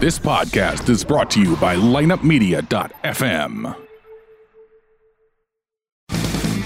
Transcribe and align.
This 0.00 0.18
podcast 0.18 0.88
is 0.88 1.04
brought 1.04 1.30
to 1.30 1.40
you 1.40 1.54
by 1.58 1.76
lineupmedia.fm. 1.76 3.76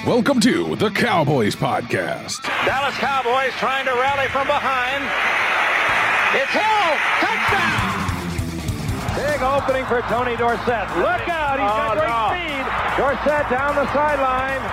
Welcome 0.07 0.41
to 0.41 0.75
the 0.77 0.89
Cowboys 0.89 1.55
Podcast. 1.55 2.41
Dallas 2.65 2.97
Cowboys 2.97 3.53
trying 3.61 3.85
to 3.85 3.93
rally 3.93 4.25
from 4.33 4.47
behind. 4.47 5.05
It's 6.33 6.49
Hill. 6.57 6.89
Touchdown. 7.21 7.93
Big 9.13 9.45
opening 9.45 9.85
for 9.85 10.01
Tony 10.09 10.33
Dorsett. 10.41 10.89
Look 10.97 11.29
out. 11.29 11.61
He's 11.61 11.69
got 11.69 11.93
Oh, 11.93 12.01
great 12.01 12.09
no. 12.09 12.33
speed. 12.33 12.65
Dorsett 12.97 13.53
down 13.53 13.77
the 13.77 13.85
sideline. 13.93 14.65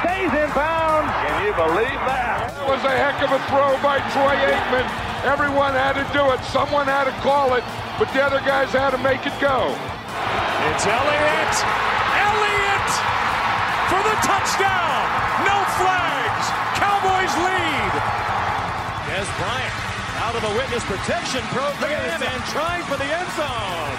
Stays 0.00 0.32
in 0.40 0.48
bounds. 0.56 1.12
Can 1.20 1.36
you 1.44 1.52
believe 1.52 2.00
that? 2.08 2.48
That 2.48 2.64
was 2.66 2.80
a 2.80 2.96
heck 2.96 3.20
of 3.20 3.28
a 3.28 3.36
throw 3.52 3.76
by 3.84 4.00
Troy 4.16 4.40
Aikman. 4.40 5.11
Everyone 5.22 5.70
had 5.70 5.94
to 5.94 6.06
do 6.10 6.34
it. 6.34 6.42
Someone 6.50 6.90
had 6.90 7.06
to 7.06 7.14
call 7.22 7.54
it, 7.54 7.62
but 7.94 8.10
the 8.10 8.18
other 8.18 8.42
guys 8.42 8.74
had 8.74 8.90
to 8.90 8.98
make 8.98 9.22
it 9.22 9.34
go. 9.38 9.70
It's 10.74 10.82
Elliott. 10.82 11.54
Elliott 12.18 12.90
for 13.86 14.02
the 14.02 14.16
touchdown. 14.26 15.02
No 15.46 15.58
flags. 15.78 16.44
Cowboys 16.74 17.34
lead. 17.38 17.92
Dez 19.06 19.30
Bryant 19.38 19.74
out 20.26 20.34
of 20.34 20.42
the 20.42 20.54
witness 20.58 20.82
protection 20.90 21.42
program 21.54 22.18
and 22.18 22.42
trying 22.50 22.82
for 22.90 22.98
the 22.98 23.06
end 23.06 23.30
zone. 23.38 23.94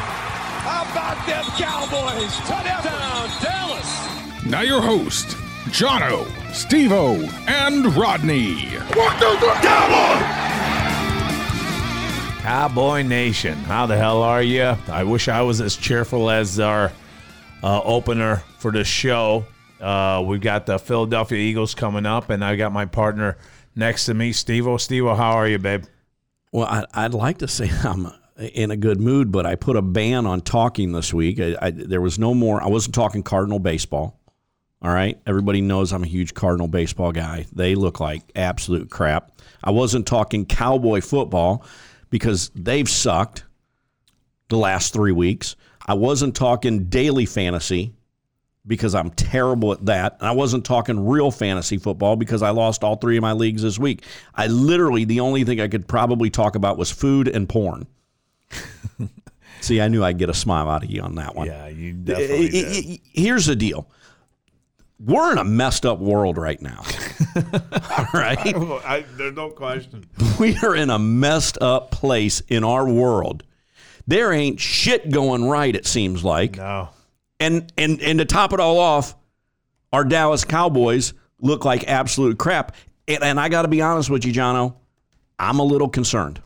How 0.67 0.83
about 0.91 1.15
them 1.23 1.47
Cowboys? 1.55 2.35
Touchdown, 2.43 3.31
Dallas. 3.39 4.45
Now, 4.45 4.61
your 4.61 4.81
host, 4.81 5.37
Johno, 5.71 6.25
Stevo, 6.51 7.31
and 7.47 7.95
Rodney. 7.95 8.77
Cowboy 12.43 13.03
Nation, 13.03 13.53
how 13.53 13.85
the 13.85 13.95
hell 13.95 14.21
are 14.21 14.43
you? 14.43 14.75
I 14.89 15.05
wish 15.05 15.29
I 15.29 15.41
was 15.43 15.61
as 15.61 15.77
cheerful 15.77 16.29
as 16.29 16.59
our 16.59 16.91
uh, 17.63 17.81
opener 17.83 18.43
for 18.57 18.69
the 18.69 18.83
show. 18.83 19.45
Uh, 19.79 20.21
we've 20.27 20.41
got 20.41 20.65
the 20.65 20.77
Philadelphia 20.77 21.37
Eagles 21.37 21.73
coming 21.73 22.05
up, 22.05 22.29
and 22.29 22.43
I 22.43 22.57
got 22.57 22.73
my 22.73 22.83
partner 22.83 23.37
next 23.77 24.07
to 24.07 24.13
me, 24.13 24.33
Steve-O. 24.33 24.75
Steve-O, 24.75 25.15
how 25.15 25.31
are 25.31 25.47
you, 25.47 25.57
babe? 25.57 25.85
Well, 26.51 26.67
I, 26.67 26.83
I'd 26.93 27.13
like 27.13 27.37
to 27.37 27.47
say 27.47 27.71
I'm 27.85 28.11
in 28.37 28.71
a 28.71 28.77
good 28.77 28.99
mood, 28.99 29.31
but 29.31 29.45
I 29.45 29.55
put 29.55 29.77
a 29.77 29.81
ban 29.81 30.25
on 30.25 30.41
talking 30.41 30.91
this 30.91 31.13
week. 31.13 31.39
I, 31.39 31.55
I, 31.61 31.71
there 31.71 32.01
was 32.01 32.19
no 32.19 32.33
more. 32.33 32.61
I 32.61 32.67
wasn't 32.67 32.93
talking 32.93 33.23
Cardinal 33.23 33.59
baseball. 33.59 34.19
All 34.81 34.91
right, 34.91 35.17
everybody 35.25 35.61
knows 35.61 35.93
I'm 35.93 36.03
a 36.03 36.07
huge 36.07 36.33
Cardinal 36.33 36.67
baseball 36.67 37.13
guy. 37.13 37.45
They 37.53 37.75
look 37.75 38.01
like 38.01 38.21
absolute 38.35 38.89
crap. 38.89 39.31
I 39.63 39.71
wasn't 39.71 40.05
talking 40.05 40.45
Cowboy 40.45 40.99
football 40.99 41.65
because 42.13 42.51
they've 42.53 42.87
sucked 42.87 43.43
the 44.49 44.55
last 44.55 44.93
three 44.93 45.11
weeks. 45.11 45.55
I 45.87 45.95
wasn't 45.95 46.35
talking 46.35 46.83
daily 46.83 47.25
fantasy 47.25 47.95
because 48.67 48.93
I'm 48.93 49.09
terrible 49.09 49.71
at 49.71 49.83
that. 49.87 50.17
And 50.19 50.27
I 50.27 50.31
wasn't 50.31 50.63
talking 50.63 51.07
real 51.07 51.31
fantasy 51.31 51.79
football 51.79 52.15
because 52.15 52.43
I 52.43 52.51
lost 52.51 52.83
all 52.83 52.97
three 52.97 53.17
of 53.17 53.23
my 53.23 53.31
leagues 53.31 53.63
this 53.63 53.79
week. 53.79 54.03
I 54.35 54.45
literally, 54.45 55.05
the 55.05 55.21
only 55.21 55.43
thing 55.43 55.59
I 55.59 55.67
could 55.67 55.87
probably 55.87 56.29
talk 56.29 56.55
about 56.55 56.77
was 56.77 56.91
food 56.91 57.27
and 57.27 57.49
porn. 57.49 57.87
See, 59.61 59.81
I 59.81 59.87
knew 59.87 60.03
I'd 60.03 60.19
get 60.19 60.29
a 60.29 60.35
smile 60.35 60.69
out 60.69 60.83
of 60.83 60.91
you 60.91 61.01
on 61.01 61.15
that 61.15 61.33
one. 61.35 61.47
Yeah, 61.47 61.67
you 61.67 61.93
definitely 61.93 62.47
I- 62.47 62.49
did. 62.51 62.85
I- 62.91 62.99
Here's 63.11 63.47
the 63.47 63.55
deal. 63.55 63.89
We're 65.05 65.33
in 65.33 65.37
a 65.37 65.43
messed 65.43 65.85
up 65.85 65.99
world 65.99 66.37
right 66.37 66.61
now. 66.61 66.79
All 67.35 68.07
right? 68.13 68.55
I, 68.85 69.05
there's 69.17 69.35
no 69.35 69.49
question. 69.49 70.05
We 70.39 70.57
are 70.63 70.75
in 70.75 70.89
a 70.89 70.97
messed 70.97 71.59
up 71.61 71.91
place 71.91 72.41
in 72.47 72.63
our 72.63 72.89
world. 72.89 73.43
There 74.07 74.33
ain't 74.33 74.59
shit 74.59 75.11
going 75.11 75.45
right, 75.47 75.75
it 75.75 75.85
seems 75.85 76.23
like. 76.23 76.57
No. 76.57 76.89
And 77.39 77.71
and 77.77 78.01
and 78.01 78.17
to 78.17 78.25
top 78.25 78.51
it 78.51 78.59
all 78.59 78.79
off, 78.79 79.15
our 79.91 80.03
Dallas 80.03 80.43
Cowboys 80.43 81.13
look 81.39 81.65
like 81.65 81.87
absolute 81.87 82.39
crap. 82.39 82.75
And, 83.07 83.23
and 83.23 83.39
I 83.39 83.47
got 83.47 83.61
to 83.61 83.67
be 83.67 83.81
honest 83.81 84.09
with 84.09 84.25
you, 84.25 84.33
Johno, 84.33 84.75
I'm 85.37 85.59
a 85.59 85.63
little 85.63 85.87
concerned. 85.87 86.41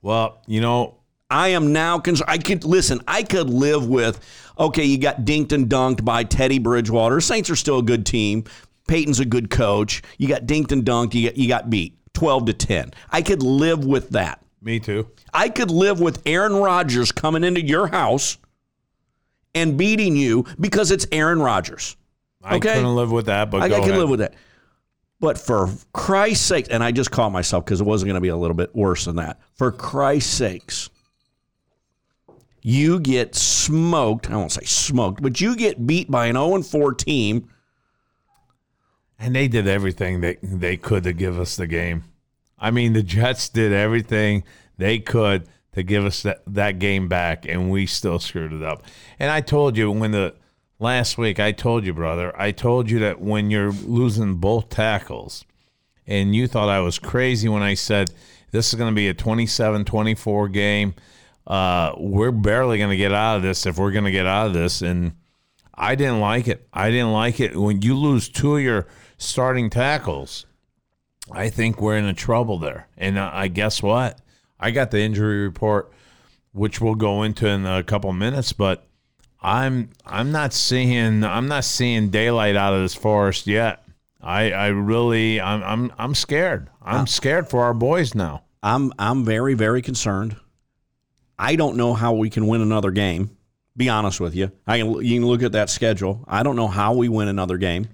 Well, 0.00 0.40
you 0.46 0.60
know, 0.60 0.98
I 1.34 1.48
am 1.48 1.72
now 1.72 1.98
concerned. 1.98 2.30
I 2.30 2.38
could 2.38 2.64
listen. 2.64 3.00
I 3.08 3.22
could 3.24 3.50
live 3.50 3.88
with. 3.88 4.20
Okay, 4.58 4.84
you 4.84 4.98
got 4.98 5.22
dinked 5.22 5.50
and 5.52 5.68
dunked 5.68 6.04
by 6.04 6.22
Teddy 6.24 6.60
Bridgewater. 6.60 7.20
Saints 7.20 7.50
are 7.50 7.56
still 7.56 7.78
a 7.80 7.82
good 7.82 8.06
team. 8.06 8.44
Payton's 8.86 9.18
a 9.18 9.24
good 9.24 9.50
coach. 9.50 10.02
You 10.18 10.28
got 10.28 10.46
dinked 10.46 10.70
and 10.70 10.84
dunked. 10.84 11.14
You 11.14 11.28
got, 11.30 11.36
you 11.36 11.48
got 11.48 11.70
beat 11.70 11.98
twelve 12.12 12.44
to 12.46 12.52
ten. 12.52 12.92
I 13.10 13.22
could 13.22 13.42
live 13.42 13.84
with 13.84 14.10
that. 14.10 14.42
me 14.62 14.78
too. 14.78 15.08
I 15.32 15.48
could 15.48 15.70
live 15.72 15.98
with 16.00 16.22
Aaron 16.24 16.54
Rodgers 16.54 17.10
coming 17.10 17.42
into 17.42 17.60
your 17.60 17.88
house 17.88 18.38
and 19.54 19.76
beating 19.76 20.16
you 20.16 20.44
because 20.60 20.92
it's 20.92 21.06
Aaron 21.10 21.40
Rodgers. 21.40 21.96
I 22.44 22.56
Okay. 22.56 22.74
couldn't 22.74 22.94
live 22.94 23.10
with 23.10 23.26
that, 23.26 23.50
but 23.50 23.62
I, 23.62 23.76
I 23.76 23.80
can 23.80 23.98
live 23.98 24.08
with 24.08 24.20
that. 24.20 24.34
But 25.18 25.38
for 25.38 25.68
Christ's 25.92 26.44
sake, 26.46 26.66
and 26.70 26.84
I 26.84 26.92
just 26.92 27.10
caught 27.10 27.32
myself 27.32 27.64
because 27.64 27.80
it 27.80 27.84
wasn't 27.84 28.08
going 28.08 28.16
to 28.16 28.20
be 28.20 28.28
a 28.28 28.36
little 28.36 28.56
bit 28.56 28.74
worse 28.76 29.06
than 29.06 29.16
that. 29.16 29.40
For 29.54 29.72
Christ's 29.72 30.32
sakes, 30.32 30.90
you 32.66 32.98
get 32.98 33.34
smoked. 33.34 34.30
I 34.30 34.36
won't 34.36 34.50
say 34.50 34.64
smoked, 34.64 35.22
but 35.22 35.38
you 35.40 35.54
get 35.54 35.86
beat 35.86 36.10
by 36.10 36.26
an 36.26 36.34
0 36.34 36.62
4 36.62 36.94
team. 36.94 37.48
And 39.18 39.36
they 39.36 39.46
did 39.46 39.68
everything 39.68 40.22
they 40.22 40.38
they 40.42 40.76
could 40.76 41.04
to 41.04 41.12
give 41.12 41.38
us 41.38 41.56
the 41.56 41.68
game. 41.68 42.04
I 42.58 42.70
mean, 42.70 42.94
the 42.94 43.02
Jets 43.02 43.50
did 43.50 43.72
everything 43.72 44.44
they 44.78 44.98
could 44.98 45.46
to 45.74 45.82
give 45.82 46.06
us 46.06 46.22
that, 46.22 46.40
that 46.46 46.78
game 46.78 47.06
back, 47.06 47.46
and 47.46 47.70
we 47.70 47.84
still 47.84 48.18
screwed 48.18 48.52
it 48.52 48.62
up. 48.62 48.84
And 49.18 49.30
I 49.30 49.40
told 49.40 49.76
you 49.76 49.90
when 49.90 50.12
the 50.12 50.34
last 50.78 51.18
week, 51.18 51.38
I 51.38 51.52
told 51.52 51.84
you, 51.84 51.92
brother, 51.92 52.32
I 52.40 52.50
told 52.50 52.90
you 52.90 52.98
that 53.00 53.20
when 53.20 53.50
you're 53.50 53.72
losing 53.72 54.36
both 54.36 54.70
tackles, 54.70 55.44
and 56.06 56.34
you 56.34 56.46
thought 56.46 56.68
I 56.68 56.80
was 56.80 56.98
crazy 56.98 57.48
when 57.48 57.62
I 57.62 57.74
said 57.74 58.12
this 58.52 58.72
is 58.72 58.78
going 58.78 58.90
to 58.90 58.94
be 58.94 59.08
a 59.08 59.14
27 59.14 59.84
24 59.84 60.48
game. 60.48 60.94
Uh, 61.46 61.94
we're 61.96 62.32
barely 62.32 62.78
going 62.78 62.90
to 62.90 62.96
get 62.96 63.12
out 63.12 63.36
of 63.36 63.42
this 63.42 63.66
if 63.66 63.78
we're 63.78 63.92
going 63.92 64.04
to 64.04 64.10
get 64.10 64.26
out 64.26 64.46
of 64.46 64.54
this. 64.54 64.82
And 64.82 65.12
I 65.74 65.94
didn't 65.94 66.20
like 66.20 66.48
it. 66.48 66.66
I 66.72 66.90
didn't 66.90 67.12
like 67.12 67.40
it. 67.40 67.56
When 67.56 67.82
you 67.82 67.96
lose 67.96 68.28
two 68.28 68.56
of 68.56 68.62
your 68.62 68.86
starting 69.18 69.70
tackles, 69.70 70.46
I 71.30 71.50
think 71.50 71.80
we're 71.80 71.98
in 71.98 72.04
a 72.06 72.14
trouble 72.14 72.58
there. 72.58 72.88
And 72.96 73.18
uh, 73.18 73.30
I 73.32 73.48
guess 73.48 73.82
what? 73.82 74.20
I 74.58 74.70
got 74.70 74.90
the 74.90 75.00
injury 75.00 75.42
report, 75.42 75.92
which 76.52 76.80
we'll 76.80 76.94
go 76.94 77.22
into 77.22 77.46
in 77.46 77.66
a 77.66 77.82
couple 77.82 78.12
minutes, 78.12 78.52
but 78.52 78.86
I'm 79.42 79.90
I'm 80.06 80.32
not 80.32 80.54
seeing 80.54 81.22
I'm 81.22 81.48
not 81.48 81.64
seeing 81.64 82.08
daylight 82.08 82.56
out 82.56 82.72
of 82.72 82.80
this 82.80 82.94
forest 82.94 83.46
yet. 83.46 83.84
I 84.22 84.52
I 84.52 84.66
really 84.68 85.38
I'm 85.38 85.62
I'm 85.62 85.92
I'm 85.98 86.14
scared. 86.14 86.70
I'm 86.80 87.06
scared 87.06 87.48
for 87.48 87.62
our 87.62 87.74
boys 87.74 88.14
now. 88.14 88.44
I'm, 88.64 88.94
I'm 88.98 89.24
very, 89.26 89.52
very 89.52 89.82
concerned. 89.82 90.36
I 91.38 91.56
don't 91.56 91.76
know 91.76 91.94
how 91.94 92.14
we 92.14 92.30
can 92.30 92.46
win 92.46 92.60
another 92.60 92.90
game. 92.90 93.36
Be 93.76 93.88
honest 93.88 94.20
with 94.20 94.34
you. 94.34 94.52
I 94.66 94.78
can, 94.78 95.04
you 95.04 95.20
can 95.20 95.26
look 95.26 95.42
at 95.42 95.52
that 95.52 95.68
schedule. 95.68 96.24
I 96.28 96.42
don't 96.42 96.56
know 96.56 96.68
how 96.68 96.94
we 96.94 97.08
win 97.08 97.28
another 97.28 97.56
game 97.56 97.88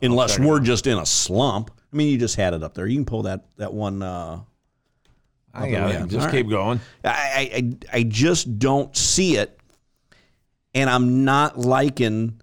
unless 0.00 0.38
we're 0.38 0.60
just 0.60 0.86
in 0.86 0.96
a 0.98 1.04
slump. 1.04 1.70
I 1.92 1.96
mean, 1.96 2.08
you 2.10 2.18
just 2.18 2.36
had 2.36 2.54
it 2.54 2.62
up 2.62 2.74
there. 2.74 2.86
You 2.86 2.96
can 2.96 3.04
pull 3.04 3.22
that, 3.24 3.44
that 3.56 3.72
one. 3.74 4.02
Uh, 4.02 4.40
I 5.52 5.70
got 5.70 5.90
it. 5.90 6.08
Just 6.08 6.26
All 6.26 6.32
keep 6.32 6.46
right. 6.46 6.50
going. 6.50 6.80
I, 7.04 7.70
I, 7.92 7.98
I 7.98 8.02
just 8.04 8.58
don't 8.58 8.94
see 8.96 9.36
it, 9.36 9.58
and 10.74 10.88
I'm 10.88 11.24
not 11.24 11.58
liking 11.58 12.40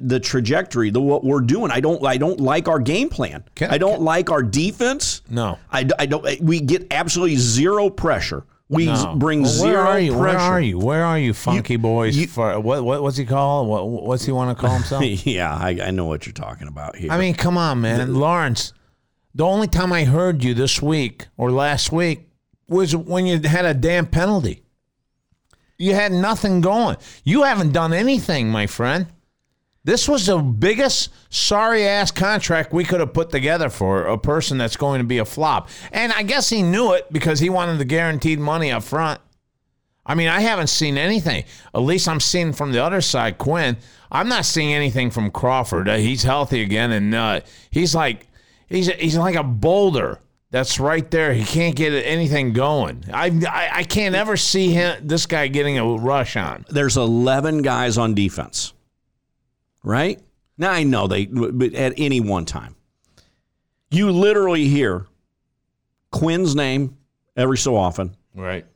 the 0.00 0.20
trajectory, 0.20 0.90
the 0.90 1.00
what 1.00 1.24
we're 1.24 1.40
doing. 1.40 1.70
I 1.70 1.80
don't 1.80 2.04
I 2.04 2.16
don't 2.16 2.40
like 2.40 2.68
our 2.68 2.78
game 2.78 3.08
plan. 3.08 3.44
Can- 3.54 3.70
I 3.70 3.78
don't 3.78 4.02
like 4.02 4.30
our 4.30 4.42
defense. 4.42 5.22
No. 5.28 5.58
I, 5.70 5.88
I 5.98 6.06
don't. 6.06 6.40
We 6.40 6.60
get 6.60 6.88
absolutely 6.92 7.36
zero 7.36 7.90
pressure. 7.90 8.44
We 8.70 8.86
No. 8.86 9.14
bring 9.16 9.42
Well, 9.42 9.50
zero 9.50 9.72
where 9.72 9.86
are 9.86 10.00
you? 10.00 10.12
pressure. 10.12 10.22
Where 10.38 10.38
are 10.40 10.60
you? 10.60 10.78
Where 10.78 11.04
are 11.04 11.18
you, 11.18 11.34
funky 11.34 11.76
boys? 11.76 12.16
you- 12.16 12.26
for 12.26 12.58
what, 12.60 12.82
what? 12.84 13.02
What's 13.02 13.16
he 13.18 13.24
called? 13.26 13.68
What? 13.68 13.88
What's 13.88 14.24
he 14.24 14.32
want 14.32 14.56
to 14.56 14.60
call 14.60 14.74
himself? 14.74 15.04
yeah, 15.26 15.54
I, 15.54 15.78
I 15.82 15.90
know 15.90 16.06
what 16.06 16.26
you're 16.26 16.32
talking 16.32 16.66
about 16.68 16.96
here. 16.96 17.12
I 17.12 17.18
mean, 17.18 17.34
come 17.34 17.58
on, 17.58 17.82
man, 17.82 18.14
Lawrence. 18.14 18.72
The 19.34 19.44
only 19.44 19.66
time 19.66 19.92
I 19.92 20.04
heard 20.04 20.42
you 20.44 20.54
this 20.54 20.80
week 20.80 21.26
or 21.36 21.50
last 21.50 21.92
week 21.92 22.28
was 22.68 22.94
when 22.96 23.26
you 23.26 23.40
had 23.40 23.64
a 23.66 23.74
damn 23.74 24.06
penalty. 24.06 24.62
You 25.76 25.92
had 25.94 26.12
nothing 26.12 26.60
going. 26.60 26.96
You 27.24 27.42
haven't 27.42 27.72
done 27.72 27.92
anything, 27.92 28.48
my 28.48 28.66
friend. 28.68 29.08
This 29.84 30.08
was 30.08 30.26
the 30.26 30.38
biggest 30.38 31.10
sorry 31.28 31.86
ass 31.86 32.10
contract 32.10 32.72
we 32.72 32.84
could 32.84 33.00
have 33.00 33.12
put 33.12 33.30
together 33.30 33.68
for 33.68 34.06
a 34.06 34.16
person 34.16 34.56
that's 34.56 34.76
going 34.76 35.00
to 35.00 35.06
be 35.06 35.18
a 35.18 35.26
flop. 35.26 35.68
And 35.92 36.12
I 36.12 36.22
guess 36.22 36.48
he 36.48 36.62
knew 36.62 36.94
it 36.94 37.12
because 37.12 37.38
he 37.38 37.50
wanted 37.50 37.78
the 37.78 37.84
guaranteed 37.84 38.38
money 38.38 38.72
up 38.72 38.82
front. 38.82 39.20
I 40.06 40.14
mean, 40.14 40.28
I 40.28 40.40
haven't 40.40 40.66
seen 40.68 40.98
anything. 40.98 41.44
At 41.74 41.82
least 41.82 42.08
I'm 42.08 42.20
seeing 42.20 42.52
from 42.52 42.72
the 42.72 42.82
other 42.82 43.00
side, 43.00 43.38
Quinn. 43.38 43.76
I'm 44.10 44.28
not 44.28 44.44
seeing 44.44 44.72
anything 44.72 45.10
from 45.10 45.30
Crawford. 45.30 45.88
Uh, 45.88 45.96
he's 45.96 46.22
healthy 46.22 46.62
again, 46.62 46.92
and 46.92 47.14
uh, 47.14 47.40
he's 47.70 47.94
like 47.94 48.28
he's 48.68 48.88
he's 48.88 49.16
like 49.16 49.34
a 49.34 49.42
boulder 49.42 50.20
that's 50.50 50.78
right 50.78 51.10
there. 51.10 51.32
He 51.32 51.44
can't 51.44 51.74
get 51.74 51.92
anything 51.92 52.52
going. 52.52 53.04
I 53.12 53.26
I, 53.48 53.70
I 53.78 53.84
can't 53.84 54.14
ever 54.14 54.36
see 54.36 54.72
him 54.72 55.06
this 55.06 55.24
guy 55.24 55.48
getting 55.48 55.78
a 55.78 55.86
rush 55.86 56.36
on. 56.36 56.66
There's 56.68 56.98
11 56.98 57.62
guys 57.62 57.96
on 57.96 58.14
defense, 58.14 58.73
right? 59.84 60.20
Now 60.58 60.72
I 60.72 60.82
know 60.82 61.06
they, 61.06 61.26
but 61.26 61.74
at 61.74 61.94
any 61.96 62.20
one 62.20 62.44
time, 62.44 62.74
you 63.90 64.10
literally 64.10 64.66
hear 64.66 65.06
Quinn's 66.10 66.56
name 66.56 66.96
every 67.36 67.58
so 67.58 67.76
often. 67.76 68.16
Right. 68.34 68.66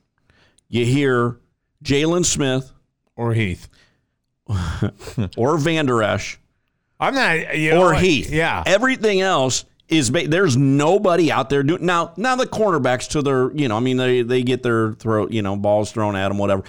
You 0.69 0.85
hear 0.85 1.37
Jaylon 1.83 2.25
Smith 2.25 2.71
Or 3.15 3.33
Heath. 3.33 3.67
or 5.37 5.57
Van 5.57 5.85
Der 5.85 6.01
Esch 6.01 6.39
I'm 6.99 7.13
not 7.13 7.57
you 7.57 7.71
know, 7.71 7.83
or 7.83 7.93
Heath. 7.93 8.29
Yeah. 8.31 8.63
Everything 8.65 9.21
else 9.21 9.65
is 9.87 10.11
there's 10.11 10.57
nobody 10.57 11.31
out 11.31 11.49
there 11.49 11.63
doing 11.63 11.85
now. 11.85 12.13
Now 12.17 12.35
the 12.35 12.45
cornerbacks 12.45 13.09
to 13.09 13.21
their 13.21 13.51
you 13.53 13.67
know 13.67 13.77
I 13.77 13.79
mean 13.79 13.97
they 13.97 14.21
they 14.21 14.43
get 14.43 14.63
their 14.63 14.93
throw 14.93 15.27
you 15.27 15.41
know 15.41 15.55
balls 15.55 15.91
thrown 15.91 16.15
at 16.15 16.27
them 16.27 16.37
whatever. 16.37 16.63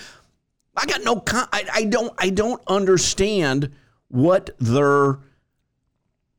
I 0.76 0.86
got 0.86 1.02
no 1.02 1.16
con- 1.16 1.48
I, 1.52 1.64
I 1.72 1.84
don't 1.84 2.12
I 2.18 2.30
don't 2.30 2.62
understand 2.66 3.72
what 4.10 4.50
they're 4.58 5.18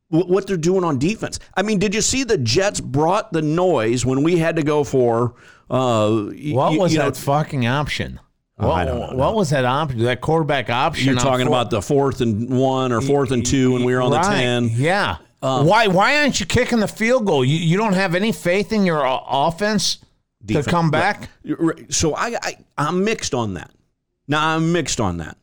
what 0.10 0.46
they're 0.46 0.58
doing 0.58 0.84
on 0.84 1.00
defense. 1.00 1.40
I 1.56 1.62
mean, 1.62 1.80
did 1.80 1.96
you 1.96 2.02
see 2.02 2.24
the 2.26 2.38
Jets 2.38 2.82
brought 2.82 3.32
the 3.32 3.42
noise 3.42 4.06
when 4.06 4.24
we 4.24 4.38
had 4.38 4.58
to 4.58 4.64
go 4.64 4.84
for 4.84 5.36
uh 5.70 6.10
What 6.12 6.72
y- 6.72 6.78
was 6.78 6.94
you 6.94 7.00
know, 7.00 7.06
that 7.10 7.18
fucking 7.18 7.66
option? 7.66 8.20
Oh, 8.60 8.68
what, 8.68 8.84
know. 8.86 9.12
what 9.14 9.34
was 9.36 9.50
that 9.52 9.66
option? 9.66 10.00
That 10.04 10.22
quarterback 10.22 10.70
option? 10.70 11.08
you're 11.08 11.16
talking 11.16 11.48
about 11.48 11.70
the 11.72 11.82
fourth 11.82 12.22
and 12.22 12.50
one 12.50 12.92
or 12.92 13.02
fourth 13.02 13.32
and 13.32 13.46
two 13.46 13.72
when 13.72 13.84
we 13.86 13.96
were 13.96 14.02
on 14.02 14.12
the 14.12 14.20
10. 14.20 14.72
Yeah. 14.76 15.18
why 15.40 15.88
why 15.88 16.18
aren't 16.18 16.40
you 16.40 16.46
kicking 16.46 16.80
the 16.82 16.88
field 16.88 17.26
goal? 17.26 17.44
You 17.46 17.56
you 17.58 17.78
don't 17.78 17.94
have 17.94 18.14
any 18.14 18.32
faith 18.34 18.72
in 18.74 18.86
your 18.86 19.02
offense 19.06 20.00
Defense. 20.44 20.66
to 20.66 20.72
come 20.72 20.92
back? 20.92 21.30
Right. 21.46 21.92
So 21.94 22.16
I, 22.16 22.36
I 22.44 22.58
I'm 22.78 23.04
mixed 23.04 23.34
on 23.34 23.54
that. 23.54 23.72
Now 24.28 24.56
I'm 24.56 24.72
mixed 24.74 25.00
on 25.00 25.18
that. 25.18 25.38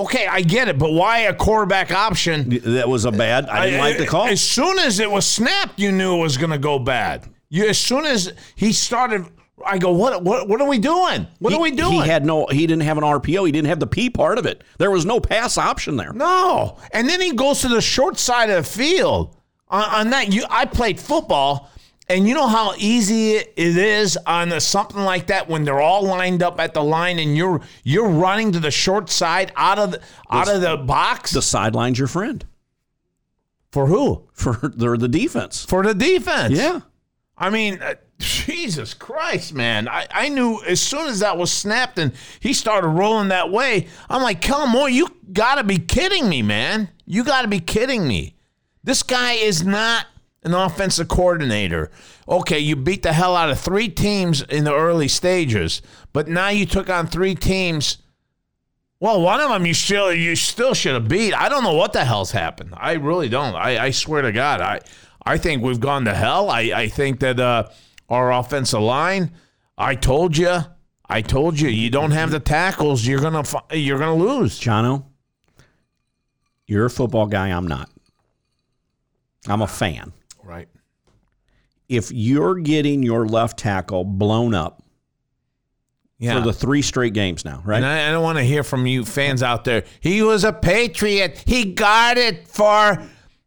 Okay, 0.00 0.26
I 0.26 0.40
get 0.40 0.68
it, 0.68 0.78
but 0.78 0.92
why 0.92 1.20
a 1.20 1.34
quarterback 1.34 1.92
option? 1.92 2.48
That 2.64 2.88
was 2.88 3.04
a 3.04 3.12
bad. 3.12 3.46
I 3.48 3.66
didn't 3.66 3.80
like 3.80 3.98
the 3.98 4.06
call. 4.06 4.26
As 4.26 4.40
soon 4.40 4.78
as 4.78 4.98
it 4.98 5.10
was 5.10 5.26
snapped, 5.26 5.78
you 5.78 5.92
knew 5.92 6.16
it 6.16 6.20
was 6.20 6.36
going 6.38 6.50
to 6.52 6.58
go 6.58 6.78
bad. 6.78 7.28
You 7.50 7.66
as 7.66 7.78
soon 7.78 8.06
as 8.06 8.32
he 8.54 8.72
started, 8.72 9.26
I 9.66 9.76
go, 9.78 9.90
what 9.92 10.22
what 10.24 10.48
what 10.48 10.60
are 10.60 10.68
we 10.68 10.78
doing? 10.78 11.26
What 11.40 11.52
He- 11.52 11.58
are 11.58 11.60
we 11.60 11.70
doing? 11.72 11.92
He 11.92 11.98
had 12.08 12.24
no. 12.24 12.46
He 12.46 12.66
didn't 12.66 12.84
have 12.84 12.96
an 12.96 13.04
RPO. 13.04 13.44
He 13.44 13.52
didn't 13.52 13.68
have 13.68 13.80
the 13.80 13.86
P 13.86 14.08
part 14.08 14.38
of 14.38 14.46
it. 14.46 14.62
There 14.78 14.90
was 14.90 15.04
no 15.04 15.20
pass 15.20 15.58
option 15.58 15.96
there. 15.96 16.12
No, 16.14 16.78
and 16.92 17.08
then 17.08 17.20
he 17.20 17.32
goes 17.34 17.60
to 17.60 17.68
the 17.68 17.80
short 17.82 18.18
side 18.18 18.48
of 18.48 18.64
the 18.64 18.70
field. 18.70 19.36
On, 19.68 19.82
on 19.82 20.10
that, 20.10 20.32
you 20.32 20.44
I 20.48 20.64
played 20.64 20.98
football, 20.98 21.70
and 22.10 22.26
you 22.28 22.34
know 22.34 22.48
how 22.48 22.74
easy 22.76 23.36
it 23.36 23.56
is 23.56 24.18
on 24.26 24.50
a, 24.52 24.60
something 24.60 25.00
like 25.02 25.28
that 25.28 25.48
when 25.48 25.64
they're 25.64 25.80
all 25.80 26.02
lined 26.02 26.42
up 26.42 26.58
at 26.60 26.74
the 26.74 26.82
line, 26.82 27.18
and 27.18 27.36
you're 27.36 27.60
you're 27.84 28.08
running 28.08 28.52
to 28.52 28.60
the 28.60 28.70
short 28.70 29.08
side 29.08 29.52
out 29.56 29.78
of 29.78 29.92
the, 29.92 30.02
out 30.30 30.48
of 30.48 30.60
the 30.60 30.76
box 30.76 31.30
The 31.30 31.40
sideline's 31.40 31.98
your 31.98 32.08
friend 32.08 32.44
for 33.70 33.86
who? 33.86 34.28
for 34.32 34.52
the 34.62 34.96
the 34.96 35.08
defense. 35.08 35.64
For 35.64 35.82
the 35.82 35.94
defense. 35.94 36.58
Yeah. 36.58 36.80
I 37.38 37.48
mean, 37.48 37.80
uh, 37.80 37.94
Jesus 38.18 38.92
Christ, 38.92 39.54
man. 39.54 39.88
I, 39.88 40.06
I 40.10 40.28
knew 40.28 40.60
as 40.66 40.80
soon 40.82 41.06
as 41.06 41.20
that 41.20 41.38
was 41.38 41.50
snapped 41.50 41.98
and 41.98 42.12
he 42.40 42.52
started 42.52 42.88
rolling 42.88 43.28
that 43.28 43.50
way, 43.50 43.86
I'm 44.10 44.22
like, 44.22 44.42
Kellen 44.42 44.68
Moore, 44.70 44.90
you 44.90 45.08
got 45.32 45.54
to 45.54 45.64
be 45.64 45.78
kidding 45.78 46.28
me, 46.28 46.42
man. 46.42 46.90
You 47.06 47.24
got 47.24 47.42
to 47.42 47.48
be 47.48 47.60
kidding 47.60 48.06
me. 48.06 48.36
This 48.84 49.02
guy 49.02 49.32
is 49.32 49.64
not 49.64 50.06
an 50.42 50.54
offensive 50.54 51.08
coordinator. 51.08 51.90
Okay, 52.28 52.58
you 52.58 52.76
beat 52.76 53.02
the 53.02 53.12
hell 53.12 53.36
out 53.36 53.50
of 53.50 53.60
three 53.60 53.88
teams 53.88 54.42
in 54.42 54.64
the 54.64 54.74
early 54.74 55.08
stages, 55.08 55.82
but 56.12 56.28
now 56.28 56.48
you 56.48 56.66
took 56.66 56.88
on 56.88 57.06
three 57.06 57.34
teams. 57.34 57.98
Well, 59.00 59.20
one 59.20 59.40
of 59.40 59.50
them 59.50 59.66
you 59.66 59.74
still 59.74 60.12
you 60.12 60.36
still 60.36 60.74
should 60.74 60.94
have 60.94 61.08
beat. 61.08 61.34
I 61.34 61.48
don't 61.48 61.64
know 61.64 61.74
what 61.74 61.92
the 61.92 62.04
hell's 62.04 62.30
happened. 62.30 62.74
I 62.76 62.92
really 62.94 63.28
don't. 63.28 63.54
I, 63.54 63.86
I 63.86 63.90
swear 63.90 64.22
to 64.22 64.32
God, 64.32 64.60
I 64.60 64.80
I 65.24 65.38
think 65.38 65.62
we've 65.62 65.80
gone 65.80 66.04
to 66.06 66.14
hell. 66.14 66.50
I, 66.50 66.60
I 66.74 66.88
think 66.88 67.20
that 67.20 67.38
uh, 67.38 67.68
our 68.08 68.32
offensive 68.32 68.80
line. 68.80 69.32
I 69.78 69.94
told 69.94 70.36
you. 70.36 70.58
I 71.08 71.22
told 71.22 71.58
you. 71.58 71.68
You 71.68 71.90
don't 71.90 72.10
have 72.10 72.30
the 72.30 72.40
tackles. 72.40 73.06
You're 73.06 73.20
gonna 73.20 73.44
you're 73.72 73.98
gonna 73.98 74.16
lose. 74.16 74.60
Johno, 74.60 75.04
you're 76.66 76.86
a 76.86 76.90
football 76.90 77.26
guy. 77.26 77.48
I'm 77.48 77.66
not. 77.66 77.90
I'm 79.48 79.62
a 79.62 79.66
fan. 79.66 80.12
Right. 80.50 80.68
If 81.88 82.10
you're 82.10 82.56
getting 82.56 83.04
your 83.04 83.24
left 83.26 83.56
tackle 83.58 84.02
blown 84.04 84.52
up 84.52 84.82
Yeah. 86.18 86.38
for 86.38 86.44
the 86.44 86.52
three 86.52 86.82
straight 86.82 87.14
games 87.14 87.44
now, 87.44 87.62
right? 87.64 87.76
And 87.76 87.86
I, 87.86 88.08
I 88.08 88.10
don't 88.10 88.24
want 88.24 88.38
to 88.38 88.44
hear 88.44 88.64
from 88.64 88.84
you 88.86 89.04
fans 89.04 89.44
out 89.44 89.62
there. 89.64 89.84
He 90.00 90.22
was 90.22 90.42
a 90.42 90.52
patriot. 90.52 91.40
He 91.46 91.66
guarded 91.72 92.48
for 92.48 93.00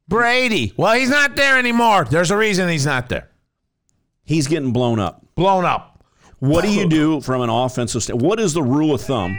Brady. 0.08 0.72
Well, 0.78 0.94
he's 0.94 1.10
not 1.10 1.36
there 1.36 1.58
anymore. 1.58 2.06
There's 2.06 2.32
a 2.32 2.38
reason 2.38 2.70
he's 2.70 2.86
not 2.86 3.10
there. 3.10 3.30
He's 4.24 4.48
getting 4.48 4.72
blown 4.72 5.00
up. 5.00 5.26
Blown 5.36 5.66
up. 5.66 6.06
What 6.40 6.64
do 6.64 6.72
you 6.72 6.88
do 6.88 7.20
from 7.20 7.42
an 7.42 7.50
offensive 7.50 8.04
stand? 8.04 8.22
What 8.22 8.40
is 8.40 8.54
the 8.54 8.64
rule 8.64 8.94
of 8.94 9.02
thumb? 9.02 9.38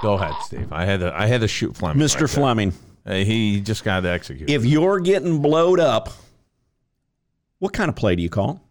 Go 0.00 0.14
ahead, 0.14 0.34
Steve. 0.42 0.72
I 0.72 0.84
had 0.84 1.00
to. 1.00 1.12
I 1.18 1.26
had 1.26 1.40
to 1.40 1.48
shoot 1.48 1.76
Fleming. 1.76 2.04
Mr. 2.04 2.22
right. 2.22 2.30
Fleming, 2.30 2.72
he 3.06 3.60
just 3.60 3.84
got 3.84 4.00
to 4.00 4.08
execute. 4.08 4.48
if 4.48 4.64
you're 4.64 5.00
getting 5.00 5.40
blowed 5.42 5.80
up, 5.80 6.10
what 7.58 7.72
kind 7.72 7.88
of 7.88 7.96
play 7.96 8.14
do 8.16 8.22
you 8.22 8.30
call? 8.30 8.62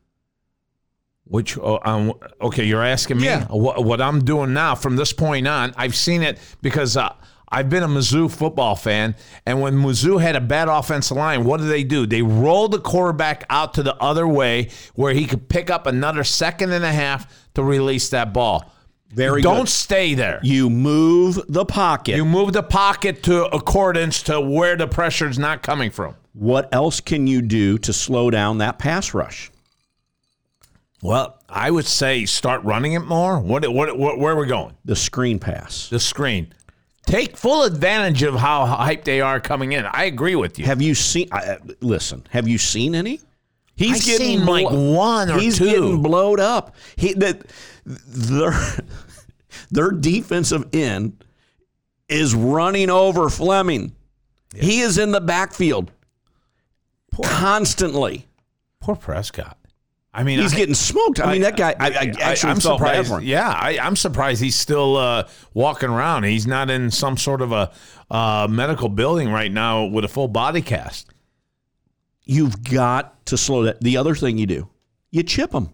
Which 1.26 1.58
oh, 1.58 1.80
um, 1.84 2.14
okay, 2.42 2.64
you're 2.64 2.84
asking 2.84 3.18
me 3.18 3.26
Yeah. 3.26 3.46
what, 3.48 3.84
what 3.84 4.00
I'm 4.00 4.24
doing 4.24 4.54
now 4.54 4.76
from 4.76 4.96
this 4.96 5.12
point 5.12 5.46
on. 5.46 5.74
I've 5.76 5.96
seen 5.96 6.24
it 6.24 6.40
because 6.62 6.96
uh, 6.96 7.14
I've 7.50 7.70
been 7.70 7.84
a 7.84 7.88
Mizzou 7.88 8.32
football 8.32 8.78
fan, 8.78 9.14
and 9.46 9.60
when 9.60 9.76
Mizzou 9.76 10.22
had 10.22 10.38
a 10.38 10.42
bad 10.42 10.70
offensive 10.70 11.18
line, 11.18 11.44
what 11.44 11.60
do 11.60 11.68
they 11.68 11.84
do? 11.84 12.06
They 12.06 12.22
roll 12.22 12.70
the 12.70 12.80
quarterback 12.80 13.44
out 13.50 13.74
to 13.74 13.84
the 13.84 13.96
other 13.98 14.26
way 14.26 14.70
where 14.96 15.14
he 15.14 15.26
could 15.26 15.50
pick 15.50 15.70
up 15.70 15.86
another 15.86 16.24
second 16.24 16.72
and 16.72 16.86
a 16.86 16.94
half 16.94 17.28
to 17.56 17.64
release 17.64 18.10
that 18.12 18.32
ball. 18.32 18.72
Very 19.10 19.42
Don't 19.42 19.62
good. 19.62 19.70
stay 19.70 20.14
there. 20.14 20.40
You 20.44 20.70
move 20.70 21.40
the 21.48 21.66
pocket. 21.66 22.16
You 22.18 22.26
move 22.26 22.54
the 22.54 22.64
pocket 22.64 23.24
to 23.24 23.46
accordance 23.46 24.22
to 24.24 24.40
where 24.42 24.76
the 24.76 24.88
pressure 24.88 25.28
is 25.28 25.40
not 25.40 25.64
coming 25.64 25.92
from. 25.92 26.16
what 26.34 26.68
else 26.74 27.00
can 27.02 27.26
you 27.26 27.42
do 27.42 27.78
to 27.80 27.94
slow 27.94 28.30
down 28.30 28.58
that 28.60 28.78
pass 28.78 29.14
rush? 29.14 29.50
Well, 31.02 31.40
I 31.48 31.72
would 31.72 31.86
say 31.86 32.26
start 32.26 32.64
running 32.64 32.94
it 32.94 33.00
more. 33.00 33.40
What, 33.40 33.68
what, 33.72 33.98
what 33.98 34.18
where 34.20 34.34
are 34.34 34.40
we 34.40 34.48
going? 34.48 34.76
The 34.86 34.96
screen 34.96 35.40
pass. 35.40 35.90
the 35.90 36.00
screen. 36.00 36.54
Take 37.06 37.38
full 37.38 37.64
advantage 37.64 38.24
of 38.24 38.36
how 38.36 38.66
hyped 38.66 39.06
they 39.06 39.22
are 39.22 39.40
coming 39.40 39.72
in. 39.72 39.86
I 39.86 40.06
agree 40.06 40.36
with 40.36 40.60
you. 40.60 40.66
Have 40.66 40.82
you 40.82 40.94
seen? 40.94 41.30
I- 41.32 41.58
listen, 41.80 42.26
have 42.32 42.48
you 42.48 42.58
seen 42.58 42.96
any? 42.96 43.22
He's 43.78 43.98
I've 43.98 44.18
seen 44.18 44.46
like 44.46 44.68
one 44.70 45.30
or 45.30 45.40
he's 45.40 45.58
two. 45.60 45.66
getting 45.66 46.02
blowed 46.02 46.40
up. 46.42 46.76
He 46.98 47.14
that 47.14 47.44
their 47.86 48.52
their 49.72 49.92
defensive 49.92 50.68
end 50.74 51.24
is 52.10 52.34
running 52.36 52.90
over 52.90 53.30
Fleming. 53.30 53.96
He 54.56 54.80
is 54.82 54.98
in 54.98 55.12
the 55.12 55.22
backfield 55.22 55.92
constantly. 57.24 58.28
Poor 58.82 58.96
Prescott. 58.96 59.58
I 60.14 60.24
mean, 60.24 60.40
He's 60.40 60.54
I, 60.54 60.58
getting 60.58 60.74
smoked. 60.74 61.20
I 61.20 61.34
mean, 61.34 61.42
that 61.44 61.58
guy. 61.58 61.76
I, 61.80 61.90
I 61.90 61.90
I- 61.90 62.14
actually 62.22 62.52
I'm 62.54 62.60
felt 62.60 62.82
bad 62.82 63.06
surprised. 63.06 63.24
him. 63.24 63.30
Yeah, 63.30 63.50
I, 63.50 63.78
I'm 63.80 63.96
surprised 63.96 64.42
he's 64.42 64.56
still 64.56 64.96
uh, 64.98 65.28
walking 65.54 65.90
around. 65.90 66.24
He's 66.24 66.48
not 66.48 66.72
in 66.72 66.90
some 66.90 67.18
sort 67.18 67.42
of 67.44 67.52
a 67.52 67.72
uh, 68.10 68.48
medical 68.50 68.90
building 68.90 69.30
right 69.32 69.52
now 69.52 69.86
with 69.86 70.04
a 70.06 70.08
full 70.08 70.28
body 70.28 70.62
cast. 70.64 71.08
You've 72.28 72.64
got 72.64 73.26
to 73.28 73.38
slow 73.38 73.64
that. 73.64 73.82
The 73.82 73.98
other 73.98 74.14
thing 74.14 74.38
you 74.38 74.46
do, 74.46 74.70
you 75.12 75.24
chip 75.24 75.52
them. 75.52 75.70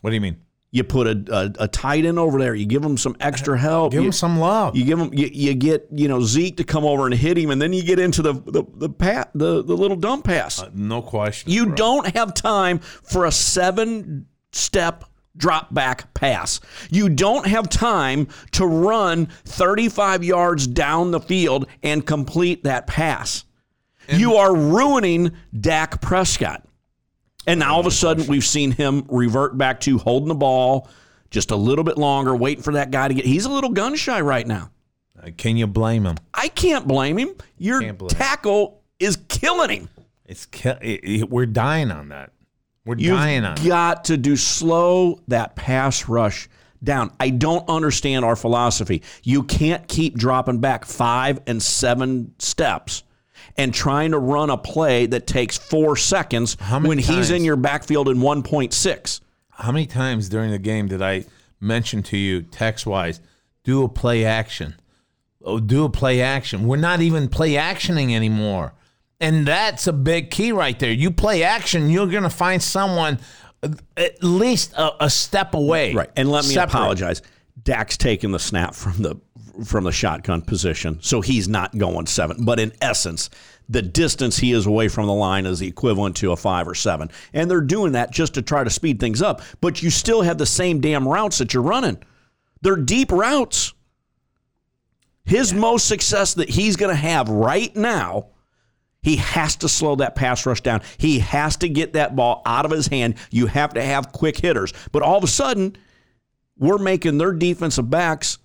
What 0.00 0.10
do 0.10 0.14
you 0.14 0.20
mean? 0.20 0.38
You 0.70 0.84
put 0.84 1.06
a, 1.06 1.24
a, 1.34 1.64
a 1.64 1.68
tight 1.68 2.04
end 2.04 2.18
over 2.18 2.38
there. 2.38 2.54
You 2.54 2.66
give 2.66 2.84
him 2.84 2.98
some 2.98 3.16
extra 3.20 3.58
help. 3.58 3.92
Give 3.92 4.02
you, 4.02 4.08
him 4.08 4.12
some 4.12 4.38
love. 4.38 4.76
You 4.76 4.84
give 4.84 4.98
him. 4.98 5.14
You, 5.14 5.30
you 5.32 5.54
get 5.54 5.86
you 5.90 6.08
know 6.08 6.20
Zeke 6.20 6.58
to 6.58 6.64
come 6.64 6.84
over 6.84 7.06
and 7.06 7.14
hit 7.14 7.38
him, 7.38 7.50
and 7.50 7.60
then 7.60 7.72
you 7.72 7.82
get 7.82 7.98
into 7.98 8.20
the 8.20 8.34
the 8.34 8.64
the 8.74 8.88
pat 8.90 9.30
the, 9.34 9.62
the 9.62 9.74
little 9.74 9.96
dump 9.96 10.24
pass. 10.24 10.60
Uh, 10.60 10.70
no 10.74 11.00
question. 11.00 11.50
you 11.50 11.66
bro. 11.66 11.74
don't 11.74 12.14
have 12.14 12.34
time 12.34 12.80
for 12.80 13.24
a 13.24 13.32
seven 13.32 14.26
step 14.52 15.04
drop 15.38 15.72
back 15.72 16.12
pass. 16.12 16.60
You 16.90 17.08
don't 17.08 17.46
have 17.46 17.70
time 17.70 18.28
to 18.52 18.66
run 18.66 19.26
35 19.44 20.22
yards 20.24 20.66
down 20.66 21.12
the 21.12 21.20
field 21.20 21.66
and 21.82 22.04
complete 22.04 22.64
that 22.64 22.86
pass. 22.86 23.44
You 24.08 24.34
are 24.36 24.54
ruining 24.54 25.32
Dak 25.58 26.00
Prescott. 26.00 26.64
And 27.46 27.60
now 27.60 27.74
all 27.74 27.80
of 27.80 27.86
a 27.86 27.90
sudden 27.90 28.26
we've 28.26 28.44
seen 28.44 28.70
him 28.72 29.04
revert 29.08 29.56
back 29.56 29.80
to 29.80 29.98
holding 29.98 30.28
the 30.28 30.34
ball 30.34 30.88
just 31.30 31.50
a 31.50 31.56
little 31.56 31.84
bit 31.84 31.96
longer, 31.98 32.34
waiting 32.34 32.62
for 32.62 32.72
that 32.74 32.90
guy 32.90 33.08
to 33.08 33.14
get. 33.14 33.24
He's 33.24 33.44
a 33.44 33.50
little 33.50 33.70
gun 33.70 33.94
shy 33.96 34.20
right 34.20 34.46
now. 34.46 34.70
Uh, 35.22 35.30
Can 35.36 35.56
you 35.56 35.66
blame 35.66 36.04
him? 36.04 36.16
I 36.34 36.48
can't 36.48 36.86
blame 36.86 37.18
him. 37.18 37.30
Your 37.58 37.80
blame 37.80 37.96
him. 37.96 38.08
tackle 38.08 38.82
is 38.98 39.16
killing 39.28 39.70
him. 39.70 39.88
It's 40.26 40.46
ki- 40.46 40.68
it, 40.80 41.00
it- 41.22 41.30
we're 41.30 41.46
dying 41.46 41.90
on 41.90 42.10
that. 42.10 42.32
We're 42.84 42.96
You've 42.98 43.16
dying 43.18 43.44
on 43.44 43.58
it. 43.58 43.66
got 43.66 44.04
to 44.04 44.16
do 44.16 44.36
slow 44.36 45.20
that 45.28 45.56
pass 45.56 46.08
rush 46.08 46.48
down. 46.82 47.12
I 47.20 47.30
don't 47.30 47.68
understand 47.68 48.24
our 48.24 48.36
philosophy. 48.36 49.02
You 49.22 49.42
can't 49.42 49.86
keep 49.88 50.16
dropping 50.16 50.60
back 50.60 50.84
five 50.86 51.40
and 51.46 51.62
seven 51.62 52.34
steps 52.38 53.02
and 53.58 53.74
trying 53.74 54.12
to 54.12 54.18
run 54.18 54.48
a 54.48 54.56
play 54.56 55.04
that 55.06 55.26
takes 55.26 55.58
four 55.58 55.96
seconds 55.96 56.56
when 56.82 56.96
he's 56.98 57.30
in 57.30 57.44
your 57.44 57.56
backfield 57.56 58.08
in 58.08 58.18
1.6. 58.18 59.20
How 59.50 59.72
many 59.72 59.86
times 59.86 60.28
during 60.28 60.52
the 60.52 60.58
game 60.58 60.86
did 60.86 61.02
I 61.02 61.24
mention 61.60 62.02
to 62.04 62.16
you 62.16 62.42
text 62.42 62.86
wise, 62.86 63.20
do 63.64 63.82
a 63.82 63.88
play 63.88 64.24
action? 64.24 64.76
Oh, 65.44 65.58
do 65.58 65.84
a 65.84 65.90
play 65.90 66.20
action. 66.20 66.66
We're 66.68 66.76
not 66.76 67.00
even 67.00 67.28
play 67.28 67.52
actioning 67.54 68.14
anymore. 68.14 68.74
And 69.20 69.46
that's 69.46 69.88
a 69.88 69.92
big 69.92 70.30
key 70.30 70.52
right 70.52 70.78
there. 70.78 70.92
You 70.92 71.10
play 71.10 71.42
action, 71.42 71.90
you're 71.90 72.06
going 72.06 72.22
to 72.22 72.30
find 72.30 72.62
someone 72.62 73.18
at 73.96 74.22
least 74.22 74.72
a, 74.74 75.04
a 75.06 75.10
step 75.10 75.54
away. 75.54 75.92
Right. 75.92 76.10
And 76.16 76.30
let 76.30 76.44
me 76.44 76.54
Separate. 76.54 76.78
apologize. 76.78 77.22
Dak's 77.60 77.96
taking 77.96 78.30
the 78.30 78.38
snap 78.38 78.74
from 78.74 79.02
the 79.02 79.16
from 79.64 79.84
the 79.84 79.92
shotgun 79.92 80.42
position, 80.42 80.98
so 81.00 81.20
he's 81.20 81.48
not 81.48 81.76
going 81.76 82.06
seven. 82.06 82.44
But 82.44 82.60
in 82.60 82.72
essence, 82.80 83.30
the 83.68 83.82
distance 83.82 84.38
he 84.38 84.52
is 84.52 84.66
away 84.66 84.88
from 84.88 85.06
the 85.06 85.12
line 85.12 85.46
is 85.46 85.58
the 85.58 85.68
equivalent 85.68 86.16
to 86.16 86.32
a 86.32 86.36
five 86.36 86.66
or 86.66 86.74
seven. 86.74 87.10
And 87.34 87.50
they're 87.50 87.60
doing 87.60 87.92
that 87.92 88.10
just 88.10 88.34
to 88.34 88.42
try 88.42 88.64
to 88.64 88.70
speed 88.70 88.98
things 88.98 89.20
up. 89.20 89.42
But 89.60 89.82
you 89.82 89.90
still 89.90 90.22
have 90.22 90.38
the 90.38 90.46
same 90.46 90.80
damn 90.80 91.06
routes 91.06 91.38
that 91.38 91.52
you're 91.52 91.62
running. 91.62 91.98
They're 92.62 92.76
deep 92.76 93.12
routes. 93.12 93.74
His 95.24 95.52
most 95.52 95.86
success 95.86 96.34
that 96.34 96.48
he's 96.48 96.76
going 96.76 96.94
to 96.94 97.00
have 97.00 97.28
right 97.28 97.74
now, 97.76 98.28
he 99.02 99.16
has 99.16 99.56
to 99.56 99.68
slow 99.68 99.96
that 99.96 100.14
pass 100.14 100.46
rush 100.46 100.62
down. 100.62 100.80
He 100.96 101.18
has 101.18 101.58
to 101.58 101.68
get 101.68 101.92
that 101.92 102.16
ball 102.16 102.40
out 102.46 102.64
of 102.64 102.70
his 102.70 102.86
hand. 102.86 103.16
You 103.30 103.46
have 103.46 103.74
to 103.74 103.82
have 103.82 104.12
quick 104.12 104.38
hitters. 104.38 104.72
But 104.90 105.02
all 105.02 105.18
of 105.18 105.24
a 105.24 105.28
sudden, 105.28 105.76
we're 106.56 106.78
making 106.78 107.18
their 107.18 107.32
defensive 107.32 107.90
backs 107.90 108.38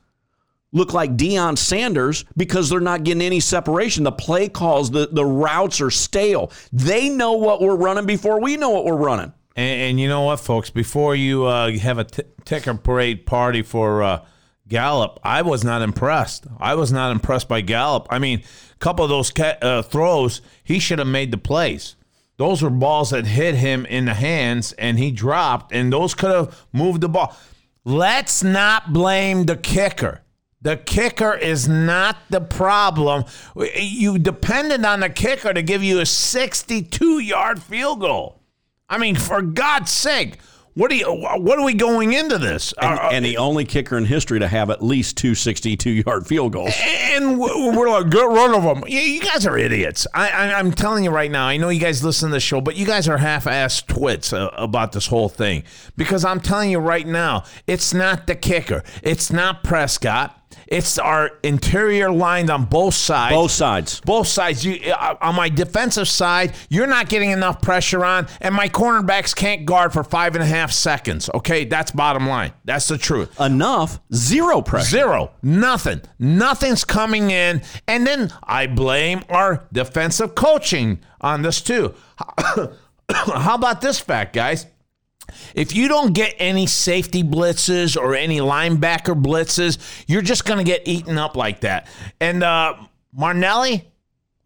look 0.74 0.94
like 0.94 1.16
Deion 1.16 1.58
Sanders 1.58 2.26
because 2.36 2.70
they're 2.70 2.82
not 2.82 3.04
getting 3.04 3.22
any 3.22 3.40
separation. 3.40 4.04
The 4.04 4.12
play 4.12 4.50
calls, 4.50 4.92
the, 4.92 5.08
the 5.10 5.24
routes 5.24 5.80
are 5.80 5.92
stale. 5.92 6.52
They 6.74 7.08
know 7.08 7.34
what 7.34 7.62
we're 7.62 7.76
running 7.76 8.06
before 8.06 8.42
we 8.42 8.58
know 8.58 8.72
what 8.72 8.84
we're 8.84 8.98
running. 8.98 9.32
And, 9.56 9.82
and 9.82 10.00
you 10.00 10.10
know 10.10 10.24
what, 10.24 10.42
folks? 10.42 10.70
Before 10.70 11.16
you 11.16 11.46
uh, 11.46 11.72
have 11.78 12.00
a 12.00 12.04
t- 12.04 12.24
ticker 12.44 12.74
parade 12.74 13.26
party 13.26 13.62
for 13.62 14.04
uh, 14.04 14.26
Gallup, 14.68 15.20
I 15.24 15.44
was 15.44 15.64
not 15.64 15.82
impressed. 15.82 16.48
I 16.60 16.76
was 16.76 16.92
not 16.92 17.12
impressed 17.12 17.48
by 17.48 17.62
Gallup. 17.62 18.08
I 18.10 18.20
mean, 18.20 18.40
a 18.40 18.78
couple 18.80 19.06
of 19.06 19.10
those 19.10 19.30
ca- 19.32 19.58
uh, 19.62 19.82
throws, 19.84 20.42
he 20.64 20.80
should 20.80 21.00
have 21.00 21.08
made 21.08 21.32
the 21.32 21.38
plays. 21.38 21.96
Those 22.38 22.64
were 22.64 22.72
balls 22.72 23.12
that 23.12 23.28
hit 23.28 23.54
him 23.54 23.86
in 23.86 24.06
the 24.06 24.16
hands, 24.16 24.74
and 24.74 24.98
he 24.98 25.12
dropped, 25.12 25.72
and 25.72 25.94
those 25.94 26.16
could 26.16 26.32
have 26.32 26.66
moved 26.74 27.02
the 27.02 27.10
ball. 27.10 27.38
Let's 27.86 28.44
not 28.44 28.92
blame 28.92 29.46
the 29.46 29.56
kicker. 29.56 30.23
The 30.64 30.78
kicker 30.78 31.34
is 31.34 31.68
not 31.68 32.18
the 32.30 32.42
problem. 32.42 33.26
You 33.76 34.18
depended 34.18 34.84
on 34.86 35.02
the 35.02 35.10
kicker 35.10 35.54
to 35.54 35.62
give 35.62 35.84
you 35.84 36.00
a 36.00 36.06
62 36.06 37.20
yard 37.20 37.62
field 37.62 38.00
goal. 38.00 38.40
I 38.90 38.98
mean, 38.98 39.16
for 39.16 39.42
God's 39.42 39.92
sake, 39.92 40.38
what 40.76 40.92
are 40.92 40.96
you? 40.96 41.06
What 41.06 41.60
are 41.60 41.66
we 41.66 41.74
going 41.76 42.14
into 42.14 42.38
this? 42.40 42.74
And, 42.82 42.98
Uh, 43.00 43.10
and 43.12 43.24
the 43.26 43.38
only 43.38 43.64
kicker 43.66 43.96
in 43.98 44.06
history 44.06 44.40
to 44.40 44.48
have 44.48 44.70
at 44.72 44.82
least 44.84 45.18
two 45.18 45.36
62 45.36 45.90
yard 45.90 46.26
field 46.26 46.54
goals. 46.54 46.74
and 46.82 47.38
we're 47.40 47.90
like, 47.90 48.10
get 48.10 48.28
rid 48.28 48.56
of 48.56 48.64
them. 48.64 48.84
You- 48.88 49.22
guys 49.22 49.46
are 49.46 49.58
idiots. 49.58 50.08
I, 50.16 50.30
I, 50.30 50.54
I'm 50.60 50.72
telling 50.72 51.04
you 51.04 51.12
right 51.12 51.30
now. 51.30 51.46
I 51.46 51.58
know 51.58 51.70
you 51.70 51.80
guys 51.80 52.04
listen 52.04 52.30
to 52.30 52.34
the 52.34 52.40
show, 52.40 52.60
but 52.62 52.76
you 52.76 52.86
guys 52.86 53.08
are 53.08 53.18
half-assed 53.18 53.88
twits 53.88 54.34
uh, 54.34 54.50
about 54.54 54.94
this 54.94 55.08
whole 55.08 55.30
thing. 55.30 55.64
Because 55.96 56.26
I'm 56.26 56.40
telling 56.40 56.72
you 56.72 56.80
right 56.80 57.06
now, 57.06 57.44
it's 57.68 57.94
not 57.94 58.28
the 58.28 58.36
kicker. 58.36 58.84
It's 59.04 59.32
not 59.32 59.64
Prescott. 59.64 60.40
It's 60.68 60.98
our 60.98 61.32
interior 61.44 62.12
line 62.12 62.50
on 62.50 62.66
both 62.66 62.94
sides. 62.94 63.34
Both 63.34 63.52
sides. 63.52 64.00
Both 64.02 64.28
sides. 64.28 64.66
You 64.66 64.92
uh, 64.92 65.16
on 65.22 65.36
my 65.36 65.50
defensive 65.50 66.08
side, 66.08 66.54
you're 66.70 66.88
not 66.88 67.10
getting 67.10 67.32
enough 67.32 67.62
pressure 67.62 68.04
on, 68.06 68.28
and 68.42 68.54
my 68.54 68.70
cornerbacks 68.70 69.36
can't 69.36 69.66
guard 69.66 69.94
for 69.94 70.04
five 70.04 70.36
and 70.36 70.44
a 70.44 70.48
half 70.48 70.72
seconds. 70.72 71.30
Okay, 71.34 71.66
that's 71.66 71.92
bottom 71.92 72.28
line. 72.28 72.54
That's 72.66 72.88
the 72.88 72.98
truth. 72.98 73.40
Enough, 73.40 74.00
zero 74.14 74.62
pressure. 74.62 74.90
Zero. 74.90 75.32
Nothing. 75.42 76.02
Nothing's 76.20 76.84
coming 76.84 77.32
in. 77.32 77.62
And 77.88 78.06
then 78.06 78.32
I 78.44 78.68
blame 78.68 79.24
our 79.30 79.68
defensive 79.72 80.36
coaching 80.36 81.00
on 81.22 81.42
this 81.42 81.62
too. 81.62 81.94
How 83.10 83.56
about 83.56 83.82
this 83.82 84.00
fact, 84.00 84.34
guys? 84.34 84.66
If 85.56 85.76
you 85.76 85.88
don't 85.88 86.14
get 86.14 86.36
any 86.40 86.68
safety 86.68 87.24
blitzes 87.24 87.98
or 87.98 88.16
any 88.16 88.40
linebacker 88.40 89.22
blitzes, 89.22 89.78
you're 90.08 90.22
just 90.22 90.46
going 90.46 90.60
to 90.60 90.64
get 90.64 90.88
eaten 90.88 91.18
up 91.18 91.36
like 91.36 91.62
that. 91.62 91.88
And 92.20 92.44
uh, 92.44 92.76
Marinelli, 93.14 93.90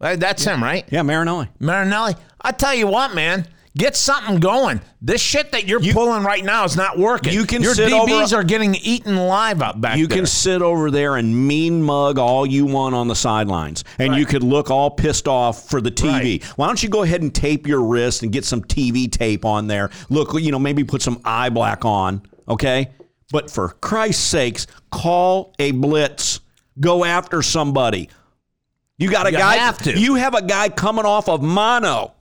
uh, 0.00 0.16
that's 0.16 0.44
him, 0.44 0.62
right? 0.62 0.86
Yeah, 0.90 1.02
Marinelli. 1.02 1.48
Marinelli, 1.58 2.14
I 2.40 2.52
tell 2.52 2.74
you 2.74 2.86
what, 2.86 3.14
man, 3.14 3.46
get 3.78 3.96
something 3.96 4.40
going. 4.40 4.82
This 5.00 5.22
shit 5.22 5.52
that 5.52 5.66
you're 5.66 5.80
pulling 5.80 6.22
right 6.24 6.44
now 6.44 6.64
is 6.64 6.76
not 6.76 6.98
working. 6.98 7.32
you 7.32 7.46
can 7.46 7.62
Your 7.62 7.74
sit 7.74 7.90
DBs 7.90 8.32
over- 8.32 8.36
are 8.40 8.44
getting 8.44 8.74
eaten 8.74 9.16
live 9.16 9.62
up 9.62 9.80
back 9.80 9.96
You 9.96 10.06
there. 10.06 10.18
can 10.18 10.26
sit 10.26 10.60
over 10.60 10.90
there 10.90 11.16
and 11.16 11.34
mean 11.48 11.82
mug 11.82 12.18
all 12.18 12.44
you 12.44 12.66
want 12.66 12.94
on 12.94 13.08
the 13.08 13.14
sidelines, 13.14 13.84
and 13.98 14.14
you 14.16 14.26
could 14.26 14.42
look 14.42 14.70
all 14.70 14.90
pissed 14.90 15.26
off 15.28 15.70
for 15.70 15.80
the 15.80 15.90
TV. 15.90 16.10
Right. 16.40 16.44
Why 16.56 16.66
don't 16.66 16.82
you 16.82 16.88
go 16.90 17.02
ahead 17.04 17.22
and 17.22 17.34
tape 17.34 17.66
your 17.66 17.82
wrist 17.82 18.22
and 18.22 18.30
get 18.32 18.44
some 18.44 18.62
TV 18.62 19.10
tape 19.10 19.44
on 19.46 19.68
there? 19.68 19.90
Look, 20.10 20.34
you 20.34 20.50
know, 20.50 20.58
maybe 20.58 20.84
put 20.84 21.00
some 21.00 21.20
eye 21.24 21.48
black 21.48 21.84
on, 21.86 22.20
okay? 22.48 22.90
But 23.30 23.50
for 23.50 23.68
Christ's 23.80 24.24
sakes, 24.24 24.66
call 24.90 25.54
a 25.58 25.70
blitz. 25.70 26.40
Go 26.80 27.04
after 27.04 27.42
somebody. 27.42 28.08
You 28.98 29.10
got 29.10 29.26
a 29.26 29.30
You 29.32 29.38
guy. 29.38 29.56
have 29.56 29.78
to. 29.84 29.98
You 29.98 30.16
have 30.16 30.34
a 30.34 30.42
guy 30.42 30.68
coming 30.68 31.04
off 31.04 31.28
of 31.28 31.40
mono, 31.42 32.14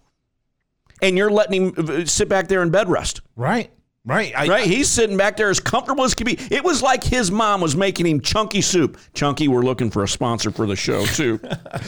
and 1.02 1.18
you're 1.18 1.32
letting 1.32 1.74
him 1.76 1.90
uh, 1.90 2.06
sit 2.06 2.30
back 2.30 2.48
there 2.48 2.62
in 2.62 2.70
bed 2.70 2.90
rest. 2.90 3.22
Right. 3.36 3.72
Right. 4.06 4.34
I, 4.36 4.48
Right, 4.48 4.66
he's 4.68 4.88
sitting 4.88 5.18
back 5.18 5.36
there 5.36 5.50
as 5.50 5.60
comfortable 5.60 6.06
as 6.06 6.14
can 6.14 6.26
be. 6.26 6.38
It 6.50 6.64
was 6.64 6.82
like 6.82 7.04
his 7.04 7.30
mom 7.30 7.60
was 7.60 7.76
making 7.76 8.06
him 8.06 8.22
chunky 8.22 8.62
soup. 8.62 8.98
Chunky, 9.14 9.50
we're 9.50 9.64
looking 9.64 9.92
for 9.92 10.04
a 10.04 10.08
sponsor 10.08 10.50
for 10.50 10.66
the 10.66 10.78
show 10.78 11.06
too. 11.06 11.42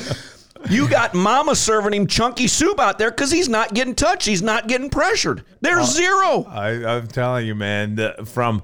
you 0.69 0.89
got 0.89 1.13
mama 1.13 1.55
serving 1.55 1.93
him 1.93 2.07
chunky 2.07 2.47
soup 2.47 2.77
out 2.77 2.99
there 2.99 3.09
because 3.09 3.31
he's 3.31 3.47
not 3.47 3.73
getting 3.73 3.95
touched. 3.95 4.27
He's 4.27 4.41
not 4.41 4.67
getting 4.67 4.89
pressured. 4.89 5.45
There's 5.61 5.95
zero. 5.95 6.43
I, 6.43 6.97
I'm 6.97 7.07
telling 7.07 7.47
you, 7.47 7.55
man, 7.55 7.95
the, 7.95 8.15
from 8.25 8.63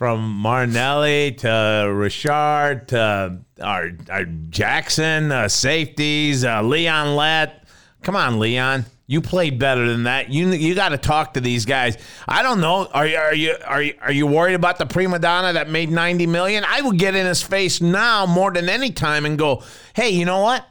from 0.00 0.40
Marinelli 0.40 1.32
to 1.32 1.90
Richard 1.94 2.88
to 2.88 3.38
our, 3.62 3.90
our 4.10 4.24
Jackson, 4.24 5.30
uh, 5.30 5.46
safeties, 5.46 6.42
uh, 6.42 6.62
Leon 6.62 7.16
Lett. 7.16 7.64
Come 8.02 8.16
on, 8.16 8.38
Leon. 8.38 8.86
You 9.10 9.20
played 9.20 9.58
better 9.58 9.88
than 9.88 10.04
that. 10.04 10.30
You 10.30 10.50
you 10.50 10.76
got 10.76 10.90
to 10.90 10.96
talk 10.96 11.34
to 11.34 11.40
these 11.40 11.64
guys. 11.64 11.98
I 12.28 12.44
don't 12.44 12.60
know. 12.60 12.86
Are 12.86 13.04
you 13.04 13.16
are 13.16 13.34
you 13.34 13.56
are 13.66 13.82
you, 13.82 13.94
are 14.00 14.12
you 14.12 14.24
worried 14.28 14.54
about 14.54 14.78
the 14.78 14.86
prima 14.86 15.18
donna 15.18 15.54
that 15.54 15.68
made 15.68 15.90
90 15.90 16.28
million? 16.28 16.62
I 16.64 16.80
would 16.80 16.96
get 16.96 17.16
in 17.16 17.26
his 17.26 17.42
face 17.42 17.80
now 17.80 18.24
more 18.24 18.52
than 18.52 18.68
any 18.68 18.92
time 18.92 19.26
and 19.26 19.36
go, 19.36 19.64
"Hey, 19.94 20.10
you 20.10 20.24
know 20.24 20.42
what? 20.42 20.64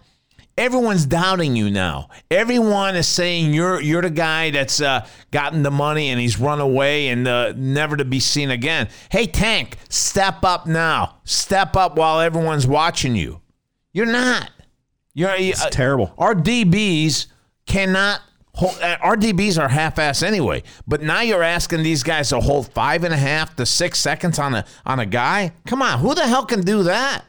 Everyone's 0.57 1.05
doubting 1.05 1.57
you 1.57 1.69
now. 1.69 2.07
Everyone 2.31 2.95
is 2.95 3.09
saying 3.09 3.53
you're 3.53 3.81
you're 3.81 4.01
the 4.01 4.09
guy 4.09 4.51
that's 4.51 4.79
uh, 4.79 5.05
gotten 5.31 5.61
the 5.61 5.71
money 5.71 6.07
and 6.07 6.17
he's 6.17 6.39
run 6.39 6.61
away 6.61 7.09
and 7.09 7.27
uh, 7.27 7.51
never 7.57 7.97
to 7.97 8.05
be 8.05 8.21
seen 8.21 8.51
again. 8.51 8.87
Hey, 9.11 9.27
Tank, 9.27 9.75
step 9.89 10.45
up 10.45 10.65
now. 10.65 11.17
Step 11.25 11.75
up 11.75 11.97
while 11.97 12.21
everyone's 12.21 12.65
watching 12.65 13.17
you. 13.17 13.41
You're 13.91 14.05
not. 14.05 14.49
You're 15.13 15.35
it's 15.35 15.65
terrible. 15.71 16.13
Our 16.17 16.35
DBs 16.35 17.25
cannot. 17.65 18.21
Hold, 18.59 18.77
uh, 18.81 18.97
our 19.01 19.15
DBs 19.15 19.57
are 19.61 19.69
half-ass 19.69 20.21
anyway, 20.21 20.63
but 20.87 21.01
now 21.01 21.21
you're 21.21 21.43
asking 21.43 21.81
these 21.83 22.03
guys 22.03 22.29
to 22.29 22.39
hold 22.41 22.67
five 22.73 23.03
and 23.05 23.13
a 23.13 23.17
half 23.17 23.55
to 23.55 23.65
six 23.65 23.99
seconds 23.99 24.37
on 24.37 24.53
a 24.53 24.65
on 24.85 24.99
a 24.99 25.05
guy. 25.05 25.53
Come 25.65 25.81
on, 25.81 25.99
who 25.99 26.13
the 26.13 26.27
hell 26.27 26.45
can 26.45 26.61
do 26.61 26.83
that? 26.83 27.23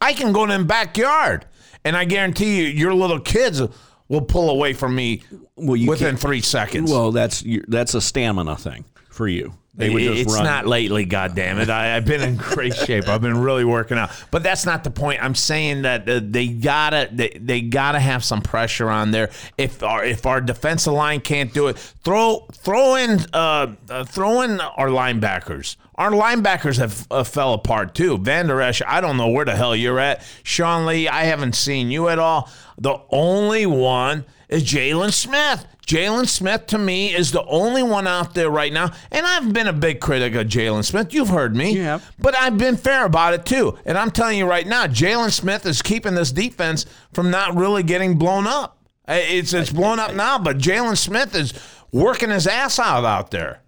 I 0.00 0.12
can 0.12 0.32
go 0.32 0.42
in 0.44 0.50
the 0.50 0.64
backyard, 0.64 1.46
and 1.84 1.96
I 1.96 2.04
guarantee 2.04 2.56
you, 2.60 2.64
your 2.64 2.92
little 2.94 3.20
kids 3.20 3.62
will 4.08 4.22
pull 4.22 4.50
away 4.50 4.72
from 4.72 4.94
me 4.96 5.22
Well, 5.56 5.78
within 5.86 6.16
three 6.16 6.40
seconds. 6.40 6.90
Well, 6.90 7.12
that's 7.12 7.44
that's 7.68 7.94
a 7.94 8.00
stamina 8.00 8.56
thing. 8.56 8.84
for 9.10 9.28
you. 9.28 9.54
They 9.74 9.88
would 9.88 10.02
just 10.02 10.20
it's 10.22 10.34
run. 10.34 10.44
not 10.44 10.66
lately, 10.66 11.06
goddamn 11.06 11.58
it! 11.58 11.70
I, 11.70 11.96
I've 11.96 12.04
been 12.04 12.20
in 12.20 12.36
great 12.36 12.74
shape. 12.86 13.08
I've 13.08 13.22
been 13.22 13.38
really 13.38 13.64
working 13.64 13.96
out, 13.96 14.10
but 14.30 14.42
that's 14.42 14.66
not 14.66 14.84
the 14.84 14.90
point. 14.90 15.22
I'm 15.24 15.34
saying 15.34 15.82
that 15.82 16.06
uh, 16.06 16.20
they 16.22 16.48
gotta 16.48 17.08
they, 17.10 17.30
they 17.40 17.62
gotta 17.62 17.98
have 17.98 18.22
some 18.22 18.42
pressure 18.42 18.90
on 18.90 19.12
there. 19.12 19.30
If 19.56 19.82
our 19.82 20.04
if 20.04 20.26
our 20.26 20.42
defensive 20.42 20.92
line 20.92 21.20
can't 21.20 21.54
do 21.54 21.68
it, 21.68 21.78
throw 21.78 22.46
throw 22.52 22.96
in 22.96 23.20
uh, 23.32 23.74
uh, 23.88 24.04
throw 24.04 24.42
in 24.42 24.60
our 24.60 24.88
linebackers. 24.88 25.76
Our 25.94 26.10
linebackers 26.10 26.76
have 26.76 27.06
uh, 27.10 27.24
fell 27.24 27.54
apart 27.54 27.94
too. 27.94 28.18
Van 28.18 28.48
Der 28.48 28.60
Esch, 28.60 28.82
I 28.86 29.00
don't 29.00 29.16
know 29.16 29.28
where 29.28 29.46
the 29.46 29.56
hell 29.56 29.74
you're 29.74 29.98
at. 30.00 30.22
Sean 30.42 30.84
Lee, 30.84 31.08
I 31.08 31.24
haven't 31.24 31.54
seen 31.54 31.90
you 31.90 32.08
at 32.08 32.18
all. 32.18 32.50
The 32.76 32.98
only 33.10 33.64
one 33.64 34.26
is 34.52 34.62
Jaylon 34.64 35.12
Smith. 35.12 35.66
Jaylon 35.86 36.28
Smith 36.28 36.66
to 36.68 36.78
me 36.78 37.12
is 37.12 37.32
the 37.32 37.44
only 37.46 37.82
one 37.82 38.06
out 38.06 38.34
there 38.34 38.50
right 38.50 38.72
now. 38.72 38.92
And 39.10 39.26
I've 39.26 39.52
been 39.52 39.66
a 39.66 39.72
big 39.72 40.00
critic 40.00 40.34
of 40.36 40.46
Jaylon 40.46 40.84
Smith. 40.84 41.12
You've 41.12 41.28
heard 41.28 41.56
me. 41.56 41.76
Yeah. 41.76 41.98
But 42.18 42.36
I've 42.36 42.56
been 42.56 42.76
fair 42.76 43.04
about 43.04 43.34
it 43.34 43.44
too. 43.44 43.76
And 43.84 43.98
I'm 43.98 44.10
telling 44.12 44.38
you 44.38 44.46
right 44.46 44.66
now, 44.66 44.86
Jaylon 44.86 45.32
Smith 45.32 45.66
is 45.66 45.82
keeping 45.82 46.14
this 46.14 46.30
defense 46.30 46.86
from 47.12 47.30
not 47.30 47.56
really 47.56 47.82
getting 47.82 48.16
blown 48.16 48.46
up. 48.46 48.78
Uh, 49.08 49.14
It's 49.18 49.52
it's 49.52 49.72
blown 49.72 49.98
up 49.98 50.14
now, 50.14 50.38
but 50.38 50.58
Jaylon 50.58 50.96
Smith 50.96 51.34
is 51.34 51.52
working 51.90 52.30
his 52.30 52.46
ass 52.46 52.78
out 52.78 53.04
out 53.04 53.32
there. 53.32 53.62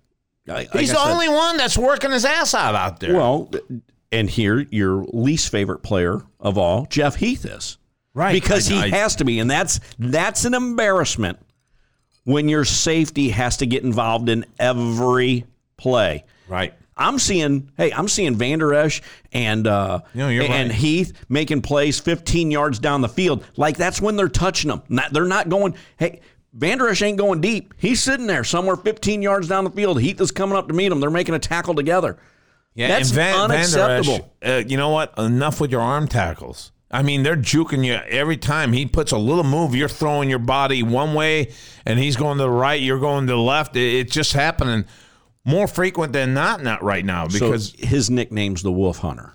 He's 0.73 0.93
the 0.93 1.01
only 1.01 1.29
one 1.29 1.57
that's 1.57 1.77
working 1.77 2.13
his 2.13 2.25
ass 2.25 2.55
out 2.55 2.75
out 2.77 3.01
there. 3.01 3.15
Well, 3.15 3.51
and 4.13 4.31
here 4.31 4.61
your 4.71 5.05
least 5.13 5.51
favorite 5.51 5.81
player 5.83 6.23
of 6.39 6.57
all, 6.57 6.87
Jeff 6.87 7.17
Heath 7.17 7.45
is. 7.45 7.79
Right. 8.15 8.33
Because 8.33 8.71
I- 8.71 8.75
he 8.75 8.81
I- 8.81 8.89
has 8.97 9.17
to 9.17 9.25
be, 9.25 9.41
and 9.41 9.51
that's 9.51 9.81
that's 9.99 10.45
an 10.45 10.55
embarrassment 10.55 11.39
when 12.25 12.49
your 12.49 12.65
safety 12.65 13.29
has 13.31 13.57
to 13.59 13.67
get 13.67 13.83
involved 13.83 14.29
in 14.29 14.47
every 14.59 15.45
play. 15.77 16.25
right. 16.49 16.75
I'm 16.97 17.19
seeing, 17.19 17.73
hey, 17.77 17.93
I'm 17.93 18.07
seeing 18.07 18.37
Van 18.37 18.61
Der 18.61 18.73
Esch 18.73 19.03
and 19.33 19.67
uh, 19.67 20.03
No, 20.15 20.29
and 20.29 20.49
right. 20.71 20.71
Heath 20.71 21.13
making 21.29 21.63
plays 21.63 21.99
15 21.99 22.53
yards 22.53 22.79
down 22.79 23.01
the 23.01 23.09
field. 23.09 23.45
Like 23.57 23.77
that's 23.77 24.01
when 24.01 24.15
they're 24.15 24.29
touching 24.29 24.69
them. 24.71 24.81
Not, 24.89 25.13
they're 25.13 25.25
not 25.25 25.49
going. 25.49 25.75
Hey, 25.99 26.21
Van 26.53 26.79
Der 26.79 26.89
Esch 26.89 27.03
ain't 27.03 27.19
going 27.19 27.41
deep. 27.41 27.75
He's 27.79 28.01
sitting 28.01 28.29
there 28.29 28.45
somewhere 28.45 28.77
15 28.77 29.23
yards 29.23 29.49
down 29.49 29.65
the 29.65 29.71
field. 29.71 30.01
Heath 30.01 30.21
is 30.21 30.31
coming 30.31 30.57
up 30.57 30.69
to 30.69 30.73
meet 30.75 30.93
him. 30.93 31.01
They're 31.01 31.11
making 31.11 31.35
a 31.35 31.41
tackle 31.41 31.75
together. 31.75 32.17
Yeah, 32.77 32.87
That's 32.87 33.11
Van, 33.11 33.49
Der 33.49 33.57
Esch, 33.57 33.75
unacceptable. 33.75 34.33
uh, 34.45 34.63
you 34.65 34.77
know 34.77 34.91
what? 34.91 35.19
Enough 35.19 35.61
with 35.61 35.73
your 35.73 35.81
arm 35.81 36.07
tackles. 36.07 36.71
I 36.95 37.03
mean, 37.03 37.23
they're 37.23 37.37
juking 37.37 37.85
you 37.85 37.95
every 37.95 38.37
time. 38.37 38.73
He 38.73 38.87
puts 38.87 39.13
a 39.13 39.19
little 39.19 39.45
move, 39.45 39.75
you're 39.75 39.89
throwing 39.89 40.31
your 40.31 40.39
body 40.39 40.83
one 40.83 41.13
way, 41.15 41.53
and 41.85 41.99
he's 41.99 42.17
going 42.17 42.39
to 42.39 42.45
the 42.45 42.51
right, 42.51 42.81
you're 42.81 43.01
going 43.01 43.27
to 43.27 43.33
the 43.33 43.39
left. 43.39 43.77
It- 43.77 43.95
It's 44.01 44.13
just 44.13 44.33
happening 44.33 44.85
more 45.45 45.67
frequent 45.67 46.13
than 46.13 46.33
not, 46.35 46.63
not 46.63 46.83
right 46.83 47.05
now. 47.05 47.27
Because 47.27 47.71
so 47.79 47.87
his 47.87 48.11
nickname's 48.11 48.63
the 48.63 48.73
Wolf 48.73 48.99
Hunter, 48.99 49.35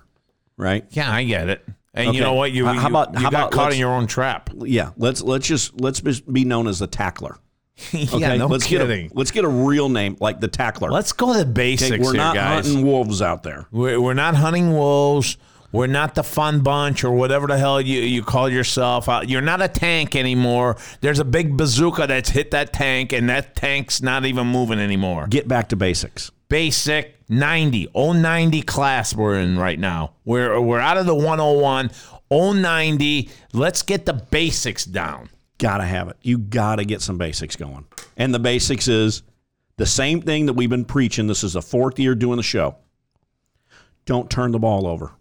right? 0.56 0.84
yeah, 0.90 1.12
I 1.12 1.24
get 1.24 1.48
it. 1.48 1.64
And 1.92 2.08
Okay. 2.08 2.16
you 2.18 2.22
know 2.22 2.34
what? 2.34 2.52
You, 2.52 2.66
Uh, 2.68 2.72
how 2.74 2.88
about- 2.88 3.12
you 3.14 3.18
how 3.20 3.30
got 3.30 3.38
about 3.40 3.50
caught 3.52 3.72
in 3.72 3.78
your 3.78 3.90
own 3.92 4.06
trap? 4.06 4.48
Yeah. 4.58 4.90
Let's 4.96 5.22
let's 5.22 5.46
just 5.46 5.80
let's 5.80 6.00
be 6.00 6.44
known 6.44 6.66
as 6.68 6.78
the 6.78 6.86
tackler. 6.86 7.36
Okay. 7.94 8.18
yeah, 8.20 8.36
no 8.36 8.46
let's 8.46 8.64
kidding. 8.64 9.06
get 9.08 9.12
a 9.12 9.18
let's 9.18 9.30
get 9.30 9.44
a 9.44 9.48
real 9.48 9.88
name 9.88 10.16
like 10.20 10.38
the 10.40 10.48
tackler. 10.48 10.90
Let's 10.90 11.12
go 11.12 11.32
to 11.32 11.38
the 11.40 11.44
basics 11.46 11.90
Okay, 11.92 12.00
we're 12.02 12.12
here, 12.12 12.18
not 12.22 12.34
guys. 12.34 12.66
hunting 12.66 12.86
wolves 12.86 13.20
out 13.22 13.42
there. 13.42 13.66
We're, 13.72 14.00
we're 14.00 14.14
not 14.14 14.34
hunting 14.36 14.72
wolves. 14.72 15.36
We're 15.72 15.86
not 15.86 16.16
the 16.16 16.24
fun 16.24 16.60
bunch 16.60 17.04
or 17.04 17.12
whatever 17.12 17.46
the 17.46 17.56
hell 17.56 17.80
you, 17.80 18.00
you 18.00 18.22
call 18.22 18.48
yourself. 18.48 19.08
Uh, 19.08 19.22
you're 19.24 19.40
not 19.40 19.62
a 19.62 19.68
tank 19.68 20.16
anymore. 20.16 20.76
There's 21.00 21.20
a 21.20 21.24
big 21.24 21.56
bazooka 21.56 22.08
that's 22.08 22.30
hit 22.30 22.50
that 22.50 22.72
tank, 22.72 23.12
and 23.12 23.28
that 23.28 23.54
tank's 23.54 24.02
not 24.02 24.24
even 24.24 24.48
moving 24.48 24.80
anymore. 24.80 25.26
Get 25.28 25.46
back 25.46 25.68
to 25.68 25.76
basics. 25.76 26.30
Basic 26.48 27.14
90, 27.28 27.88
090 27.94 28.62
class 28.62 29.14
we're 29.14 29.38
in 29.38 29.56
right 29.56 29.78
now. 29.78 30.14
We're, 30.24 30.60
we're 30.60 30.80
out 30.80 30.96
of 30.96 31.06
the 31.06 31.14
101, 31.14 31.90
090. 32.30 33.30
Let's 33.52 33.82
get 33.82 34.06
the 34.06 34.14
basics 34.14 34.84
down. 34.84 35.30
Gotta 35.58 35.84
have 35.84 36.08
it. 36.08 36.16
You 36.22 36.38
gotta 36.38 36.84
get 36.84 37.02
some 37.02 37.18
basics 37.18 37.54
going. 37.54 37.86
And 38.16 38.34
the 38.34 38.38
basics 38.40 38.88
is 38.88 39.22
the 39.76 39.86
same 39.86 40.22
thing 40.22 40.46
that 40.46 40.54
we've 40.54 40.70
been 40.70 40.84
preaching. 40.84 41.28
This 41.28 41.44
is 41.44 41.52
the 41.52 41.62
fourth 41.62 41.98
year 41.98 42.14
doing 42.16 42.38
the 42.38 42.42
show. 42.42 42.76
Don't 44.06 44.28
turn 44.28 44.50
the 44.50 44.58
ball 44.58 44.86
over. 44.86 45.12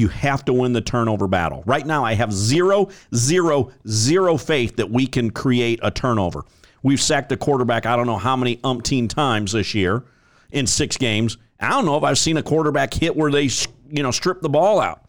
You 0.00 0.08
have 0.08 0.46
to 0.46 0.54
win 0.54 0.72
the 0.72 0.80
turnover 0.80 1.28
battle. 1.28 1.62
Right 1.66 1.86
now, 1.86 2.02
I 2.06 2.14
have 2.14 2.32
zero, 2.32 2.88
zero, 3.14 3.70
zero 3.86 4.38
faith 4.38 4.76
that 4.76 4.90
we 4.90 5.06
can 5.06 5.30
create 5.30 5.78
a 5.82 5.90
turnover. 5.90 6.44
We've 6.82 7.02
sacked 7.02 7.28
the 7.28 7.36
quarterback, 7.36 7.84
I 7.84 7.96
don't 7.96 8.06
know 8.06 8.16
how 8.16 8.34
many 8.34 8.56
umpteen 8.56 9.10
times 9.10 9.52
this 9.52 9.74
year 9.74 10.04
in 10.52 10.66
six 10.66 10.96
games. 10.96 11.36
I 11.60 11.68
don't 11.68 11.84
know 11.84 11.98
if 11.98 12.02
I've 12.02 12.16
seen 12.16 12.38
a 12.38 12.42
quarterback 12.42 12.94
hit 12.94 13.14
where 13.14 13.30
they, 13.30 13.50
you 13.90 14.02
know, 14.02 14.10
strip 14.10 14.40
the 14.40 14.48
ball 14.48 14.80
out. 14.80 15.02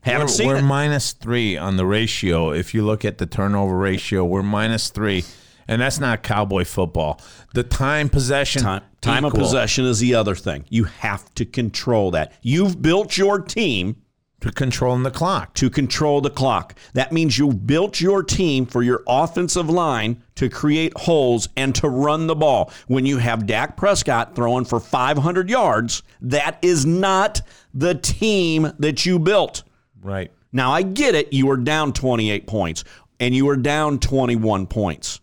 Haven't 0.00 0.22
we're, 0.22 0.28
seen 0.28 0.48
we're 0.48 0.56
it. 0.56 0.62
minus 0.62 1.12
three 1.12 1.56
on 1.56 1.76
the 1.76 1.86
ratio. 1.86 2.50
If 2.50 2.74
you 2.74 2.84
look 2.84 3.04
at 3.04 3.18
the 3.18 3.26
turnover 3.26 3.76
ratio, 3.78 4.24
we're 4.24 4.42
minus 4.42 4.90
three, 4.90 5.24
and 5.68 5.80
that's 5.80 6.00
not 6.00 6.24
cowboy 6.24 6.64
football. 6.64 7.20
The 7.54 7.62
time 7.62 8.08
possession, 8.08 8.62
Time, 8.62 8.82
time 9.00 9.24
of 9.24 9.32
possession 9.32 9.84
is 9.84 10.00
the 10.00 10.16
other 10.16 10.34
thing. 10.34 10.64
You 10.70 10.84
have 10.84 11.32
to 11.36 11.44
control 11.44 12.10
that. 12.10 12.32
You've 12.42 12.82
built 12.82 13.16
your 13.16 13.40
team 13.40 14.02
to 14.40 14.52
controlling 14.52 15.02
the 15.02 15.10
clock. 15.10 15.54
to 15.54 15.68
control 15.68 16.20
the 16.20 16.30
clock. 16.30 16.74
That 16.94 17.12
means 17.12 17.38
you 17.38 17.52
built 17.52 18.00
your 18.00 18.22
team 18.22 18.66
for 18.66 18.82
your 18.82 19.02
offensive 19.08 19.68
line 19.68 20.22
to 20.36 20.48
create 20.48 20.96
holes 20.96 21.48
and 21.56 21.74
to 21.76 21.88
run 21.88 22.26
the 22.26 22.36
ball. 22.36 22.72
When 22.86 23.04
you 23.04 23.18
have 23.18 23.46
Dak 23.46 23.76
Prescott 23.76 24.36
throwing 24.36 24.64
for 24.64 24.78
500 24.78 25.50
yards, 25.50 26.02
that 26.20 26.58
is 26.62 26.86
not 26.86 27.40
the 27.74 27.94
team 27.94 28.72
that 28.78 29.04
you 29.04 29.18
built. 29.18 29.64
Right. 30.00 30.30
Now, 30.52 30.72
I 30.72 30.82
get 30.82 31.14
it. 31.14 31.32
You 31.32 31.46
were 31.46 31.56
down 31.56 31.92
28 31.92 32.46
points 32.46 32.84
and 33.20 33.34
you 33.34 33.46
were 33.46 33.56
down 33.56 33.98
21 33.98 34.66
points. 34.66 35.20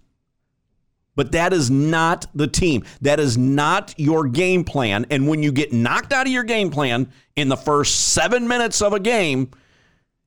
But 1.15 1.31
that 1.31 1.53
is 1.53 1.71
not 1.71 2.25
the 2.35 2.47
team. 2.47 2.83
That 3.01 3.19
is 3.19 3.37
not 3.37 3.93
your 3.97 4.27
game 4.27 4.63
plan. 4.63 5.05
And 5.09 5.27
when 5.27 5.41
you 5.41 5.51
get 5.51 5.71
knocked 5.71 6.11
out 6.11 6.27
of 6.27 6.33
your 6.33 6.43
game 6.43 6.69
plan 6.69 7.09
in 7.35 7.47
the 7.47 7.57
first 7.57 8.13
seven 8.13 8.47
minutes 8.47 8.81
of 8.81 8.93
a 8.93 8.99
game, 8.99 9.49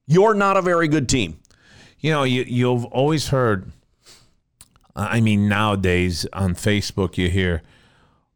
you're 0.07 0.35
not 0.35 0.57
a 0.57 0.63
very 0.63 0.89
good 0.89 1.09
team. 1.09 1.39
You 2.01 2.13
know, 2.13 2.23
you 2.23 2.45
you've 2.47 2.85
always 2.87 3.29
heard. 3.29 3.71
I 4.97 5.21
mean, 5.21 5.49
nowadays 5.49 6.27
on 6.33 6.55
Facebook, 6.55 7.19
you 7.19 7.29
hear, 7.29 7.63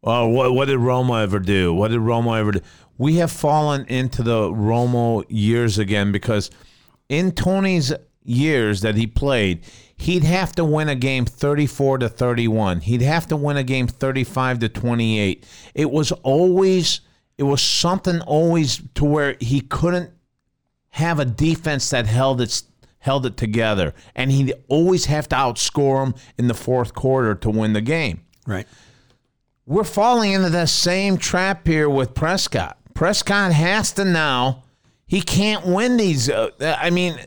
"Oh, 0.05 0.29
what 0.29 0.53
what 0.53 0.69
did 0.69 0.79
Romo 0.79 1.23
ever 1.23 1.39
do? 1.39 1.73
What 1.73 1.89
did 1.91 2.01
Romo 2.01 2.39
ever 2.39 2.53
do?" 2.53 2.61
We 2.99 3.17
have 3.17 3.33
fallen 3.33 3.87
into 3.87 4.23
the 4.23 4.51
Romo 4.51 5.25
years 5.29 5.79
again 5.79 6.13
because 6.13 6.51
in 7.09 7.33
Tony's 7.33 7.93
years 8.25 8.83
that 8.83 8.95
he 8.97 9.07
played, 9.07 9.65
he'd 10.03 10.25
have 10.25 10.53
to 10.53 10.65
win 10.65 10.89
a 10.89 10.95
game 10.97 11.25
34 11.25 11.99
to 11.99 12.09
31. 12.09 12.81
He'd 12.81 13.03
have 13.03 13.29
to 13.29 13.37
win 13.37 13.57
a 13.57 13.63
game 13.63 13.87
35 13.87 14.59
to 14.61 14.69
28. 14.69 15.47
It 15.75 15.91
was 15.91 16.13
always 16.13 17.01
it 17.39 17.45
was 17.45 17.63
something 17.63 18.21
always 18.21 18.83
to 18.95 19.05
where 19.05 19.37
he 19.41 19.61
couldn't 19.61 20.11
have 20.91 21.19
a 21.19 21.25
defense 21.25 21.91
that 21.91 22.07
held 22.07 22.41
its 22.41 22.65
held 22.99 23.27
it 23.27 23.37
together, 23.37 23.95
and 24.15 24.31
he'd 24.31 24.53
always 24.69 25.07
have 25.07 25.29
to 25.29 25.37
outscore 25.37 26.05
them 26.05 26.15
in 26.39 26.47
the 26.47 26.55
fourth 26.55 26.95
quarter 26.95 27.35
to 27.35 27.51
win 27.51 27.73
the 27.73 27.81
game. 27.81 28.23
Right. 28.47 28.67
We're 29.67 29.85
falling 29.85 30.33
into 30.33 30.51
that 30.51 30.69
same 30.69 31.17
trap 31.17 31.67
here 31.67 31.89
with 31.89 32.15
Prescott. 32.15 32.77
Prescott 32.95 33.53
has 33.53 33.93
to 33.93 34.05
now. 34.05 34.65
He 35.07 35.21
can't 35.21 35.67
win 35.67 35.97
these. 35.97 36.29
Uh, 36.31 36.51
I 36.61 36.91
mean, 36.91 37.19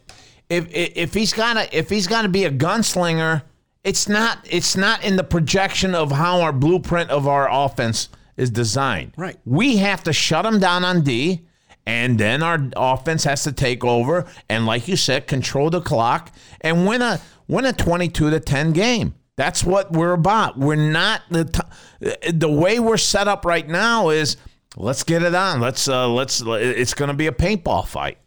if 0.50 0.68
if 0.70 1.14
he's 1.14 1.34
to 1.34 1.68
if 1.72 1.90
he's 1.90 2.08
to 2.08 2.30
be 2.30 2.46
a 2.46 2.52
gunslinger, 2.52 3.44
it's 3.84 4.08
not 4.10 4.40
it's 4.50 4.76
not 4.76 5.04
in 5.04 5.16
the 5.16 5.24
projection 5.24 5.96
of 5.96 6.12
how 6.12 6.42
our 6.42 6.54
blueprint 6.54 7.10
of 7.10 7.28
our 7.28 7.48
offense 7.52 8.10
is 8.38 8.50
designed. 8.50 9.14
Right. 9.18 9.38
We 9.46 9.78
have 9.78 10.04
to 10.04 10.14
shut 10.14 10.46
him 10.46 10.60
down 10.60 10.84
on 10.84 11.02
D, 11.02 11.46
and 11.86 12.20
then 12.20 12.44
our 12.44 12.60
offense 12.76 13.24
has 13.24 13.44
to 13.44 13.52
take 13.52 13.84
over 13.84 14.28
and, 14.50 14.66
like 14.66 14.88
you 14.88 14.98
said, 14.98 15.28
control 15.28 15.70
the 15.70 15.82
clock 15.82 16.32
and 16.62 16.86
win 16.86 17.02
a 17.02 17.22
win 17.48 17.66
a 17.66 17.74
twenty-two 17.74 18.30
to 18.30 18.40
ten 18.40 18.74
game. 18.74 19.16
That's 19.38 19.64
what 19.64 19.92
we're 19.92 20.14
about. 20.14 20.58
We're 20.58 20.76
not 20.76 21.22
the 21.30 21.46
t- 21.46 22.32
the 22.32 22.50
way 22.50 22.80
we're 22.80 22.98
set 22.98 23.28
up 23.28 23.46
right 23.46 23.68
now 23.68 24.10
is 24.10 24.38
let's 24.78 25.04
get 25.04 25.24
it 25.24 25.36
on. 25.36 25.60
Let's 25.60 25.88
uh, 25.88 26.10
let's 26.10 26.42
it's 26.42 26.94
going 26.94 27.10
to 27.10 27.14
be 27.14 27.28
a 27.28 27.32
paintball 27.32 27.88
fight. 27.88 28.18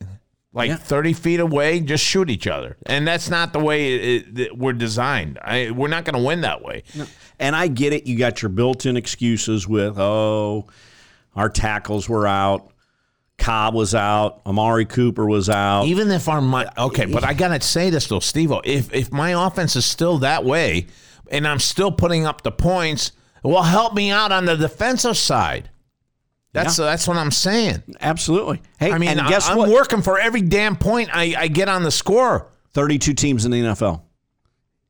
Like 0.59 0.69
Yeah. 0.69 0.77
30 0.77 1.13
feet 1.15 1.41
away, 1.41 1.81
just 1.81 2.05
shoot 2.05 2.29
each 2.29 2.47
other. 2.47 2.77
And 2.85 3.07
that's 3.07 3.31
not 3.31 3.53
the 3.53 3.61
way 3.61 3.95
it, 3.95 4.39
it, 4.39 4.59
we're 4.59 4.73
designed. 4.75 5.39
I, 5.41 5.71
we're 5.71 5.89
not 5.89 6.05
going 6.05 6.17
to 6.21 6.27
win 6.27 6.43
that 6.43 6.63
way. 6.63 6.83
And 7.39 7.57
I 7.57 7.69
get 7.69 7.93
it. 7.93 8.07
You 8.07 8.19
got 8.19 8.43
your 8.43 8.49
built 8.51 8.85
in 8.85 8.97
excuses 8.97 9.67
with, 9.69 9.99
oh, 9.99 10.67
our 11.37 11.49
tackles 11.49 12.09
were 12.09 12.27
out. 12.27 12.73
Cobb 13.39 13.73
was 13.75 13.95
out. 13.95 14.41
Amari 14.45 14.85
Cooper 14.85 15.25
was 15.25 15.49
out. 15.49 15.85
Even 15.85 16.11
if 16.11 16.29
our 16.29 16.43
okay, 16.77 17.05
but 17.07 17.23
I 17.23 17.35
gotta 17.35 17.61
say 17.61 17.89
this 17.89 18.09
though, 18.09 18.19
Steve. 18.19 18.51
If 18.65 18.93
if 18.93 19.13
my 19.13 19.47
offense 19.47 19.77
is 19.77 19.85
still 19.87 20.19
that 20.19 20.45
way, 20.45 20.89
and 21.31 21.47
I'm 21.47 21.61
still 21.61 21.93
putting 21.93 22.27
up 22.27 22.43
the 22.43 22.51
points, 22.51 23.13
Well, 23.45 23.63
help 23.63 23.95
me 23.95 24.11
out 24.11 24.33
on 24.33 24.45
the 24.47 24.57
defensive 24.57 25.17
side. 25.17 25.71
That's 26.53 26.79
Yeah. 26.79 26.87
that's 26.87 27.07
what 27.07 27.17
I'm 27.17 27.31
saying. 27.31 27.83
Absolutely. 28.01 28.63
Hey, 28.79 28.91
I 28.93 28.99
mean, 28.99 29.11
and 29.11 29.21
I, 29.21 29.29
guess 29.29 29.49
I'm 29.49 29.59
what? 29.59 29.69
working 29.71 30.03
for 30.03 30.19
every 30.19 30.41
damn 30.43 30.77
point 30.77 31.11
I, 31.13 31.35
I 31.37 31.49
get 31.49 31.69
on 31.69 31.83
the 31.83 31.91
score. 31.91 32.49
32 32.73 33.15
teams 33.15 33.45
in 33.45 33.51
the 33.51 33.61
NFL. 33.61 34.03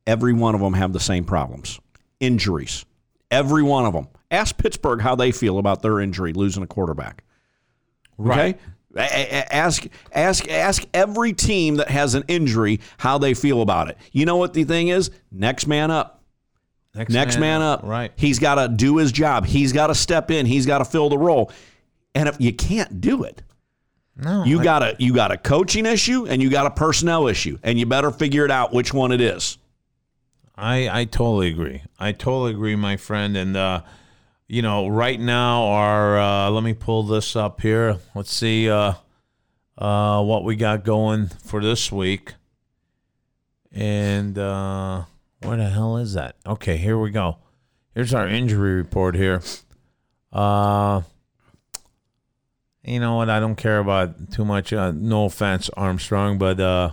Every 0.07 0.33
one 0.33 0.55
of 0.55 0.61
them 0.61 0.73
have 0.73 0.93
the 0.93 0.99
same 0.99 1.23
problems. 1.25 1.79
Injuries. 2.19 2.85
Every 3.31 3.63
one 3.63 3.85
of 3.85 3.93
them. 3.93 4.07
Ask 4.31 4.57
Pittsburgh 4.57 5.01
how 5.01 5.15
they 5.15 5.31
feel 5.31 5.57
about 5.59 5.81
their 5.81 5.99
injury, 5.99 6.33
losing 6.33 6.63
a 6.63 6.67
quarterback. 6.67 7.23
Okay? 8.19 8.55
A- 8.95 8.99
a- 9.01 9.55
Ask 9.55 9.85
ask 10.13 10.47
ask 10.49 10.83
every 10.95 11.31
team 11.33 11.75
that 11.75 11.89
has 11.89 12.15
an 12.15 12.23
injury 12.27 12.79
how 12.97 13.17
they 13.19 13.33
feel 13.35 13.61
about 13.61 13.87
it. 13.89 13.97
You 14.11 14.25
know 14.25 14.37
what 14.37 14.53
the 14.53 14.63
thing 14.63 14.87
is? 14.87 15.11
Next 15.31 15.67
man 15.67 15.91
up. 15.91 16.18
Next 17.07 17.37
man, 17.37 17.61
up. 17.61 17.81
Right. 17.83 18.11
He's 18.17 18.39
got 18.39 18.55
to 18.55 18.67
do 18.67 18.97
his 18.97 19.11
job. 19.13 19.45
He's 19.45 19.71
got 19.71 19.87
to 19.87 19.95
step 19.95 20.31
in. 20.31 20.45
He's 20.45 20.65
got 20.65 20.79
to 20.79 20.85
fill 20.85 21.07
the 21.07 21.17
role. 21.17 21.51
And 22.13 22.27
if 22.27 22.35
you 22.39 22.51
can't 22.51 22.99
do 22.99 23.23
it, 23.23 23.41
No. 24.17 24.43
you 24.43 24.61
got 24.61 24.83
a 24.83 24.95
you 24.99 25.13
got 25.13 25.31
a 25.31 25.37
coaching 25.37 25.85
issue 25.85 26.25
and 26.25 26.41
you 26.41 26.49
got 26.49 26.65
a 26.65 26.71
personnel 26.71 27.27
issue, 27.27 27.57
and 27.63 27.79
you 27.79 27.85
better 27.85 28.11
figure 28.11 28.43
it 28.43 28.51
out 28.51 28.73
which 28.73 28.93
one 28.93 29.11
it 29.13 29.21
is. 29.21 29.57
I 30.55 30.89
I 31.01 31.05
totally 31.05 31.47
agree. 31.47 31.83
I 31.99 32.11
totally 32.11 32.51
agree, 32.51 32.75
my 32.75 32.97
friend. 32.97 33.37
And 33.37 33.55
uh, 33.55 33.81
you 34.47 34.61
know, 34.61 34.87
right 34.87 35.19
now, 35.19 35.63
our 35.67 36.19
uh, 36.19 36.49
let 36.49 36.63
me 36.63 36.73
pull 36.73 37.03
this 37.03 37.35
up 37.35 37.61
here. 37.61 37.97
Let's 38.15 38.33
see 38.33 38.69
uh, 38.69 38.93
uh, 39.77 40.21
what 40.23 40.43
we 40.43 40.55
got 40.57 40.83
going 40.83 41.27
for 41.45 41.61
this 41.61 41.91
week. 41.91 42.33
And 43.71 44.37
uh, 44.37 45.03
where 45.41 45.57
the 45.57 45.69
hell 45.69 45.97
is 45.97 46.13
that? 46.13 46.35
Okay, 46.45 46.77
here 46.77 46.97
we 46.97 47.11
go. 47.11 47.37
Here's 47.93 48.13
our 48.13 48.27
injury 48.27 48.75
report 48.75 49.15
here. 49.15 49.41
Uh, 50.31 51.01
you 52.83 52.99
know 52.99 53.15
what? 53.15 53.29
I 53.29 53.39
don't 53.39 53.55
care 53.55 53.79
about 53.79 54.31
too 54.31 54.45
much. 54.45 54.71
Uh, 54.73 54.91
no 54.91 55.25
offense, 55.25 55.69
Armstrong, 55.75 56.37
but 56.37 56.59
uh, 56.59 56.91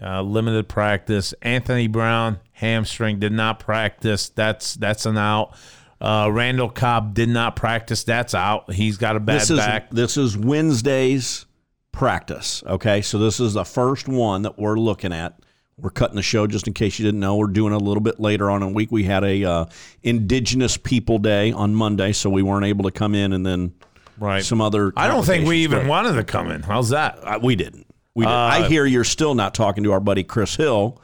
uh, 0.00 0.22
limited 0.22 0.68
practice. 0.68 1.32
Anthony 1.42 1.86
Brown 1.86 2.40
hamstring 2.52 3.18
did 3.18 3.32
not 3.32 3.58
practice. 3.60 4.28
That's 4.28 4.74
that's 4.74 5.06
an 5.06 5.16
out. 5.16 5.54
Uh, 6.00 6.28
Randall 6.32 6.68
Cobb 6.68 7.14
did 7.14 7.28
not 7.28 7.54
practice. 7.54 8.02
That's 8.04 8.34
out. 8.34 8.72
He's 8.72 8.96
got 8.96 9.14
a 9.16 9.20
bad 9.20 9.40
This 9.42 9.50
is 9.50 9.58
back. 9.58 9.90
this 9.90 10.16
is 10.16 10.36
Wednesday's 10.36 11.46
practice. 11.92 12.62
Okay, 12.66 13.02
so 13.02 13.18
this 13.18 13.38
is 13.38 13.54
the 13.54 13.64
first 13.64 14.08
one 14.08 14.42
that 14.42 14.58
we're 14.58 14.78
looking 14.78 15.12
at. 15.12 15.38
We're 15.78 15.90
cutting 15.90 16.16
the 16.16 16.22
show 16.22 16.46
just 16.46 16.66
in 16.66 16.74
case 16.74 16.98
you 16.98 17.04
didn't 17.04 17.20
know. 17.20 17.36
We're 17.36 17.46
doing 17.48 17.72
a 17.72 17.78
little 17.78 18.02
bit 18.02 18.20
later 18.20 18.50
on 18.50 18.62
in 18.62 18.68
the 18.68 18.74
week. 18.74 18.92
We 18.92 19.04
had 19.04 19.24
a 19.24 19.42
uh, 19.44 19.64
Indigenous 20.02 20.76
People 20.76 21.18
Day 21.18 21.50
on 21.50 21.74
Monday, 21.74 22.12
so 22.12 22.30
we 22.30 22.42
weren't 22.42 22.66
able 22.66 22.84
to 22.84 22.90
come 22.90 23.14
in, 23.14 23.32
and 23.32 23.44
then 23.44 23.72
Right. 24.18 24.44
some 24.44 24.60
other. 24.60 24.92
I 24.96 25.08
don't 25.08 25.24
think 25.24 25.48
we 25.48 25.58
even 25.64 25.88
wanted 25.88 26.12
to 26.14 26.24
come 26.24 26.50
in. 26.50 26.62
How's 26.62 26.90
that? 26.90 27.18
but, 27.22 27.26
uh, 27.36 27.38
we 27.42 27.56
didn't. 27.56 27.86
We 28.14 28.24
didn't. 28.24 28.36
I 28.36 28.68
hear 28.68 28.84
you're 28.84 29.02
still 29.04 29.34
not 29.34 29.54
talking 29.54 29.82
to 29.84 29.92
our 29.92 30.00
buddy 30.00 30.22
Chris 30.22 30.54
Hill 30.54 31.00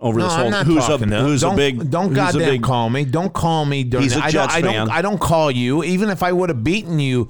over 0.00 0.20
No, 0.20 0.24
this 0.26 0.34
whole. 0.36 0.50
Who's 0.64 0.88
a 0.88 0.98
to 0.98 1.20
who's 1.20 1.40
don't, 1.40 1.54
a 1.54 1.56
big 1.56 1.90
Don't 1.90 2.12
goddamn 2.14 2.48
big- 2.48 2.62
call 2.62 2.88
me. 2.88 3.04
Don't 3.04 3.32
call 3.34 3.64
me 3.66 3.82
during. 3.82 4.04
He's 4.04 4.16
a 4.16 4.22
I 4.22 4.30
Jets 4.30 4.54
don't, 4.54 4.64
I 4.64 4.66
fan. 4.66 4.86
don't. 4.86 4.90
I 4.96 5.02
don't 5.02 5.20
call 5.20 5.50
you. 5.50 5.82
Even 5.82 6.08
if 6.08 6.22
I 6.22 6.32
would 6.32 6.48
have 6.50 6.62
beaten 6.62 7.00
you, 7.00 7.28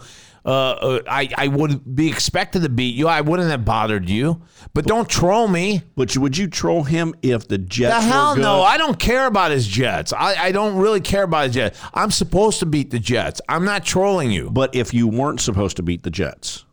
uh, 0.48 0.50
uh, 0.50 1.00
I 1.06 1.28
I 1.37 1.48
would 1.48 1.94
be 1.94 2.08
expected 2.08 2.62
to 2.62 2.68
beat 2.70 2.94
you. 2.94 3.06
I 3.06 3.20
wouldn't 3.20 3.50
have 3.50 3.64
bothered 3.66 4.08
you. 4.08 4.40
But 4.72 4.87
don't 4.87 5.08
troll 5.08 5.46
me. 5.46 5.82
But 5.94 6.16
would 6.16 6.38
you 6.38 6.46
troll 6.46 6.84
him 6.84 7.14
if 7.20 7.46
the 7.48 7.58
Jets? 7.58 7.94
The 7.94 8.11
hell 8.11 8.34
no! 8.37 8.62
I 8.62 8.78
don't 8.78 8.98
care 8.98 9.26
about 9.26 9.50
his 9.50 9.66
Jets. 9.66 10.12
I, 10.12 10.46
I 10.46 10.52
don't 10.52 10.76
really 10.76 11.00
care 11.00 11.24
about 11.24 11.46
his 11.46 11.54
Jets. 11.54 11.78
I'm 11.92 12.11
supposed 12.11 12.61
to 12.61 12.66
beat 12.66 12.90
the 12.90 12.98
Jets. 12.98 13.42
I'm 13.48 13.64
not 13.66 13.84
trolling 13.84 14.30
you. 14.30 14.48
But 14.50 14.74
if 14.74 14.94
you 14.94 15.06
weren't 15.06 15.40
supposed 15.40 15.76
to 15.76 15.82
beat 15.82 16.02
the 16.02 16.11
Jets, 16.11 16.64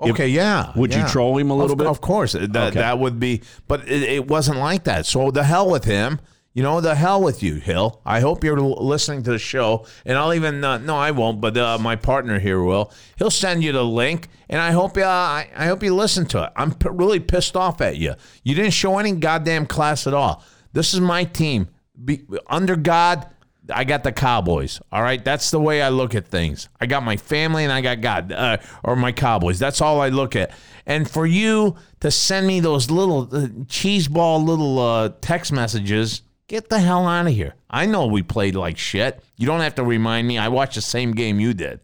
Okay, 0.00 0.28
yeah. 0.28 0.72
Would 0.74 0.94
you 0.94 1.06
troll 1.06 1.36
him 1.38 1.50
a 1.50 1.54
little 1.54 1.72
Of- 1.72 1.78
bit? 1.78 1.86
Of 1.86 2.00
course. 2.00 2.32
That, 2.32 2.56
Okay. 2.56 2.70
that 2.80 2.98
would 2.98 3.20
be, 3.20 3.42
but 3.68 3.86
it, 3.88 4.02
it 4.02 4.26
wasn't 4.28 4.58
like 4.58 4.84
that. 4.84 5.06
So 5.06 5.30
the 5.30 5.44
hell 5.44 5.70
with 5.70 5.84
him. 5.84 6.18
You 6.54 6.62
know, 6.62 6.82
the 6.82 6.94
hell 6.94 7.22
with 7.22 7.42
you, 7.42 7.54
Hill. 7.54 8.02
I 8.04 8.20
hope 8.20 8.44
you're 8.44 8.60
listening 8.60 9.22
to 9.22 9.30
the 9.30 9.38
show. 9.38 9.86
And 10.04 10.18
I'll 10.18 10.34
even, 10.34 10.62
uh, 10.62 10.78
no, 10.78 10.96
I 10.96 11.10
won't, 11.10 11.40
but 11.40 11.56
uh, 11.56 11.78
my 11.78 11.96
partner 11.96 12.38
here 12.38 12.62
will. 12.62 12.92
He'll 13.16 13.30
send 13.30 13.64
you 13.64 13.72
the 13.72 13.84
link, 13.84 14.28
and 14.50 14.60
I 14.60 14.72
hope, 14.72 14.98
uh, 14.98 15.02
I, 15.06 15.66
hope 15.66 15.82
you 15.82 15.94
listen 15.94 16.26
to 16.26 16.44
it. 16.44 16.52
I'm 16.54 16.74
p- 16.74 16.90
really 16.90 17.20
pissed 17.20 17.56
off 17.56 17.80
at 17.80 17.96
you. 17.96 18.14
You 18.44 18.54
didn't 18.54 18.72
show 18.74 18.98
any 18.98 19.12
goddamn 19.12 19.64
class 19.64 20.06
at 20.06 20.12
all. 20.12 20.44
This 20.74 20.92
is 20.92 21.00
my 21.00 21.24
team. 21.24 21.68
Be, 22.04 22.26
under 22.46 22.76
God, 22.76 23.26
I 23.72 23.84
got 23.84 24.04
the 24.04 24.12
Cowboys. 24.12 24.80
All 24.90 25.02
right, 25.02 25.24
that's 25.24 25.50
the 25.50 25.60
way 25.60 25.80
I 25.80 25.88
look 25.88 26.14
at 26.14 26.26
things. 26.26 26.68
I 26.80 26.86
got 26.86 27.02
my 27.02 27.16
family 27.16 27.64
and 27.64 27.72
I 27.72 27.80
got 27.80 28.00
God 28.02 28.32
uh, 28.32 28.58
or 28.84 28.96
my 28.96 29.12
Cowboys. 29.12 29.58
That's 29.58 29.80
all 29.80 30.00
I 30.00 30.08
look 30.08 30.36
at. 30.36 30.50
And 30.84 31.08
for 31.08 31.26
you 31.26 31.76
to 32.00 32.10
send 32.10 32.46
me 32.46 32.60
those 32.60 32.90
little 32.90 33.22
uh, 33.22 33.46
cheeseball 33.66 34.44
little 34.44 34.78
uh, 34.78 35.10
text 35.20 35.52
messages, 35.52 36.22
get 36.52 36.68
the 36.68 36.78
hell 36.78 37.06
out 37.06 37.26
of 37.26 37.32
here. 37.32 37.54
I 37.70 37.86
know 37.86 38.06
we 38.06 38.22
played 38.22 38.54
like 38.54 38.76
shit. 38.76 39.24
You 39.38 39.46
don't 39.46 39.60
have 39.60 39.76
to 39.76 39.84
remind 39.84 40.28
me. 40.28 40.36
I 40.36 40.48
watched 40.48 40.74
the 40.74 40.82
same 40.82 41.12
game 41.12 41.40
you 41.40 41.54
did. 41.54 41.80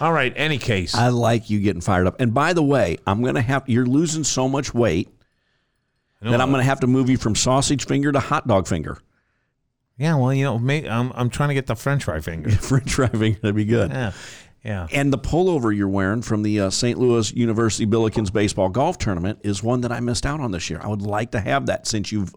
All 0.00 0.12
right. 0.12 0.32
Any 0.34 0.58
case, 0.58 0.92
I 0.94 1.08
like 1.08 1.50
you 1.50 1.60
getting 1.60 1.80
fired 1.80 2.08
up. 2.08 2.20
And 2.20 2.34
by 2.34 2.52
the 2.52 2.64
way, 2.64 2.98
I'm 3.06 3.22
gonna 3.22 3.40
have 3.40 3.68
you're 3.68 3.86
losing 3.86 4.24
so 4.24 4.48
much 4.48 4.74
weight 4.74 5.08
that 6.20 6.40
I'm 6.40 6.50
gonna 6.50 6.64
have 6.64 6.80
to 6.80 6.88
move 6.88 7.08
you 7.08 7.16
from 7.16 7.36
sausage 7.36 7.86
finger 7.86 8.10
to 8.10 8.18
hot 8.18 8.48
dog 8.48 8.66
finger. 8.66 8.98
yeah. 9.96 10.16
Well, 10.16 10.34
you 10.34 10.44
know, 10.44 10.58
may, 10.58 10.88
I'm 10.88 11.12
I'm 11.14 11.30
trying 11.30 11.50
to 11.50 11.54
get 11.54 11.68
the 11.68 11.76
French 11.76 12.04
fry 12.04 12.20
finger. 12.20 12.50
French 12.70 12.92
fry 12.92 13.08
finger, 13.08 13.38
that'd 13.40 13.54
be 13.54 13.64
good. 13.64 13.90
Yeah, 13.92 14.12
yeah. 14.64 14.88
And 14.90 15.12
the 15.12 15.18
pullover 15.18 15.74
you're 15.74 15.88
wearing 15.88 16.22
from 16.22 16.42
the 16.42 16.60
uh, 16.60 16.70
St. 16.70 16.98
Louis 16.98 17.32
University 17.32 17.86
Billikens 17.86 18.32
baseball 18.32 18.68
golf 18.68 18.98
tournament 18.98 19.40
is 19.44 19.62
one 19.62 19.82
that 19.82 19.92
I 19.92 20.00
missed 20.00 20.26
out 20.26 20.40
on 20.40 20.50
this 20.50 20.70
year. 20.70 20.80
I 20.82 20.88
would 20.88 21.02
like 21.02 21.30
to 21.32 21.40
have 21.40 21.66
that 21.66 21.86
since 21.86 22.10
you've 22.10 22.34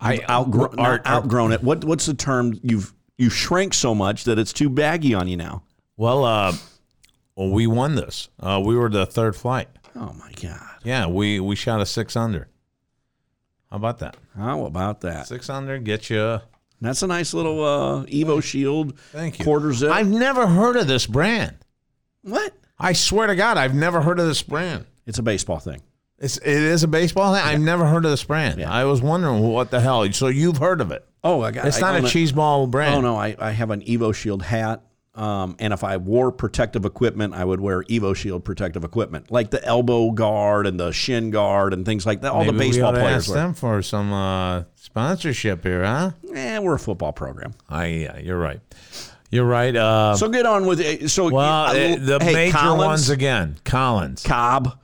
I 0.00 0.18
outgro- 0.18 0.72
are- 0.78 0.98
not 0.98 1.06
outgrown 1.06 1.52
it. 1.52 1.62
What 1.62 1.84
what's 1.84 2.06
the 2.06 2.14
term? 2.14 2.58
You've 2.62 2.92
you 3.18 3.30
shrank 3.30 3.72
so 3.74 3.94
much 3.94 4.24
that 4.24 4.38
it's 4.38 4.52
too 4.52 4.68
baggy 4.68 5.14
on 5.14 5.26
you 5.28 5.36
now. 5.36 5.62
Well, 5.96 6.24
uh, 6.24 6.52
well, 7.34 7.50
we 7.50 7.66
won 7.66 7.94
this. 7.94 8.28
Uh, 8.38 8.62
we 8.64 8.76
were 8.76 8.90
the 8.90 9.06
third 9.06 9.34
flight. 9.36 9.68
Oh 9.94 10.12
my 10.18 10.32
god! 10.40 10.60
Yeah, 10.84 11.06
we 11.06 11.40
we 11.40 11.56
shot 11.56 11.80
a 11.80 11.86
six 11.86 12.14
under. 12.16 12.48
How 13.70 13.76
about 13.78 13.98
that? 14.00 14.16
How 14.36 14.64
about 14.64 15.00
that? 15.00 15.26
Six 15.26 15.48
under 15.48 15.78
get 15.78 16.10
you. 16.10 16.40
That's 16.80 17.02
a 17.02 17.06
nice 17.06 17.32
little 17.32 17.64
uh, 17.64 18.04
EvoShield. 18.04 18.98
Thank 19.12 19.38
you. 19.38 19.44
Quarter 19.46 19.72
zip. 19.72 19.90
I've 19.90 20.08
never 20.10 20.46
heard 20.46 20.76
of 20.76 20.86
this 20.86 21.06
brand. 21.06 21.56
what? 22.22 22.52
I 22.78 22.92
swear 22.92 23.26
to 23.28 23.34
God, 23.34 23.56
I've 23.56 23.74
never 23.74 24.02
heard 24.02 24.18
of 24.20 24.26
this 24.26 24.42
brand. 24.42 24.84
It's 25.06 25.18
a 25.18 25.22
baseball 25.22 25.58
thing. 25.58 25.80
It's 26.18 26.38
it 26.38 26.46
is 26.46 26.82
a 26.82 26.88
baseball 26.88 27.34
thing. 27.34 27.42
I've 27.44 27.60
never 27.60 27.86
heard 27.86 28.04
of 28.04 28.10
this 28.10 28.24
brand. 28.24 28.58
Yeah. 28.60 28.72
I 28.72 28.84
was 28.84 29.02
wondering 29.02 29.40
what 29.42 29.70
the 29.70 29.80
hell. 29.80 30.10
So 30.12 30.28
you've 30.28 30.56
heard 30.58 30.80
of 30.80 30.90
it? 30.90 31.06
Oh, 31.22 31.42
I 31.42 31.50
got. 31.50 31.66
It's 31.66 31.82
I 31.82 31.92
not 31.98 32.04
a 32.04 32.08
cheese 32.08 32.32
ball 32.32 32.66
brand. 32.66 32.94
Oh 32.94 33.00
no, 33.00 33.16
I, 33.16 33.36
I 33.38 33.50
have 33.50 33.70
an 33.70 33.82
EvoShield 33.82 34.42
hat. 34.42 34.82
Um, 35.14 35.56
and 35.58 35.72
if 35.72 35.82
I 35.82 35.96
wore 35.96 36.30
protective 36.30 36.84
equipment, 36.84 37.32
I 37.32 37.42
would 37.42 37.58
wear 37.58 37.82
EvoShield 37.84 38.44
protective 38.44 38.84
equipment, 38.84 39.30
like 39.30 39.50
the 39.50 39.64
elbow 39.64 40.10
guard 40.10 40.66
and 40.66 40.78
the 40.78 40.92
shin 40.92 41.30
guard 41.30 41.72
and 41.72 41.86
things 41.86 42.04
like 42.04 42.20
that. 42.20 42.32
All 42.32 42.40
Maybe 42.44 42.52
the 42.52 42.58
we 42.58 42.66
baseball 42.70 42.92
to 42.92 42.98
players 42.98 43.22
ask 43.24 43.30
wear. 43.30 43.38
them 43.44 43.54
for 43.54 43.80
some 43.80 44.12
uh, 44.12 44.64
sponsorship 44.74 45.62
here, 45.62 45.84
huh? 45.84 46.10
Yeah, 46.22 46.58
we're 46.58 46.74
a 46.74 46.78
football 46.78 47.12
program. 47.14 47.54
I 47.68 47.86
yeah, 47.86 48.18
you're 48.18 48.38
right. 48.38 48.60
You're 49.30 49.46
right. 49.46 49.74
Uh, 49.74 50.16
So 50.16 50.28
get 50.28 50.44
on 50.46 50.66
with 50.66 50.80
it. 50.80 51.08
So 51.10 51.30
well, 51.30 51.66
uh, 51.66 51.96
the 51.96 52.18
hey, 52.20 52.32
major 52.34 52.56
Collins, 52.58 52.84
ones 52.86 53.10
again. 53.10 53.56
Collins. 53.64 54.22
Cobb, 54.22 54.78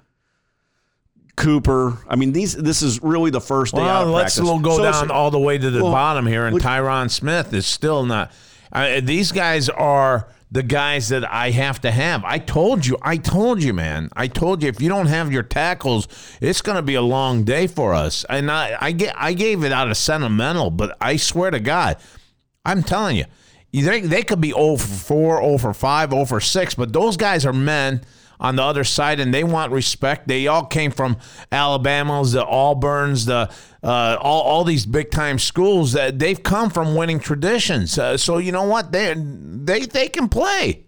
Cooper. 1.42 1.98
I 2.08 2.16
mean, 2.16 2.32
these. 2.32 2.54
This 2.54 2.82
is 2.82 3.02
really 3.02 3.30
the 3.30 3.40
first 3.40 3.74
day 3.74 3.80
out 3.82 4.02
of 4.04 4.08
let's 4.10 4.36
practice. 4.36 4.62
go 4.62 4.76
So 4.76 4.82
down 4.82 5.10
all 5.10 5.30
the 5.30 5.38
way 5.38 5.58
to 5.58 5.70
the 5.70 5.82
well, 5.82 5.92
bottom 5.92 6.26
here, 6.26 6.46
and 6.46 6.54
which- 6.54 6.62
Tyron 6.62 7.10
Smith 7.10 7.52
is 7.52 7.66
still 7.66 8.04
not. 8.04 8.32
Uh, 8.72 9.00
these 9.02 9.32
guys 9.32 9.68
are 9.68 10.28
the 10.50 10.62
guys 10.62 11.08
that 11.08 11.30
I 11.30 11.50
have 11.50 11.80
to 11.80 11.90
have. 11.90 12.24
I 12.24 12.38
told 12.38 12.86
you, 12.86 12.96
I 13.02 13.16
told 13.16 13.62
you, 13.62 13.72
man. 13.72 14.10
I 14.14 14.28
told 14.28 14.62
you 14.62 14.68
if 14.68 14.80
you 14.82 14.88
don't 14.88 15.06
have 15.06 15.32
your 15.32 15.42
tackles, 15.42 16.08
it's 16.40 16.60
going 16.60 16.76
to 16.76 16.82
be 16.82 16.94
a 16.94 17.02
long 17.02 17.44
day 17.44 17.66
for 17.66 17.94
us. 17.94 18.24
And 18.28 18.50
I, 18.50 18.76
I 18.78 18.92
get, 18.92 19.14
I 19.18 19.32
gave 19.32 19.64
it 19.64 19.72
out 19.72 19.90
of 19.90 19.96
sentimental, 19.96 20.70
but 20.70 20.96
I 21.00 21.16
swear 21.16 21.50
to 21.50 21.58
God, 21.60 21.96
I'm 22.66 22.82
telling 22.82 23.16
you, 23.16 23.24
they, 23.72 24.00
they 24.02 24.22
could 24.22 24.42
be 24.42 24.50
0 24.50 24.76
for 24.76 24.86
4, 25.38 25.42
0 25.42 25.58
for 25.58 25.72
5, 25.74 26.10
0 26.10 26.24
for 26.26 26.40
6, 26.40 26.74
but 26.74 26.92
those 26.92 27.16
guys 27.16 27.46
are 27.46 27.54
men 27.54 28.02
on 28.42 28.56
the 28.56 28.62
other 28.62 28.84
side 28.84 29.20
and 29.20 29.32
they 29.32 29.44
want 29.44 29.72
respect. 29.72 30.28
They 30.28 30.48
all 30.48 30.66
came 30.66 30.90
from 30.90 31.16
Alabama's, 31.50 32.32
the 32.32 32.44
Auburns, 32.44 33.24
the 33.24 33.50
uh, 33.82 34.16
all, 34.20 34.42
all 34.42 34.64
these 34.64 34.84
big 34.84 35.10
time 35.10 35.38
schools 35.38 35.92
that 35.92 36.18
they've 36.18 36.42
come 36.42 36.68
from 36.68 36.94
winning 36.94 37.20
traditions. 37.20 37.98
Uh, 37.98 38.16
so 38.18 38.38
you 38.38 38.52
know 38.52 38.64
what? 38.64 38.92
They 38.92 39.14
they 39.16 39.86
they 39.86 40.08
can 40.08 40.28
play. 40.28 40.84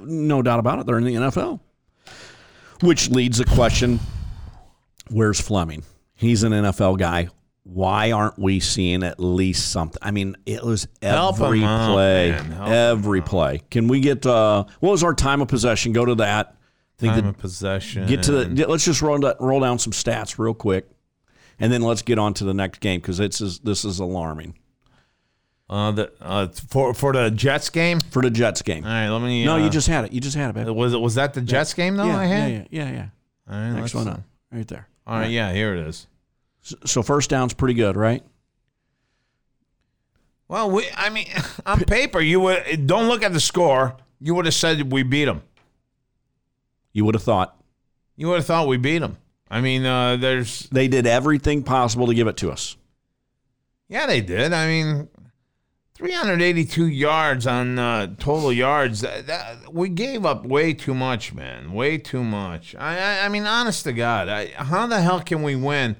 No 0.00 0.40
doubt 0.40 0.60
about 0.60 0.78
it. 0.78 0.86
They're 0.86 0.98
in 0.98 1.04
the 1.04 1.14
NFL. 1.14 1.60
Which 2.80 3.10
leads 3.10 3.38
the 3.38 3.44
question 3.44 3.98
where's 5.10 5.40
Fleming? 5.40 5.82
He's 6.14 6.44
an 6.44 6.52
NFL 6.52 6.98
guy. 6.98 7.28
Why 7.70 8.12
aren't 8.12 8.38
we 8.38 8.60
seeing 8.60 9.02
at 9.02 9.20
least 9.20 9.70
something? 9.70 9.98
I 10.02 10.10
mean, 10.10 10.36
it 10.46 10.62
was 10.64 10.88
every 11.02 11.60
play. 11.60 12.32
Every 12.32 13.20
play. 13.20 13.60
Can 13.70 13.88
we 13.88 14.00
get 14.00 14.24
uh, 14.24 14.64
what 14.80 14.90
was 14.90 15.04
our 15.04 15.12
time 15.14 15.42
of 15.42 15.48
possession? 15.48 15.92
Go 15.92 16.04
to 16.06 16.14
that. 16.16 16.54
I 16.56 17.00
think 17.00 17.12
Time 17.14 17.22
the- 17.24 17.28
of 17.30 17.38
possession. 17.38 18.06
get 18.08 18.22
to 18.24 18.32
the. 18.44 18.66
Let's 18.66 18.84
just 18.84 19.02
roll 19.02 19.18
down, 19.18 19.34
roll 19.38 19.60
down 19.60 19.78
some 19.78 19.92
stats 19.92 20.38
real 20.38 20.54
quick, 20.54 20.88
and 21.60 21.70
then 21.72 21.82
let's 21.82 22.02
get 22.02 22.18
on 22.18 22.34
to 22.34 22.44
the 22.44 22.54
next 22.54 22.80
game 22.80 23.00
because 23.00 23.20
it's 23.20 23.40
is, 23.40 23.60
this 23.60 23.84
is 23.84 24.00
alarming 24.00 24.58
uh, 25.70 25.90
the 25.92 26.12
uh, 26.20 26.48
for 26.68 26.94
for 26.94 27.12
the 27.12 27.30
Jets 27.30 27.68
game. 27.70 28.00
for 28.00 28.22
the 28.22 28.30
Jets 28.30 28.62
game. 28.62 28.82
All 28.84 28.90
right, 28.90 29.08
let 29.10 29.20
me. 29.22 29.44
no, 29.44 29.54
uh, 29.54 29.58
you 29.58 29.70
just 29.70 29.86
had 29.86 30.06
it. 30.06 30.12
You 30.12 30.20
just 30.20 30.36
had 30.36 30.50
it, 30.50 30.54
baby. 30.54 30.70
was 30.70 30.92
it 30.94 30.98
was 31.00 31.14
that 31.14 31.34
the 31.34 31.40
Jets 31.42 31.72
game 31.74 31.96
though? 31.96 32.06
yeah, 32.06 32.18
I 32.18 32.24
had. 32.24 32.50
yeah, 32.50 32.58
yeah, 32.70 32.84
yeah, 32.84 32.90
yeah. 32.90 33.06
All 33.48 33.60
right, 33.60 33.80
Next 33.80 33.94
one 33.94 34.08
up, 34.08 34.22
right 34.50 34.66
there. 34.66 34.88
All 35.06 35.18
right, 35.18 35.30
yeah, 35.30 35.52
here 35.52 35.74
it 35.76 35.86
is. 35.86 36.07
So 36.84 37.02
first 37.02 37.30
down's 37.30 37.54
pretty 37.54 37.74
good, 37.74 37.96
right? 37.96 38.22
Well, 40.48 40.70
we, 40.70 40.86
I 40.96 41.10
mean, 41.10 41.26
on 41.66 41.80
paper, 41.80 42.20
you 42.20 42.40
would 42.40 42.86
don't 42.86 43.08
look 43.08 43.22
at 43.22 43.32
the 43.32 43.40
score. 43.40 43.96
You 44.20 44.34
would 44.34 44.46
have 44.46 44.54
said 44.54 44.92
we 44.92 45.02
beat 45.02 45.26
them. 45.26 45.42
You 46.92 47.04
would 47.04 47.14
have 47.14 47.22
thought 47.22 47.56
You 48.16 48.28
would 48.28 48.36
have 48.36 48.46
thought 48.46 48.66
we 48.66 48.76
beat 48.76 48.98
them. 48.98 49.18
I 49.50 49.60
mean, 49.60 49.84
uh, 49.84 50.16
there's 50.16 50.68
they 50.70 50.88
did 50.88 51.06
everything 51.06 51.62
possible 51.62 52.06
to 52.06 52.14
give 52.14 52.26
it 52.26 52.36
to 52.38 52.50
us. 52.50 52.76
yeah, 53.88 54.06
they 54.06 54.20
did. 54.20 54.52
I 54.52 54.66
mean, 54.66 55.08
382 55.94 56.86
yards 56.86 57.46
on 57.46 57.78
uh, 57.78 58.14
total 58.18 58.52
yards. 58.52 59.00
That, 59.00 59.26
that, 59.26 59.72
we 59.72 59.88
gave 59.88 60.24
up 60.24 60.44
way 60.44 60.72
too 60.74 60.94
much, 60.94 61.32
man. 61.32 61.72
Way 61.72 61.98
too 61.98 62.22
much. 62.22 62.74
I, 62.76 62.98
I, 62.98 63.24
I 63.24 63.28
mean, 63.28 63.46
honest 63.46 63.84
to 63.84 63.92
God, 63.92 64.28
I, 64.28 64.46
how 64.48 64.86
the 64.86 65.00
hell 65.00 65.20
can 65.20 65.42
we 65.42 65.56
win 65.56 65.96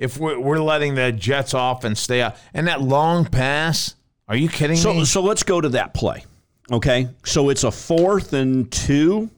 if 0.00 0.18
we're, 0.18 0.40
we're 0.40 0.58
letting 0.58 0.96
the 0.96 1.12
Jets 1.12 1.54
off 1.54 1.84
and 1.84 1.96
stay 1.96 2.20
out? 2.22 2.34
And 2.52 2.66
that 2.66 2.80
long 2.82 3.24
pass. 3.26 3.94
Are 4.26 4.34
you 4.36 4.48
kidding 4.48 4.76
So 4.76 4.94
me? 4.94 5.04
so 5.04 5.20
let's 5.22 5.44
go 5.44 5.60
to 5.60 5.68
that 5.70 5.94
play. 5.94 6.24
Okay, 6.72 7.08
so 7.24 7.48
it's 7.50 7.62
a 7.64 7.70
fourth 7.70 8.32
and 8.32 8.70
two, 8.70 9.28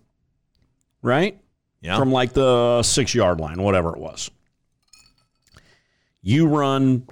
right? 1.02 1.38
yeah. 1.80 1.96
From 1.98 2.12
like 2.12 2.32
the 2.32 2.82
six 2.82 3.14
yard 3.14 3.40
line, 3.40 3.62
whatever 3.62 3.90
it 3.94 3.98
was. 3.98 4.30
You 6.22 6.46
run. 6.46 7.06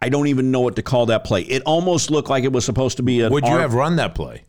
I 0.00 0.08
don't 0.10 0.26
even 0.26 0.50
know 0.50 0.60
what 0.60 0.76
to 0.76 0.82
call 0.82 1.06
that 1.06 1.24
play. 1.24 1.42
It 1.42 1.62
almost 1.64 2.10
looked 2.10 2.28
like 2.28 2.44
it 2.44 2.52
was 2.52 2.64
supposed 2.64 2.98
to 2.98 3.02
be 3.02 3.20
a. 3.20 3.30
would 3.30 3.46
you 3.46 3.56
have 3.56 3.72
run 3.74 3.96
that 3.96 4.14
play? 4.14 4.42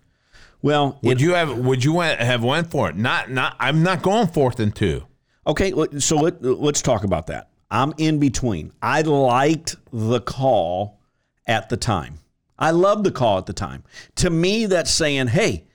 Well, 0.62 1.00
Would 1.04 1.22
it- 1.22 1.24
you 1.24 1.34
have? 1.36 1.58
Would 1.58 1.84
you 1.84 2.00
have 2.02 2.44
went 2.44 2.70
for 2.72 2.90
it? 2.90 2.96
Not. 2.98 3.30
Not. 3.30 3.56
I'm 3.60 3.84
not 3.84 4.02
going 4.02 4.28
fourth 4.28 4.60
and 4.60 4.76
two. 4.76 5.04
Okay, 5.46 5.72
so 6.00 6.18
let, 6.18 6.44
let's 6.44 6.82
talk 6.82 7.06
about 7.06 7.28
that. 7.28 7.50
I'm 7.70 7.94
in 7.98 8.20
between. 8.20 8.72
I 8.82 9.02
liked 9.02 9.76
the 9.92 10.22
call 10.22 11.00
at 11.46 11.70
the 11.70 11.78
time. 11.78 12.20
I 12.60 12.72
loved 12.72 13.04
the 13.04 13.12
call 13.12 13.38
at 13.38 13.46
the 13.46 13.54
time. 13.54 13.84
To 14.16 14.30
me, 14.30 14.66
that's 14.66 14.92
saying, 14.92 15.28
hey, 15.28 15.66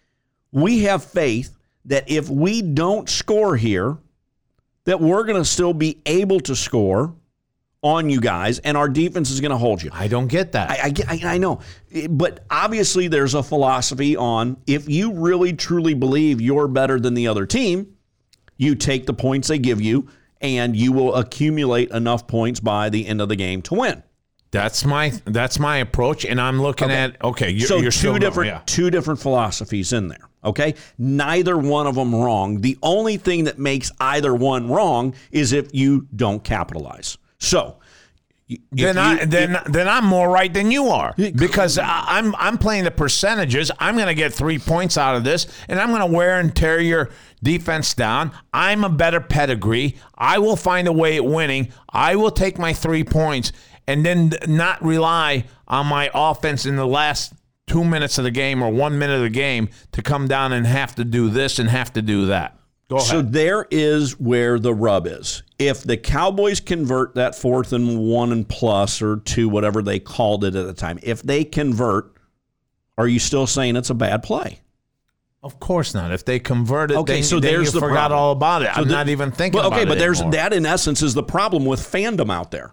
we 0.51 0.81
have 0.85 1.05
faith 1.05 1.57
that 1.85 2.11
if 2.11 2.29
we 2.29 2.63
don't 2.63 3.09
score 3.09 3.57
here, 3.57 3.99
that 4.85 5.01
we're 5.01 5.25
going 5.25 5.41
to 5.41 5.45
still 5.45 5.75
be 5.75 6.01
able 6.07 6.41
to 6.41 6.57
score 6.57 7.15
on 7.83 8.09
you 8.09 8.21
guys, 8.21 8.61
and 8.61 8.77
our 8.77 8.89
defense 8.89 9.31
is 9.31 9.41
going 9.41 9.51
to 9.51 9.57
hold 9.57 9.83
you. 9.83 9.91
I 9.93 10.07
don't 10.07 10.29
get 10.29 10.53
that. 10.53 10.71
I, 10.71 10.93
I, 11.09 11.35
I 11.35 11.39
know, 11.39 11.61
but 12.11 12.45
obviously 12.49 13.09
there's 13.09 13.35
a 13.35 13.43
philosophy 13.43 14.17
on 14.17 14.57
if 14.69 14.89
you 14.89 15.13
really 15.13 15.53
truly 15.53 15.95
believe 15.95 16.41
you're 16.41 16.69
better 16.69 17.01
than 17.01 17.15
the 17.15 17.27
other 17.27 17.45
team, 17.45 17.97
you 18.57 18.77
take 18.77 19.07
the 19.07 19.13
points 19.13 19.49
they 19.49 19.59
give 19.59 19.81
you 19.81 20.09
and 20.43 20.77
you 20.77 20.93
will 20.93 21.15
accumulate 21.15 21.91
enough 21.91 22.27
points 22.27 22.61
by 22.61 22.89
the 22.91 23.07
end 23.07 23.21
of 23.21 23.29
the 23.29 23.37
game 23.37 23.63
to 23.63 23.75
win. 23.75 24.03
that's 24.51 24.85
my. 24.85 25.11
That's 25.25 25.59
my 25.59 25.79
approach, 25.79 26.27
and 26.27 26.39
I'm 26.39 26.61
looking 26.61 26.91
Okay. 26.91 26.95
at. 26.97 27.25
Okay, 27.25 27.51
you're, 27.51 27.67
so 27.67 27.79
you're 27.79 27.91
two 27.91 28.19
different 28.19 28.49
Yeah. 28.49 28.61
two 28.67 28.91
different 28.91 29.19
philosophies 29.21 29.95
in 29.95 30.09
there. 30.09 30.29
Okay, 30.45 30.75
neither 30.99 31.57
one 31.57 31.87
of 31.87 31.95
them 31.95 32.15
wrong. 32.15 32.61
The 32.61 32.77
only 32.83 33.17
thing 33.17 33.45
that 33.45 33.59
makes 33.59 33.91
either 34.01 34.35
one 34.35 34.69
wrong 34.69 35.15
is 35.31 35.53
if 35.55 35.69
you 35.73 36.07
don't 36.15 36.45
capitalize. 36.45 37.17
So. 37.39 37.77
If 38.73 38.95
Then 38.95 38.97
you- 38.97 39.03
I 39.23 39.25
then 39.25 39.59
then 39.67 39.88
I'm 39.88 40.05
more 40.05 40.29
right 40.29 40.53
than 40.53 40.71
you 40.71 40.87
are 40.88 41.15
because 41.17 41.79
I, 41.79 42.05
I'm 42.07 42.35
I'm 42.37 42.59
playing 42.59 42.85
the 42.85 42.91
percentages. 42.91 43.71
I'm 43.79 43.95
going 43.97 44.09
to 44.09 44.15
get 44.15 44.33
three 44.33 44.59
points 44.59 44.97
out 44.99 45.17
of 45.17 45.25
this, 45.25 45.47
and 45.69 45.79
I'm 45.81 45.88
going 45.88 46.01
to 46.01 46.07
wear 46.07 46.38
and 46.41 46.55
tear 46.55 46.81
your 46.81 47.11
defense 47.43 47.95
down. 47.95 48.33
I'm 48.53 48.85
a 48.85 48.88
better 48.88 49.21
pedigree. 49.21 49.97
I 50.17 50.38
will 50.38 50.57
find 50.57 50.87
a 50.88 50.93
way 50.93 51.17
at 51.17 51.25
winning. 51.25 51.73
I 51.91 52.17
will 52.17 52.31
take 52.31 52.59
my 52.59 52.73
three 52.73 53.05
points 53.05 53.53
and 53.87 54.05
then 54.07 54.33
not 54.47 54.83
rely 54.85 55.45
on 55.67 55.87
my 55.87 56.11
offense 56.15 56.67
in 56.67 56.77
the 56.77 56.87
last 56.87 57.33
two 57.67 57.85
minutes 57.85 58.19
of 58.19 58.25
the 58.25 58.31
game 58.31 58.62
or 58.62 58.71
one 58.71 58.99
minute 58.99 59.17
of 59.17 59.23
the 59.23 59.31
game 59.31 59.69
to 59.93 60.03
come 60.03 60.29
down 60.29 60.53
and 60.53 60.67
have 60.67 60.95
to 60.97 61.05
do 61.05 61.29
this 61.31 61.59
and 61.59 61.69
have 61.69 61.93
to 61.93 62.03
do 62.03 62.27
that. 62.27 62.57
Go 62.93 62.99
ahead. 62.99 63.09
So 63.09 63.23
there 63.23 63.67
is 63.71 64.19
where 64.21 64.59
the 64.59 64.75
rub 64.75 65.07
is. 65.07 65.43
If 65.59 65.83
the 65.83 65.97
Cowboys 65.97 66.61
convert 66.61 67.15
that 67.15 67.35
fourth 67.35 67.73
and 67.73 67.99
one 67.99 68.33
and 68.33 68.49
plus 68.49 69.01
or 69.03 69.17
two, 69.19 69.49
whatever 69.49 69.83
they 69.83 69.99
called 69.99 70.45
it 70.45 70.55
at 70.55 70.67
the 70.67 70.73
time, 70.75 70.99
if 71.03 71.23
they 71.23 71.45
convert, 71.45 72.13
are 72.99 73.09
you 73.09 73.19
still 73.19 73.47
saying 73.47 73.77
it's 73.77 73.91
a 73.91 73.95
bad 73.95 74.23
play? 74.23 74.61
Of 75.43 75.59
course 75.59 75.93
not. 75.95 76.13
If 76.13 76.25
they 76.25 76.39
converted, 76.39 76.97
Okay, 76.99 77.23
so 77.23 77.41
then 77.41 77.53
there's 77.53 77.73
the 77.73 77.81
forgot 77.81 78.11
problem. 78.11 78.19
all 78.21 78.33
about 78.33 78.63
it. 78.63 78.67
So 78.75 78.83
I'm 78.83 78.89
the- 78.89 78.95
not 78.95 79.09
even 79.09 79.33
thinking 79.33 79.59
Well, 79.59 79.69
about 79.69 79.81
okay, 79.81 79.89
but 79.89 79.99
there's 79.99 80.21
that 80.31 80.53
in 80.53 80.65
essence 80.67 81.03
is 81.03 81.15
the 81.15 81.23
problem 81.23 81.65
with 81.65 81.81
fandom 81.81 82.33
out 82.33 82.51
there. 82.53 82.73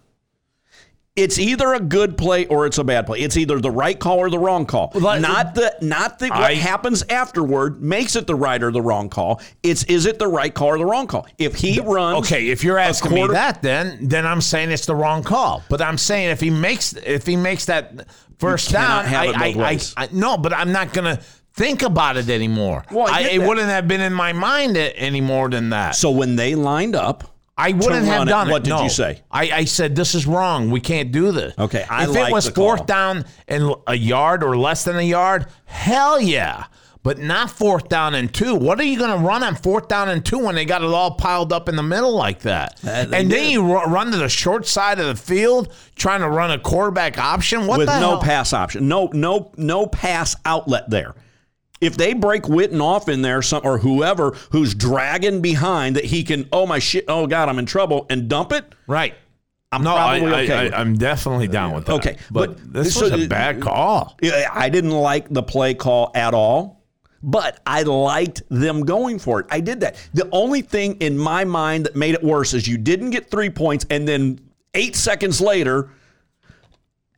It's 1.19 1.37
either 1.37 1.73
a 1.73 1.79
good 1.79 2.17
play 2.17 2.45
or 2.47 2.65
it's 2.65 2.77
a 2.77 2.83
bad 2.83 3.05
play. 3.05 3.19
It's 3.19 3.35
either 3.35 3.59
the 3.59 3.71
right 3.71 3.99
call 3.99 4.19
or 4.19 4.29
the 4.29 4.39
wrong 4.39 4.65
call. 4.65 4.91
Well, 4.95 5.19
not 5.19 5.53
the 5.55 5.75
not 5.81 6.19
the 6.19 6.29
what 6.29 6.55
happens 6.55 7.03
afterward 7.09 7.81
makes 7.81 8.15
it 8.15 8.25
the 8.25 8.35
right 8.35 8.61
or 8.61 8.71
the 8.71 8.81
wrong 8.81 9.09
call. 9.09 9.41
It's 9.61 9.83
is 9.85 10.05
it 10.05 10.17
the 10.17 10.27
right 10.27 10.53
call 10.53 10.69
or 10.69 10.77
the 10.77 10.85
wrong 10.85 11.07
call? 11.07 11.27
If 11.37 11.55
he 11.55 11.79
runs 11.79 12.19
Okay, 12.19 12.49
if 12.49 12.63
you're 12.63 12.77
asking 12.79 13.11
quarter- 13.11 13.33
me 13.33 13.33
that, 13.33 13.61
then 13.61 14.07
then 14.07 14.25
I'm 14.25 14.41
saying 14.41 14.71
it's 14.71 14.85
the 14.85 14.95
wrong 14.95 15.23
call. 15.23 15.63
But 15.69 15.81
I'm 15.81 15.97
saying 15.97 16.29
if 16.29 16.39
he 16.39 16.49
makes 16.49 16.93
if 16.93 17.25
he 17.25 17.35
makes 17.35 17.65
that 17.65 18.07
first 18.37 18.71
down, 18.71 19.05
have 19.05 19.35
I, 19.35 19.47
I, 19.57 19.79
I, 19.97 20.09
no, 20.13 20.37
but 20.37 20.53
I'm 20.53 20.71
not 20.71 20.93
gonna 20.93 21.19
think 21.53 21.81
about 21.81 22.15
it 22.15 22.29
anymore. 22.29 22.85
Well, 22.89 23.07
it 23.07 23.37
that. 23.37 23.47
wouldn't 23.47 23.67
have 23.67 23.87
been 23.87 24.01
in 24.01 24.13
my 24.13 24.31
mind 24.31 24.77
any 24.77 25.19
more 25.19 25.49
than 25.49 25.71
that. 25.71 25.95
So 25.95 26.11
when 26.11 26.37
they 26.37 26.55
lined 26.55 26.95
up, 26.95 27.35
I 27.59 27.73
wouldn't 27.73 28.05
have 28.05 28.21
it, 28.25 28.29
done 28.29 28.47
it. 28.47 28.51
what 28.51 28.63
did 28.63 28.69
no. 28.69 28.83
you 28.83 28.89
say? 28.89 29.21
I, 29.29 29.51
I 29.51 29.65
said 29.65 29.93
this 29.93 30.15
is 30.15 30.25
wrong. 30.25 30.71
We 30.71 30.79
can't 30.79 31.11
do 31.11 31.33
this. 31.33 31.53
Okay, 31.59 31.85
I 31.89 32.03
if 32.03 32.11
like 32.11 32.29
it 32.29 32.31
was 32.31 32.49
fourth 32.49 32.85
down 32.85 33.25
and 33.49 33.75
a 33.85 33.95
yard 33.95 34.45
or 34.45 34.57
less 34.57 34.85
than 34.85 34.95
a 34.95 35.01
yard, 35.01 35.47
hell 35.65 36.21
yeah. 36.21 36.65
But 37.03 37.17
not 37.17 37.49
fourth 37.49 37.89
down 37.89 38.15
and 38.15 38.33
two. 38.33 38.55
What 38.55 38.79
are 38.79 38.83
you 38.83 38.97
going 38.97 39.17
to 39.17 39.25
run 39.25 39.41
on 39.43 39.55
fourth 39.55 39.87
down 39.87 40.09
and 40.09 40.25
two 40.25 40.39
when 40.39 40.55
they 40.55 40.65
got 40.65 40.83
it 40.83 40.89
all 40.89 41.11
piled 41.11 41.53
up 41.53 41.69
in 41.69 41.75
the 41.75 41.83
middle 41.83 42.13
like 42.13 42.41
that? 42.41 42.79
Uh, 42.85 43.07
and 43.13 43.31
then 43.31 43.49
you 43.49 43.65
run 43.65 44.11
to 44.11 44.17
the 44.17 44.29
short 44.29 44.65
side 44.67 44.99
of 44.99 45.07
the 45.07 45.15
field 45.15 45.73
trying 45.95 46.21
to 46.21 46.29
run 46.29 46.51
a 46.51 46.59
quarterback 46.59 47.17
option. 47.17 47.67
What 47.67 47.79
with 47.79 47.87
no 47.87 47.93
hell? 47.93 48.21
pass 48.21 48.53
option, 48.53 48.87
no 48.87 49.07
no 49.07 49.51
no 49.57 49.85
pass 49.85 50.35
outlet 50.45 50.89
there. 50.89 51.15
If 51.81 51.95
they 51.95 52.13
break 52.13 52.43
Witten 52.43 52.81
off 52.81 53.07
in 53.07 53.21
there, 53.21 53.41
some 53.41 53.61
or 53.63 53.77
whoever 53.77 54.31
who's 54.51 54.75
dragging 54.75 55.41
behind 55.41 55.95
that 55.95 56.05
he 56.05 56.23
can, 56.23 56.47
oh 56.51 56.65
my 56.65 56.79
shit, 56.79 57.05
oh 57.07 57.25
god, 57.27 57.49
I'm 57.49 57.59
in 57.59 57.65
trouble, 57.65 58.05
and 58.09 58.27
dump 58.27 58.51
it. 58.51 58.65
Right. 58.87 59.13
I'm 59.71 59.83
No, 59.83 59.93
I, 59.95 60.19
okay. 60.19 60.71
I, 60.71 60.81
am 60.81 60.97
definitely 60.97 61.47
down 61.47 61.73
with 61.73 61.85
that. 61.85 61.93
Okay, 61.93 62.17
but, 62.31 62.57
but 62.57 62.73
this 62.73 62.95
so 62.95 63.09
was 63.09 63.11
a 63.11 63.27
bad 63.27 63.61
call. 63.61 64.17
I 64.51 64.67
didn't 64.67 64.91
like 64.91 65.29
the 65.29 65.43
play 65.43 65.75
call 65.75 66.11
at 66.15 66.33
all, 66.33 66.81
but 67.21 67.59
I 67.67 67.83
liked 67.83 68.41
them 68.49 68.83
going 68.83 69.19
for 69.19 69.41
it. 69.41 69.45
I 69.51 69.59
did 69.59 69.79
that. 69.81 69.95
The 70.13 70.27
only 70.31 70.61
thing 70.61 70.95
in 70.95 71.17
my 71.17 71.45
mind 71.45 71.85
that 71.85 71.95
made 71.95 72.15
it 72.15 72.23
worse 72.23 72.55
is 72.55 72.67
you 72.67 72.79
didn't 72.79 73.11
get 73.11 73.29
three 73.29 73.51
points, 73.51 73.85
and 73.91 74.07
then 74.07 74.39
eight 74.73 74.95
seconds 74.95 75.39
later, 75.39 75.91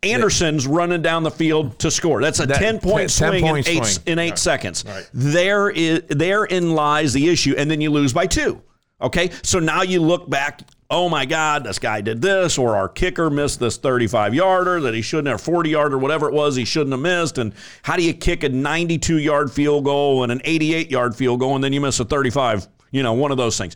Anderson's 0.04 0.66
running 0.66 1.02
down 1.02 1.24
the 1.24 1.32
field 1.32 1.78
to 1.80 1.92
score. 1.92 2.22
That's 2.22 2.40
a 2.40 2.46
That- 2.48 2.58
ten 2.60 2.80
point 2.80 3.10
10 3.12 3.30
swing 3.32 3.44
point 3.44 3.68
in 3.68 3.78
eight, 3.78 3.86
swing. 3.86 4.04
in 4.08 4.20
eight 4.20 4.38
seconds. 4.38 4.84
There 5.14 5.70
is 5.70 6.02
therein 6.10 6.72
lies 6.74 7.14
the 7.14 7.30
issue, 7.30 7.54
and 7.58 7.70
then 7.70 7.82
you 7.82 7.92
lose 7.92 8.12
by 8.14 8.26
two. 8.26 8.62
Okay, 9.02 9.32
so 9.42 9.60
now 9.60 9.82
you 9.82 10.00
look 10.00 10.30
back. 10.30 10.62
Oh 10.90 11.08
my 11.08 11.26
God, 11.26 11.64
this 11.64 11.80
guy 11.80 12.02
did 12.02 12.22
this, 12.22 12.58
or 12.58 12.76
our 12.76 12.88
kicker 12.90 13.30
missed 13.30 13.60
this 13.60 13.78
35 13.78 14.34
yarder 14.36 14.80
that 14.82 14.94
he 14.94 15.02
shouldn't 15.02 15.30
have 15.30 15.40
40 15.42 15.70
yarder, 15.70 15.98
whatever 15.98 16.28
it 16.28 16.34
was, 16.34 16.56
he 16.56 16.66
shouldn't 16.66 16.92
have 16.92 17.00
missed. 17.00 17.38
And 17.38 17.54
how 17.82 17.96
do 17.96 18.04
you 18.04 18.14
kick 18.14 18.44
a 18.44 18.50
92 18.50 19.18
yard 19.18 19.52
field 19.52 19.86
goal 19.86 20.24
and 20.24 20.32
an 20.32 20.42
88 20.44 20.92
yard 20.92 21.16
field 21.16 21.40
goal, 21.40 21.56
and 21.56 21.64
then 21.64 21.74
you 21.74 21.82
miss 21.82 22.00
a 22.00 22.06
35? 22.06 22.68
You 22.92 23.02
know, 23.04 23.14
one 23.14 23.32
of 23.32 23.38
those 23.38 23.58
things. 23.58 23.76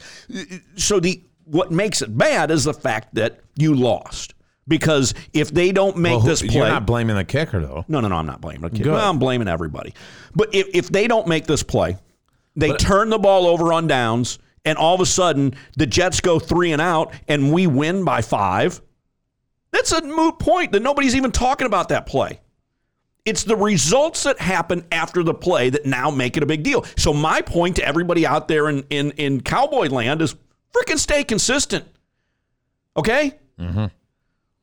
So 0.76 1.00
the 1.00 1.22
what 1.46 1.72
makes 1.72 2.02
it 2.02 2.16
bad 2.18 2.52
is 2.52 2.66
the 2.66 2.74
fact 2.74 3.14
that 3.16 3.40
you 3.56 3.74
lost. 3.76 4.34
Because 4.68 5.14
if 5.32 5.52
they 5.52 5.72
don't 5.72 5.98
make 5.98 6.12
Well, 6.14 6.22
who- 6.22 6.28
this 6.30 6.42
play, 6.42 6.56
You're 6.56 6.68
not 6.68 6.86
blaming 6.88 7.16
the 7.16 7.24
kicker 7.24 7.62
though. 7.62 7.86
no, 7.88 8.00
no, 8.00 8.08
no, 8.08 8.16
I'm 8.16 8.26
not 8.26 8.42
blaming 8.42 8.62
the 8.62 8.70
kicker. 8.72 8.92
Well, 8.92 9.10
I'm 9.10 9.20
blaming 9.20 9.48
everybody. 9.48 9.94
But 10.36 10.54
if, 10.56 10.68
if 10.74 10.90
they 10.90 11.08
don't 11.08 11.28
make 11.28 11.46
this 11.46 11.62
play, 11.64 11.98
they 12.56 12.74
turn 12.74 13.10
the 13.10 13.20
ball 13.20 13.46
over 13.48 13.72
on 13.74 13.86
downs, 13.86 14.40
and 14.64 14.78
all 14.78 14.96
of 14.96 15.02
a 15.02 15.06
sudden 15.06 15.54
the 15.78 15.86
Jets 15.86 16.20
go 16.20 16.40
three 16.40 16.72
and 16.72 16.82
out, 16.82 17.14
and 17.28 17.54
we 17.54 17.68
win 17.68 18.04
by 18.04 18.22
five. 18.22 18.82
That's 19.72 19.92
a 19.92 20.02
moot 20.02 20.40
point 20.40 20.72
that 20.72 20.82
nobody's 20.82 21.16
even 21.16 21.32
talking 21.32 21.68
about 21.68 21.90
that 21.90 22.06
play. 22.08 22.40
It's 23.26 23.44
the 23.44 23.56
results 23.56 24.24
that 24.24 24.40
happen 24.40 24.86
after 24.92 25.22
the 25.22 25.34
play 25.34 25.70
that 25.72 25.86
now 25.86 26.10
make 26.12 26.38
it 26.38 26.44
a 26.44 26.46
big 26.46 26.64
deal. 26.64 26.86
So 26.96 27.12
my 27.14 27.42
point 27.42 27.76
to 27.76 27.86
everybody 27.86 28.26
out 28.26 28.48
there 28.48 28.70
in 28.70 28.84
in, 28.90 29.12
in 29.12 29.42
cowboy 29.42 29.90
land 29.90 30.22
is 30.22 30.36
freaking 30.74 30.98
stay 30.98 31.24
consistent. 31.24 31.86
Okay? 32.98 33.34
Mm-hmm. 33.60 33.86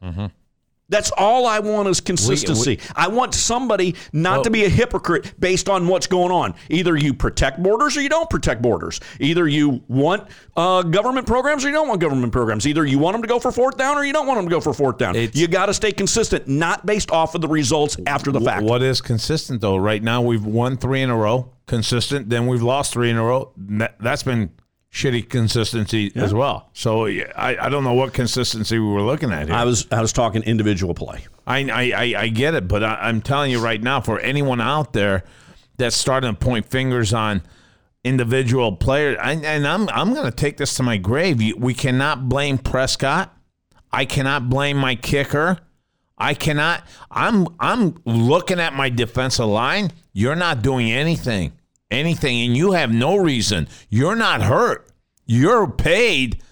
Mm-hmm. 0.03 0.27
That's 0.89 1.11
all 1.17 1.47
I 1.47 1.61
want 1.61 1.89
is 1.89 2.01
consistency. 2.03 2.79
I 2.95 3.09
want 3.09 3.35
somebody 3.35 3.95
not 4.13 4.45
to 4.45 4.51
be 4.51 4.67
a 4.67 4.69
hypocrite 4.69 5.33
based 5.41 5.71
on 5.71 5.89
what's 5.89 6.07
going 6.07 6.31
on. 6.31 6.55
Either 6.69 6.95
you 6.97 7.15
protect 7.15 7.63
borders 7.63 7.97
or 7.97 8.03
you 8.03 8.11
don't 8.11 8.29
protect 8.29 8.61
borders. 8.61 9.01
Either 9.19 9.49
you 9.49 9.83
want 9.89 10.29
uh, 10.55 10.83
government 10.83 11.27
programs 11.27 11.65
or 11.65 11.69
you 11.69 11.75
don't 11.75 11.89
want 11.89 12.03
government 12.03 12.31
programs. 12.31 12.67
Either 12.67 12.85
you 12.85 12.99
want 12.99 13.15
them 13.15 13.23
to 13.23 13.29
go 13.29 13.39
for 13.39 13.51
fourth 13.51 13.79
down 13.79 13.97
or 13.97 14.05
you 14.05 14.13
don't 14.13 14.27
want 14.27 14.37
them 14.37 14.45
to 14.45 14.51
go 14.51 14.61
for 14.61 14.75
fourth 14.75 14.99
down. 14.99 15.15
You 15.15 15.49
got 15.49 15.67
to 15.67 15.75
stay 15.75 15.93
consistent, 15.93 16.47
not 16.47 16.85
based 16.85 17.11
off 17.11 17.35
of 17.35 17.41
the 17.41 17.49
results 17.49 17.97
after 18.07 18.31
the 18.31 18.41
fact. 18.41 18.63
What 18.65 18.83
is 18.83 19.01
consistent 19.01 19.63
though? 19.63 19.77
Right 19.79 20.03
now 20.03 20.21
we've 20.21 20.45
won 20.45 20.77
three 20.77 21.01
in 21.01 21.09
a 21.09 21.17
row, 21.17 21.53
consistent. 21.67 22.29
Then 22.29 22.47
we've 22.49 22.63
lost 22.63 22.93
three 22.93 23.09
in 23.09 23.17
a 23.17 23.25
row. 23.25 23.53
That- 23.57 23.97
That's 23.99 24.25
been 24.25 24.51
shitty 24.93 25.29
consistency 25.29 26.13
as 26.15 26.35
well. 26.35 26.69
So 26.75 27.07
I, 27.07 27.57
I 27.59 27.69
don't 27.71 27.83
know 27.83 27.95
what 27.95 28.13
consistency 28.13 28.79
we 28.79 28.87
were 28.87 29.03
looking 29.03 29.33
at 29.33 29.49
here. 29.49 29.57
I 29.57 29.65
was 29.65 29.87
I 29.91 30.01
was 30.01 30.13
talking 30.13 30.43
individual 30.43 30.95
play. 30.95 31.25
I, 31.47 31.59
I, 31.71 31.93
I, 31.97 32.23
I 32.23 32.29
get 32.29 32.55
it, 32.55 32.69
but 32.69 32.85
I, 32.85 32.95
I'm 33.03 33.23
telling 33.23 33.51
you 33.51 33.59
right 33.59 33.83
now, 33.83 34.01
for 34.01 34.21
anyone 34.21 34.61
out 34.61 34.93
there 34.93 35.25
that's 35.79 35.97
starting 35.97 36.31
to 36.31 36.39
point 36.39 36.67
fingers 36.67 37.13
on 37.13 37.43
individual 38.05 38.77
players, 38.77 39.17
and, 39.23 39.45
and 39.45 39.67
I'm 39.67 39.89
I'm 39.89 40.13
going 40.13 40.27
to 40.27 40.37
take 40.37 40.59
this 40.59 40.75
to 40.75 40.83
my 40.83 40.99
grave. 40.99 41.41
We 41.57 41.75
cannot 41.75 42.29
blame 42.29 42.59
Prescott. 42.59 43.35
I 43.91 44.05
cannot 44.05 44.51
blame 44.51 44.77
my 44.77 44.95
kicker. 44.95 45.59
I 46.19 46.35
cannot. 46.35 46.87
I'm 47.11 47.49
I'm 47.59 47.97
looking 48.05 48.61
at 48.61 48.75
my 48.75 48.91
defensive 48.91 49.47
line. 49.47 49.91
You're 50.13 50.37
not 50.37 50.63
doing 50.63 50.93
anything, 50.93 51.53
anything, 51.93 52.41
and 52.47 52.57
you 52.57 52.73
have 52.73 52.93
no 52.93 53.17
reason. 53.17 53.69
You're 53.91 54.17
not 54.17 54.43
hurt. 54.43 54.89
You're 55.27 55.69
paid 55.71 56.43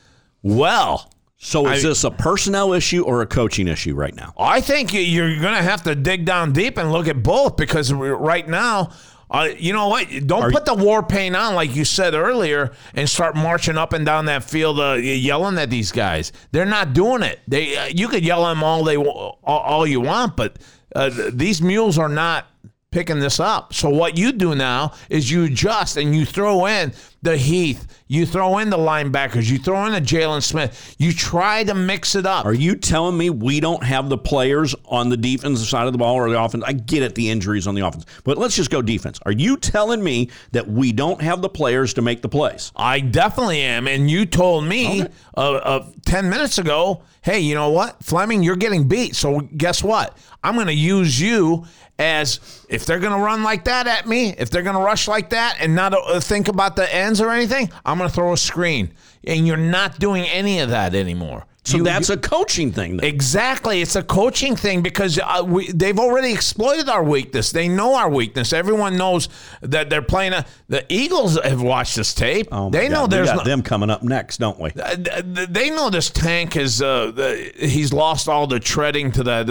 well. 0.43 1.11
So 1.39 1.67
is 1.69 1.85
I- 1.85 1.89
this 1.89 2.05
a 2.05 2.11
personnel 2.11 2.73
issue 2.75 3.03
or 3.03 3.23
a 3.23 3.27
coaching 3.27 3.67
issue 3.67 3.95
right 3.95 4.15
now? 4.15 4.35
I 4.39 4.61
think 4.61 4.93
you- 4.93 5.01
you're 5.01 5.41
going 5.41 5.55
to 5.57 5.63
have 5.63 5.83
to 5.85 5.95
dig 5.95 6.25
down 6.27 6.53
deep 6.53 6.77
and 6.77 6.93
look 6.93 7.09
at 7.09 7.23
both 7.23 7.57
because 7.57 7.93
right 7.93 8.47
now, 8.47 8.91
uh, 9.31 9.49
you 9.59 9.73
know 9.73 9.89
what? 9.89 10.07
Don't 10.27 10.53
put 10.53 10.67
the 10.67 10.75
war 10.75 11.03
paint 11.03 11.35
on 11.37 11.55
like 11.55 11.75
you 11.75 11.85
said 11.85 12.15
earlier 12.15 12.73
and 12.95 13.09
start 13.09 13.37
marching 13.37 13.79
up 13.79 13.93
and 13.95 14.05
down 14.05 14.27
that 14.27 14.45
field 14.45 14.79
uh, 14.81 14.95
yelling 14.95 15.57
at 15.57 15.71
these 15.71 15.93
guys. 15.93 16.33
They're 16.53 16.67
not 16.67 16.93
doing 16.93 17.23
it. 17.23 17.41
They 17.49 17.77
uh, 17.77 17.87
you 17.87 18.09
could 18.09 18.25
yell 18.25 18.45
at 18.47 18.51
them 18.55 18.63
all 18.65 18.85
they 18.85 18.97
all, 18.97 19.39
all 19.45 19.87
you 19.87 20.01
want, 20.01 20.37
but 20.37 20.59
uh, 20.97 21.11
these 21.33 21.63
mules 21.63 21.97
are 21.97 22.09
not 22.09 22.49
picking 22.91 23.21
this 23.21 23.39
up. 23.39 23.73
So 23.73 23.89
what 23.89 24.19
you 24.19 24.33
do 24.33 24.57
now 24.57 24.93
is 25.09 25.31
you 25.31 25.45
adjust 25.45 25.97
and 25.97 26.15
you 26.15 26.27
throw 26.27 26.67
in 26.67 26.93
the 27.23 27.37
Heath, 27.37 27.87
you 28.09 28.27
throw 28.27 28.59
in 28.59 28.71
the 28.71 28.79
linebackers, 28.79 29.49
you 29.49 29.59
throw 29.59 29.85
in 29.87 29.93
the 29.93 30.01
Jaylon 30.01 30.43
Smith. 30.43 30.97
You 30.99 31.13
try 31.13 31.63
to 31.65 31.75
mix 31.75 32.17
it 32.17 32.27
up. 32.27 32.47
Are 32.47 32.53
you 32.53 32.75
telling 32.75 33.17
me 33.17 33.31
we 33.31 33.61
don't 33.61 33.85
have 33.85 34.09
the 34.09 34.19
players 34.19 34.75
on 34.87 35.09
the 35.09 35.17
defensive 35.17 35.69
side 35.69 35.87
of 35.87 35.93
the 35.93 35.99
ball 35.99 36.17
or 36.17 36.29
the 36.31 36.43
offense? 36.43 36.65
I 36.67 36.73
get 36.73 37.03
it, 37.05 37.15
the 37.15 37.31
injuries 37.31 37.69
on 37.69 37.77
the 37.77 37.87
offense, 37.87 38.07
but 38.25 38.39
let's 38.39 38.57
just 38.57 38.71
go 38.71 38.83
defense. 38.83 39.21
Are 39.25 39.33
you 39.33 39.57
telling 39.57 40.03
me 40.03 40.31
that 40.51 40.67
we 40.67 40.91
don't 40.91 41.23
have 41.23 41.43
the 41.43 41.49
players 41.49 41.95
to 41.95 42.03
make 42.03 42.23
the 42.23 42.29
plays? 42.29 42.73
I 42.75 43.01
definitely 43.01 43.61
am. 43.61 43.87
And 43.87 44.11
you 44.11 44.27
told 44.27 44.65
me 44.65 45.03
uh, 45.37 45.53
uh, 45.53 45.87
10 46.07 46.29
minutes 46.29 46.59
ago, 46.59 47.03
hey, 47.23 47.39
you 47.39 47.55
know 47.55 47.71
what? 47.71 48.03
Fleming, 48.03 48.43
you're 48.43 48.57
getting 48.57 48.89
beat. 48.89 49.15
So 49.15 49.41
guess 49.41 49.85
what? 49.85 50.17
I'm 50.43 50.55
going 50.55 50.69
to 50.69 50.75
use 50.75 51.21
you 51.21 51.67
as 52.01 52.41
if 52.69 52.87
they're 52.87 52.99
going 52.99 53.13
to 53.13 53.19
run 53.23 53.43
like 53.43 53.65
that 53.65 53.87
at 53.87 54.07
me, 54.09 54.35
if 54.39 54.49
they're 54.51 54.63
going 54.63 54.77
to 54.77 54.83
rush 54.83 55.07
like 55.07 55.31
that 55.31 55.59
and 55.61 55.75
not 55.75 55.93
uh, 55.93 56.19
think 56.19 56.49
about 56.49 56.75
the 56.75 56.93
ends 56.93 57.21
or 57.21 57.31
anything, 57.31 57.71
I'm 57.85 57.99
going 57.99 58.09
to 58.09 58.15
throw 58.15 58.33
a 58.33 58.37
screen. 58.39 58.93
And 59.25 59.47
you're 59.47 59.59
not 59.59 59.99
doing 59.99 60.25
any 60.25 60.61
of 60.61 60.71
that 60.71 60.95
anymore. 60.95 61.45
So 61.63 61.77
You- 61.77 61.85
that's 61.85 62.09
a 62.09 62.17
coaching 62.17 62.73
thing. 62.73 62.97
Then. 62.97 63.07
Exactly, 63.07 63.83
it's 63.83 63.95
a 63.95 64.03
coaching 64.03 64.57
thing 64.57 64.81
because 64.81 65.19
uh, 65.23 65.43
we, 65.47 65.71
they've 65.73 65.99
already 65.99 66.33
exploited 66.33 66.89
our 66.89 67.05
weakness. 67.05 67.53
They 67.53 67.69
know 67.69 67.95
our 67.97 68.09
weakness. 68.09 68.55
Everyone 68.55 68.97
knows 68.97 69.29
that 69.61 69.91
they're 69.91 70.01
playing. 70.01 70.33
A, 70.33 70.47
the 70.71 70.87
Eagles 70.89 71.39
have 71.39 71.61
watched 71.61 71.97
this 71.97 72.15
tape. 72.15 72.49
Oh 72.51 72.71
they 72.71 72.89
know 72.89 73.03
God, 73.03 73.11
we 73.13 73.17
there's 73.19 73.29
got 73.29 73.37
no, 73.37 73.45
them 73.45 73.63
coming 73.63 73.91
up 73.91 74.03
next, 74.03 74.39
don't 74.39 74.59
we? 74.59 74.71
uh, 74.71 74.97
they 75.23 75.69
know 75.69 75.91
this 75.91 76.09
tank 76.09 76.57
is 76.57 76.81
uh, 76.81 77.13
he's 77.59 77.93
lost 77.93 78.27
all 78.27 78.47
the 78.47 78.59
treading 78.59 79.13
to 79.13 79.23
that 79.25 79.51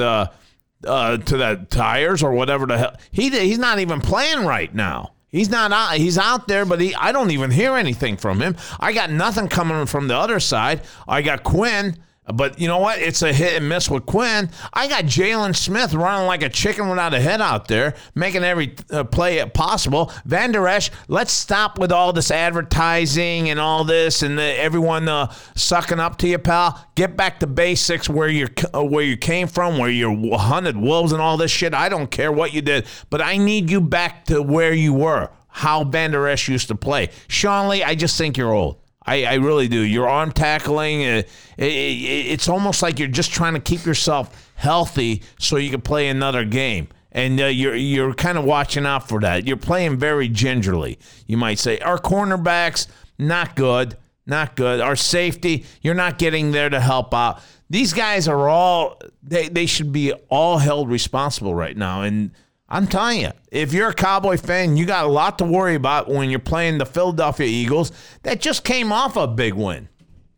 uh, 0.85 1.17
to 1.17 1.37
that 1.37 1.69
tires 1.69 2.23
or 2.23 2.31
whatever 2.33 2.65
the 2.65 2.77
hell. 2.77 2.95
He 3.11 3.29
he's 3.29 3.59
not 3.59 3.79
even 3.79 4.01
playing 4.01 4.45
right 4.45 4.73
now. 4.73 5.13
He's 5.29 5.49
not 5.49 5.71
out. 5.71 5.97
He's 5.97 6.17
out 6.17 6.47
there, 6.47 6.65
but 6.65 6.81
he 6.81 6.95
I 6.95 7.11
don't 7.11 7.31
even 7.31 7.51
hear 7.51 7.75
anything 7.75 8.17
from 8.17 8.41
him. 8.41 8.55
I 8.79 8.93
got 8.93 9.11
nothing 9.11 9.47
coming 9.47 9.85
from 9.85 10.07
the 10.07 10.17
other 10.17 10.39
side. 10.39 10.81
I 11.07 11.21
got 11.21 11.43
Quinn. 11.43 11.97
But 12.33 12.59
you 12.59 12.67
know 12.67 12.77
what? 12.77 12.99
It's 12.99 13.21
a 13.21 13.33
hit 13.33 13.55
and 13.55 13.67
miss 13.67 13.89
with 13.89 14.05
Quinn. 14.05 14.49
I 14.73 14.87
got 14.87 15.05
Jaylon 15.05 15.55
Smith 15.55 15.93
running 15.93 16.27
like 16.27 16.43
a 16.43 16.49
chicken 16.49 16.89
without 16.89 17.13
a 17.13 17.19
head 17.19 17.41
out 17.41 17.67
there, 17.67 17.95
making 18.13 18.43
every 18.43 18.75
uh, 18.91 19.03
play 19.03 19.43
possible. 19.49 20.11
Van 20.25 20.51
Der 20.51 20.67
Esch, 20.67 20.91
let's 21.07 21.31
stop 21.31 21.79
with 21.79 21.91
all 21.91 22.13
this 22.13 22.29
advertising 22.29 23.49
and 23.49 23.59
all 23.59 23.83
this, 23.83 24.21
and 24.21 24.39
uh, 24.39 24.43
everyone 24.43 25.07
uh, 25.07 25.33
sucking 25.55 25.99
up 25.99 26.17
to 26.19 26.27
you, 26.27 26.37
pal. 26.37 26.85
Get 26.95 27.17
back 27.17 27.39
to 27.39 27.47
basics 27.47 28.09
where 28.09 28.29
you 28.29 28.47
uh, 28.73 28.83
where 28.83 29.03
you 29.03 29.17
came 29.17 29.47
from, 29.47 29.77
where 29.77 29.89
you 29.89 30.35
hunted 30.37 30.77
wolves 30.77 31.11
and 31.11 31.21
all 31.21 31.37
this 31.37 31.51
shit. 31.51 31.73
I 31.73 31.89
don't 31.89 32.11
care 32.11 32.31
what 32.31 32.53
you 32.53 32.61
did, 32.61 32.85
but 33.09 33.21
I 33.21 33.37
need 33.37 33.69
you 33.69 33.81
back 33.81 34.25
to 34.25 34.41
where 34.41 34.73
you 34.73 34.93
were. 34.93 35.29
How 35.47 35.83
Van 35.83 36.11
Der 36.11 36.27
Esch 36.27 36.47
used 36.47 36.67
to 36.67 36.75
play. 36.75 37.09
Sean 37.27 37.69
Lee, 37.69 37.83
I 37.83 37.95
just 37.95 38.17
think 38.17 38.37
you're 38.37 38.53
old. 38.53 38.77
I, 39.09 39.23
I 39.23 39.33
really 39.35 39.67
do. 39.67 39.81
Your 39.81 40.07
arm 40.07 40.31
tackling, 40.31 41.03
uh, 41.03 41.23
it, 41.57 41.65
it, 41.65 41.65
it's 41.65 42.47
almost 42.47 42.83
like 42.83 42.99
you're 42.99 43.07
just 43.07 43.31
trying 43.31 43.55
to 43.55 43.59
keep 43.59 43.85
yourself 43.85 44.51
healthy 44.53 45.23
so 45.39 45.57
you 45.57 45.71
can 45.71 45.81
play 45.81 46.09
another 46.09 46.45
game. 46.45 46.89
And 47.11 47.41
uh, 47.41 47.45
you're 47.45 47.75
you're 47.75 48.13
kind 48.13 48.37
of 48.37 48.45
watching 48.45 48.85
out 48.85 49.09
for 49.09 49.19
that. 49.21 49.47
You're 49.47 49.57
playing 49.57 49.97
very 49.97 50.27
gingerly, 50.29 50.99
you 51.25 51.37
might 51.37 51.57
say. 51.57 51.79
Our 51.79 51.97
cornerbacks 51.97 52.85
not 53.17 53.55
good, 53.55 53.97
not 54.27 54.55
good. 54.55 54.79
Our 54.79 54.95
safety, 54.95 55.65
you're 55.81 55.95
not 55.95 56.19
getting 56.19 56.51
there 56.51 56.69
to 56.69 56.79
help 56.79 57.11
out. 57.11 57.41
These 57.67 57.93
guys 57.93 58.27
are 58.27 58.47
all 58.47 59.01
they 59.23 59.49
they 59.49 59.65
should 59.65 59.91
be 59.91 60.13
all 60.29 60.59
held 60.59 60.87
responsible 60.87 61.55
right 61.55 61.75
now. 61.75 62.03
And 62.03 62.31
I'm 62.69 62.85
telling 62.85 63.21
you, 63.21 63.31
if 63.51 63.73
you're 63.73 63.89
a 63.89 63.93
Cowboy 63.93 64.37
fan, 64.37 64.77
you 64.77 64.85
got 64.85 65.05
a 65.05 65.07
lot 65.07 65.39
to 65.39 65.45
worry 65.45 65.73
about 65.73 66.07
when 66.07 66.29
you're 66.29 66.39
playing 66.39 66.77
the 66.77 66.85
Philadelphia 66.85 67.47
Eagles 67.47 67.91
that 68.21 68.39
just 68.39 68.63
came 68.63 68.91
off 68.91 69.17
a 69.17 69.27
big 69.27 69.55
win. 69.55 69.89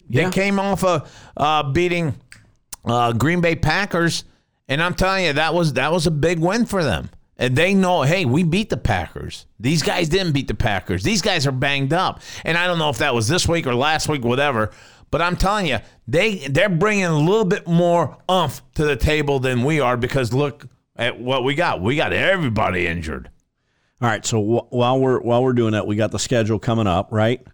Yeah. 0.07 0.25
They 0.25 0.31
came 0.31 0.59
off 0.59 0.83
of 0.83 1.11
uh, 1.35 1.63
beating 1.71 2.15
uh, 2.85 3.11
Green 3.13 3.41
Bay 3.41 3.55
Packers, 3.55 4.23
and 4.69 4.81
I'm 4.81 4.93
telling 4.93 5.25
you 5.25 5.33
that 5.33 5.53
was 5.53 5.73
that 5.73 5.91
was 5.91 6.07
a 6.07 6.11
big 6.11 6.39
win 6.39 6.65
for 6.65 6.83
them. 6.83 7.09
And 7.37 7.55
they 7.55 7.73
know, 7.73 8.03
hey, 8.03 8.23
we 8.25 8.43
beat 8.43 8.69
the 8.69 8.77
Packers. 8.77 9.47
These 9.59 9.81
guys 9.81 10.09
didn't 10.09 10.33
beat 10.33 10.47
the 10.47 10.53
Packers. 10.53 11.03
These 11.03 11.21
guys 11.21 11.47
are 11.47 11.51
banged 11.51 11.91
up, 11.91 12.21
and 12.45 12.57
I 12.57 12.65
don't 12.65 12.79
know 12.79 12.89
if 12.89 12.99
that 12.99 13.13
was 13.13 13.27
this 13.27 13.47
week 13.47 13.67
or 13.67 13.75
last 13.75 14.07
week, 14.07 14.23
whatever. 14.23 14.71
But 15.09 15.21
I'm 15.21 15.35
telling 15.35 15.65
you, 15.65 15.79
they 16.07 16.47
they're 16.47 16.69
bringing 16.69 17.05
a 17.05 17.17
little 17.17 17.45
bit 17.45 17.67
more 17.67 18.17
umph 18.29 18.61
to 18.75 18.85
the 18.85 18.95
table 18.95 19.39
than 19.39 19.65
we 19.65 19.81
are 19.81 19.97
because 19.97 20.31
look 20.31 20.65
at 21.01 21.19
what 21.19 21.43
we 21.43 21.55
got. 21.55 21.81
We 21.81 21.95
got 21.95 22.13
everybody 22.13 22.85
injured. 22.85 23.29
All 24.01 24.07
right. 24.07 24.23
So 24.25 24.39
wh- 24.41 24.71
while 24.71 24.99
we're 24.99 25.19
while 25.19 25.43
we're 25.43 25.53
doing 25.53 25.71
that, 25.73 25.87
we 25.87 25.95
got 25.95 26.11
the 26.11 26.19
schedule 26.19 26.59
coming 26.59 26.87
up, 26.87 27.09
right? 27.11 27.45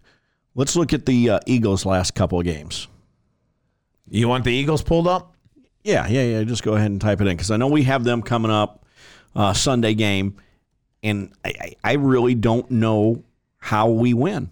Let's 0.54 0.76
look 0.76 0.92
at 0.92 1.06
the 1.06 1.30
uh, 1.30 1.40
Eagles' 1.46 1.86
last 1.86 2.14
couple 2.14 2.38
of 2.38 2.44
games. 2.44 2.88
You 4.10 4.28
want 4.28 4.44
the 4.44 4.52
Eagles 4.52 4.82
pulled 4.82 5.08
up? 5.08 5.34
Yeah, 5.82 6.06
yeah, 6.08 6.22
yeah. 6.22 6.42
Just 6.44 6.62
go 6.62 6.74
ahead 6.74 6.90
and 6.90 7.00
type 7.00 7.20
it 7.20 7.26
in 7.26 7.36
because 7.36 7.50
I 7.50 7.56
know 7.56 7.68
we 7.68 7.84
have 7.84 8.04
them 8.04 8.22
coming 8.22 8.50
up 8.50 8.84
uh, 9.34 9.54
Sunday 9.54 9.94
game, 9.94 10.36
and 11.02 11.32
I, 11.44 11.54
I, 11.60 11.74
I 11.84 11.92
really 11.94 12.34
don't 12.34 12.70
know 12.70 13.24
how 13.58 13.88
we 13.88 14.12
win. 14.12 14.50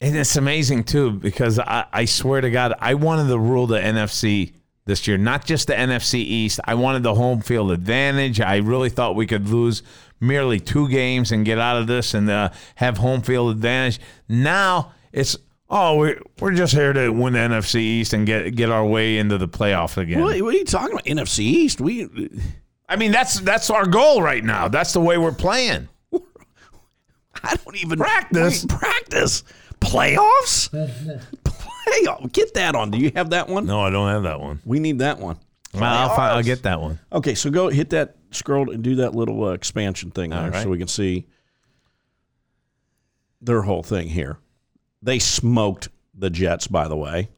And 0.00 0.16
it's 0.16 0.36
amazing 0.36 0.84
too 0.84 1.12
because 1.12 1.58
I, 1.58 1.84
I 1.92 2.04
swear 2.04 2.40
to 2.40 2.50
God, 2.50 2.74
I 2.80 2.94
wanted 2.94 3.28
to 3.28 3.38
rule 3.38 3.66
the 3.66 3.78
NFC 3.78 4.52
this 4.88 5.06
year, 5.06 5.18
not 5.18 5.44
just 5.44 5.68
the 5.68 5.74
NFC 5.74 6.14
East. 6.14 6.58
I 6.64 6.74
wanted 6.74 7.02
the 7.04 7.14
home 7.14 7.42
field 7.42 7.70
advantage. 7.70 8.40
I 8.40 8.56
really 8.56 8.88
thought 8.88 9.14
we 9.14 9.26
could 9.26 9.48
lose 9.48 9.82
merely 10.18 10.58
two 10.58 10.88
games 10.88 11.30
and 11.30 11.44
get 11.44 11.58
out 11.58 11.76
of 11.76 11.86
this 11.86 12.14
and 12.14 12.28
uh, 12.28 12.48
have 12.76 12.96
home 12.96 13.20
field 13.20 13.52
advantage. 13.52 14.00
Now 14.28 14.92
it's 15.12 15.36
oh 15.70 15.96
we're 15.98 16.20
we're 16.40 16.54
just 16.54 16.72
here 16.72 16.92
to 16.94 17.10
win 17.10 17.34
the 17.34 17.38
NFC 17.38 17.76
East 17.76 18.14
and 18.14 18.26
get 18.26 18.56
get 18.56 18.70
our 18.70 18.84
way 18.84 19.18
into 19.18 19.38
the 19.38 19.46
playoff 19.46 19.98
again. 19.98 20.20
What, 20.20 20.40
what 20.40 20.54
are 20.54 20.58
you 20.58 20.64
talking 20.64 20.94
about? 20.94 21.04
NFC 21.04 21.40
East? 21.40 21.80
We 21.80 22.08
I 22.88 22.96
mean 22.96 23.12
that's 23.12 23.38
that's 23.40 23.68
our 23.70 23.86
goal 23.86 24.22
right 24.22 24.42
now. 24.42 24.68
That's 24.68 24.94
the 24.94 25.00
way 25.00 25.18
we're 25.18 25.32
playing. 25.32 25.88
I 27.44 27.56
don't 27.64 27.76
even 27.76 27.98
Practice. 27.98 28.64
wait, 28.64 28.78
practice 28.80 29.44
playoffs. 29.80 30.70
Playoff. 31.88 32.32
Get 32.32 32.54
that 32.54 32.74
on. 32.74 32.90
Do 32.90 32.98
you 32.98 33.10
have 33.14 33.30
that 33.30 33.48
one? 33.48 33.66
No, 33.66 33.80
I 33.80 33.90
don't 33.90 34.08
have 34.08 34.22
that 34.24 34.40
one. 34.40 34.60
We 34.64 34.78
need 34.80 34.98
that 35.00 35.18
one. 35.18 35.38
I'll, 35.74 36.14
fi- 36.14 36.30
I'll 36.30 36.42
get 36.42 36.62
that 36.62 36.80
one. 36.80 36.98
Okay, 37.12 37.34
so 37.34 37.50
go 37.50 37.68
hit 37.68 37.90
that 37.90 38.16
scroll 38.30 38.70
and 38.70 38.82
do 38.82 38.96
that 38.96 39.14
little 39.14 39.44
uh, 39.44 39.52
expansion 39.52 40.10
thing 40.10 40.30
there, 40.30 40.38
All 40.40 40.50
right. 40.50 40.62
so 40.62 40.68
we 40.70 40.78
can 40.78 40.88
see 40.88 41.26
their 43.40 43.62
whole 43.62 43.82
thing 43.82 44.08
here. 44.08 44.38
They 45.02 45.18
smoked 45.18 45.88
the 46.14 46.30
Jets, 46.30 46.66
by 46.66 46.88
the 46.88 46.96
way. 46.96 47.28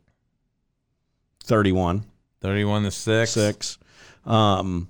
31 1.44 2.04
Thirty-one 2.40 2.84
to 2.84 2.90
six. 2.90 3.32
6. 3.32 3.78
Um, 4.24 4.88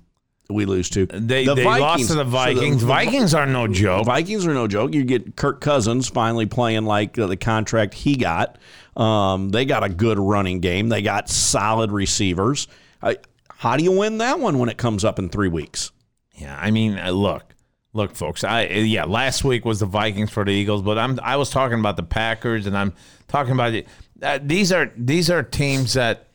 we 0.53 0.65
lose 0.65 0.89
to 0.91 1.05
They, 1.05 1.45
The 1.45 1.55
they 1.55 1.63
lost 1.63 2.01
to 2.03 2.07
the 2.07 2.13
so 2.13 2.17
the- 2.17 2.23
Vikings. 2.25 2.83
Vikings 2.83 3.33
are 3.33 3.45
no 3.45 3.67
joke. 3.67 4.05
Vikings 4.05 4.45
are 4.47 4.53
no 4.53 4.67
joke. 4.67 4.93
You 4.93 5.03
get 5.03 5.35
Kirk 5.35 5.61
Cousins 5.61 6.07
finally 6.07 6.45
playing 6.45 6.85
like 6.85 7.17
uh, 7.19 7.27
the 7.27 7.37
contract 7.37 7.93
he 7.93 8.15
got. 8.15 8.57
Um, 8.95 9.49
they 9.49 9.65
got 9.65 9.83
a 9.83 9.89
good 9.89 10.19
running 10.19 10.59
game. 10.59 10.89
They 10.89 11.01
got 11.01 11.29
solid 11.29 11.91
receivers. 11.91 12.67
I, 13.01 13.17
how 13.49 13.77
do 13.77 13.83
you 13.83 13.91
win 13.91 14.17
that 14.19 14.39
one 14.39 14.59
when 14.59 14.69
it 14.69 14.77
comes 14.77 15.05
up 15.05 15.17
in 15.19 15.29
three 15.29 15.47
weeks? 15.49 15.91
Yeah, 16.33 16.57
I 16.59 16.71
mean, 16.71 16.97
uh, 16.97 17.11
look, 17.11 17.53
look, 17.93 18.15
folks. 18.15 18.43
I 18.43 18.63
yeah, 18.65 19.05
last 19.05 19.43
week 19.43 19.63
was 19.63 19.79
the 19.79 19.85
Vikings 19.85 20.31
for 20.31 20.43
the 20.43 20.51
Eagles, 20.51 20.81
but 20.81 20.97
I'm 20.97 21.19
I 21.21 21.37
was 21.37 21.49
talking 21.51 21.79
about 21.79 21.95
the 21.97 22.03
Packers, 22.03 22.65
and 22.65 22.75
I'm 22.77 22.93
talking 23.27 23.53
about 23.53 23.73
it. 23.73 23.87
Uh, 24.21 24.39
these 24.41 24.71
are 24.71 24.91
these 24.97 25.29
are 25.29 25.43
teams 25.43 25.93
that 25.93 26.27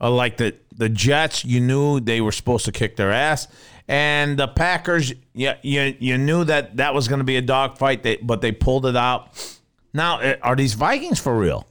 are 0.00 0.10
like 0.10 0.36
the 0.36 0.54
the 0.74 0.88
Jets. 0.88 1.44
You 1.44 1.60
knew 1.60 2.00
they 2.00 2.20
were 2.20 2.32
supposed 2.32 2.64
to 2.64 2.72
kick 2.72 2.96
their 2.96 3.12
ass, 3.12 3.48
and 3.88 4.38
the 4.38 4.48
Packers. 4.48 5.12
Yeah, 5.34 5.56
you 5.62 5.94
you 5.98 6.18
knew 6.18 6.44
that 6.44 6.76
that 6.78 6.94
was 6.94 7.08
going 7.08 7.18
to 7.18 7.24
be 7.24 7.36
a 7.36 7.42
dogfight, 7.42 8.02
they, 8.02 8.16
but 8.16 8.40
they 8.40 8.52
pulled 8.52 8.86
it 8.86 8.96
out. 8.96 9.58
Now, 9.92 10.20
uh, 10.20 10.36
are 10.42 10.56
these 10.56 10.74
Vikings 10.74 11.18
for 11.18 11.36
real? 11.36 11.66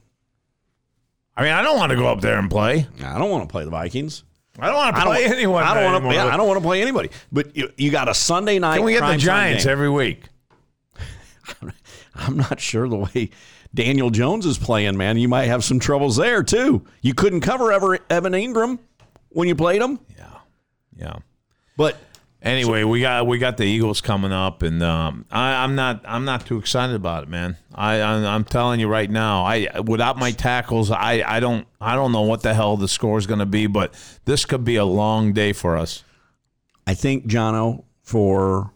I 1.36 1.42
mean, 1.42 1.52
I 1.52 1.62
don't 1.62 1.78
want 1.78 1.90
to 1.90 1.96
go 1.96 2.06
up 2.06 2.20
there 2.20 2.38
and 2.38 2.50
play. 2.50 2.86
I 3.02 3.18
don't 3.18 3.30
want 3.30 3.48
to 3.48 3.50
play 3.50 3.64
the 3.64 3.70
Vikings. 3.70 4.24
I 4.58 4.66
don't 4.66 4.76
want 4.76 4.96
to 4.96 5.02
play 5.02 5.24
anyone. 5.24 5.62
I 5.62 5.74
don't 5.74 6.02
want 6.02 6.04
to. 6.04 6.14
Yeah, 6.14 6.26
I 6.26 6.36
don't 6.36 6.46
want 6.46 6.58
to 6.58 6.66
play 6.66 6.82
anybody. 6.82 7.10
But 7.32 7.56
you, 7.56 7.72
you 7.76 7.90
got 7.90 8.08
a 8.08 8.14
Sunday 8.14 8.58
night. 8.58 8.76
Can 8.76 8.84
we 8.84 8.92
get 8.92 9.06
the 9.06 9.16
Giants 9.16 9.64
every 9.64 9.88
week? 9.88 10.24
I'm 12.14 12.36
not 12.36 12.60
sure 12.60 12.88
the 12.88 12.96
way 12.96 13.30
Daniel 13.74 14.10
Jones 14.10 14.46
is 14.46 14.58
playing, 14.58 14.96
man. 14.96 15.16
You 15.16 15.28
might 15.28 15.44
have 15.44 15.64
some 15.64 15.78
troubles 15.78 16.16
there 16.16 16.42
too. 16.42 16.84
You 17.02 17.14
couldn't 17.14 17.40
cover 17.40 17.72
Ever, 17.72 17.98
Evan 18.08 18.32
Engram 18.32 18.78
when 19.28 19.46
you 19.48 19.54
played 19.54 19.80
him, 19.80 20.00
Yeah, 20.16 20.38
yeah. 20.96 21.16
but 21.76 21.96
Anyway, 22.42 22.84
we 22.84 23.02
got 23.02 23.26
we 23.26 23.36
got 23.36 23.58
the 23.58 23.64
Eagles 23.64 24.00
coming 24.00 24.32
up, 24.32 24.62
and 24.62 24.82
um, 24.82 25.26
I, 25.30 25.62
I'm 25.62 25.74
not 25.74 26.00
I'm 26.06 26.24
not 26.24 26.46
too 26.46 26.56
excited 26.56 26.96
about 26.96 27.24
it, 27.24 27.28
man. 27.28 27.58
I, 27.74 28.00
I 28.00 28.12
I'm 28.34 28.44
telling 28.44 28.80
you 28.80 28.88
right 28.88 29.10
now, 29.10 29.44
I 29.44 29.80
without 29.80 30.16
my 30.16 30.30
tackles, 30.30 30.90
I, 30.90 31.22
I 31.26 31.38
don't 31.40 31.66
I 31.82 31.94
don't 31.96 32.12
know 32.12 32.22
what 32.22 32.42
the 32.42 32.54
hell 32.54 32.78
the 32.78 32.88
score 32.88 33.18
is 33.18 33.26
going 33.26 33.40
to 33.40 33.46
be, 33.46 33.66
but 33.66 33.92
this 34.24 34.46
could 34.46 34.64
be 34.64 34.76
a 34.76 34.86
long 34.86 35.34
day 35.34 35.52
for 35.52 35.76
us. 35.76 36.02
I 36.86 36.94
think 36.94 37.26
Johno 37.26 37.84
for 38.02 38.72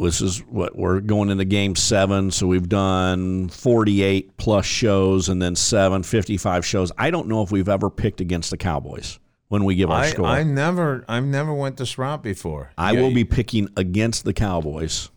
this 0.00 0.20
is 0.20 0.38
what 0.40 0.76
we're 0.76 1.00
going 1.00 1.30
into 1.30 1.44
game 1.44 1.76
seven. 1.76 2.30
So 2.30 2.46
we've 2.46 2.68
done 2.68 3.48
48 3.48 4.36
plus 4.36 4.64
shows 4.64 5.28
and 5.28 5.40
then 5.40 5.54
seven, 5.54 6.02
55 6.02 6.64
shows. 6.64 6.90
I 6.96 7.10
don't 7.10 7.28
know 7.28 7.42
if 7.42 7.52
we've 7.52 7.68
ever 7.68 7.90
picked 7.90 8.20
against 8.20 8.50
the 8.50 8.56
Cowboys 8.56 9.18
when 9.48 9.64
we 9.64 9.74
give 9.74 9.90
our 9.90 10.02
I, 10.02 10.10
score. 10.10 10.26
I 10.26 10.42
never 10.42 11.04
I've 11.08 11.24
never 11.24 11.52
went 11.52 11.76
this 11.76 11.98
route 11.98 12.22
before. 12.22 12.72
I 12.78 12.92
Yeah, 12.92 13.02
will 13.02 13.14
be 13.14 13.24
picking 13.24 13.68
against 13.76 14.24
the 14.24 14.32
Cowboys 14.32 15.10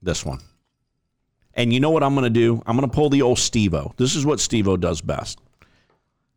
this 0.00 0.24
one. 0.24 0.40
And 1.54 1.72
you 1.72 1.80
know 1.80 1.90
what 1.90 2.04
I'm 2.04 2.14
going 2.14 2.24
to 2.24 2.30
do? 2.30 2.62
I'm 2.66 2.76
going 2.76 2.88
to 2.88 2.94
pull 2.94 3.10
the 3.10 3.22
old 3.22 3.38
Stevo. 3.38 3.96
This 3.96 4.14
is 4.14 4.24
what 4.24 4.38
Stevo 4.38 4.78
does 4.78 5.00
best. 5.00 5.40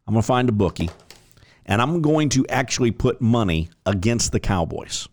I'm 0.08 0.14
going 0.14 0.24
to 0.24 0.28
find 0.28 0.50
a 0.50 0.52
bookie, 0.52 0.90
and 1.66 1.80
I'm 1.80 2.02
going 2.02 2.30
to 2.30 2.46
actually 2.48 2.90
put 2.90 3.22
money 3.22 3.70
against 3.86 4.32
the 4.32 4.40
Cowboys. 4.40 5.08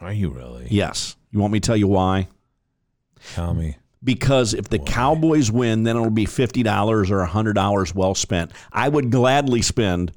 Are 0.00 0.12
you 0.12 0.30
really? 0.30 0.66
Yes. 0.70 1.16
You 1.30 1.38
want 1.40 1.52
me 1.52 1.60
to 1.60 1.66
tell 1.66 1.76
you 1.76 1.88
why? 1.88 2.28
Tell 3.34 3.54
me. 3.54 3.76
Because 4.02 4.52
if 4.52 4.68
the 4.68 4.78
Cowboys 4.78 5.50
win, 5.50 5.82
then 5.84 5.96
it'll 5.96 6.10
be 6.10 6.26
$50 6.26 7.10
or 7.10 7.26
$100 7.26 7.94
well 7.94 8.14
spent. 8.14 8.52
I 8.70 8.88
would 8.88 9.10
gladly 9.10 9.62
spend 9.62 10.12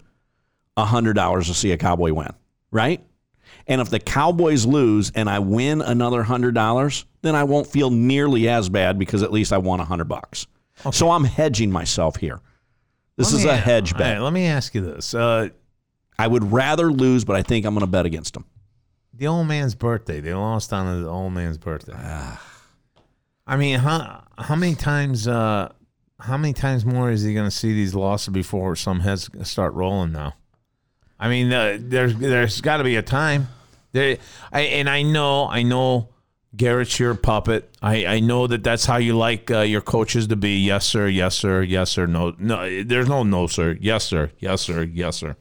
$100 0.77 1.45
to 1.45 1.53
see 1.53 1.71
a 1.71 1.77
Cowboy 1.77 2.11
win, 2.13 2.31
right? 2.71 3.01
And 3.65 3.79
if 3.81 3.89
the 3.89 3.99
Cowboys 3.99 4.65
lose 4.65 5.11
and 5.15 5.29
I 5.29 5.39
win 5.39 5.81
another 5.81 6.23
$100, 6.23 7.05
then 7.21 7.35
I 7.35 7.43
won't 7.45 7.67
feel 7.67 7.89
nearly 7.89 8.47
as 8.49 8.67
bad 8.69 8.99
because 8.99 9.23
at 9.23 9.31
least 9.31 9.53
I 9.53 9.57
won 9.57 9.79
100 9.79 10.05
bucks. 10.05 10.47
So 10.91 11.09
I'm 11.09 11.23
hedging 11.23 11.71
myself 11.71 12.17
here. 12.17 12.39
This 13.15 13.31
Let 13.33 13.39
is 13.39 13.45
me- 13.45 13.51
a 13.51 13.55
hedge 13.55 13.93
bet. 13.97 14.17
right, 14.17 14.19
let 14.23 14.31
me 14.31 14.45
ask 14.45 14.75
you 14.75 14.81
this: 14.81 15.15
uh, 15.15 15.49
I 16.19 16.27
would 16.27 16.51
rather 16.51 16.91
lose, 16.91 17.25
but 17.25 17.35
I 17.35 17.41
think 17.41 17.65
I'm 17.65 17.73
going 17.73 17.81
to 17.81 17.87
bet 17.91 18.05
against 18.05 18.35
them. 18.35 18.45
The 19.17 19.27
old 19.27 19.47
man's 19.47 19.75
birthday. 19.75 20.19
They 20.19 20.33
lost 20.33 20.71
on 20.71 21.01
the 21.01 21.09
old 21.09 21.33
man's 21.33 21.57
birthday. 21.57 21.93
I 23.45 23.55
mean, 23.55 23.79
how 23.79 24.23
how 24.37 24.55
many 24.55 24.75
times? 24.75 25.27
Uh, 25.27 25.71
how 26.19 26.37
many 26.37 26.53
times 26.53 26.83
more 26.83 27.11
is 27.11 27.21
he 27.23 27.33
going 27.33 27.45
to 27.45 27.55
see 27.55 27.73
these 27.73 27.93
losses 27.93 28.29
before 28.29 28.75
some 28.75 29.01
heads 29.01 29.29
start 29.43 29.73
rolling? 29.73 30.11
Now, 30.11 30.33
I 31.19 31.29
mean, 31.29 31.51
uh, 31.51 31.77
there's 31.79 32.15
there's 32.15 32.61
got 32.61 32.77
to 32.77 32.83
be 32.83 32.95
a 32.95 33.01
time. 33.01 33.47
There, 33.91 34.17
I, 34.51 34.61
and 34.61 34.89
I 34.89 35.01
know, 35.03 35.47
I 35.47 35.63
know, 35.63 36.09
Garrett's 36.55 36.99
your 36.99 37.15
puppet. 37.15 37.69
I, 37.81 38.05
I 38.05 38.19
know 38.19 38.47
that 38.47 38.63
that's 38.63 38.85
how 38.85 38.97
you 38.97 39.15
like 39.15 39.49
uh, 39.49 39.61
your 39.61 39.81
coaches 39.81 40.27
to 40.27 40.35
be. 40.35 40.57
Yes, 40.59 40.85
sir. 40.85 41.07
Yes, 41.07 41.35
sir. 41.35 41.61
Yes, 41.61 41.91
sir. 41.91 42.05
No, 42.05 42.35
no. 42.37 42.83
There's 42.83 43.07
no 43.07 43.23
no, 43.23 43.47
sir. 43.47 43.77
Yes, 43.79 44.03
sir. 44.03 44.31
Yes, 44.39 44.61
sir. 44.61 44.83
Yes, 44.83 45.17
sir. 45.17 45.35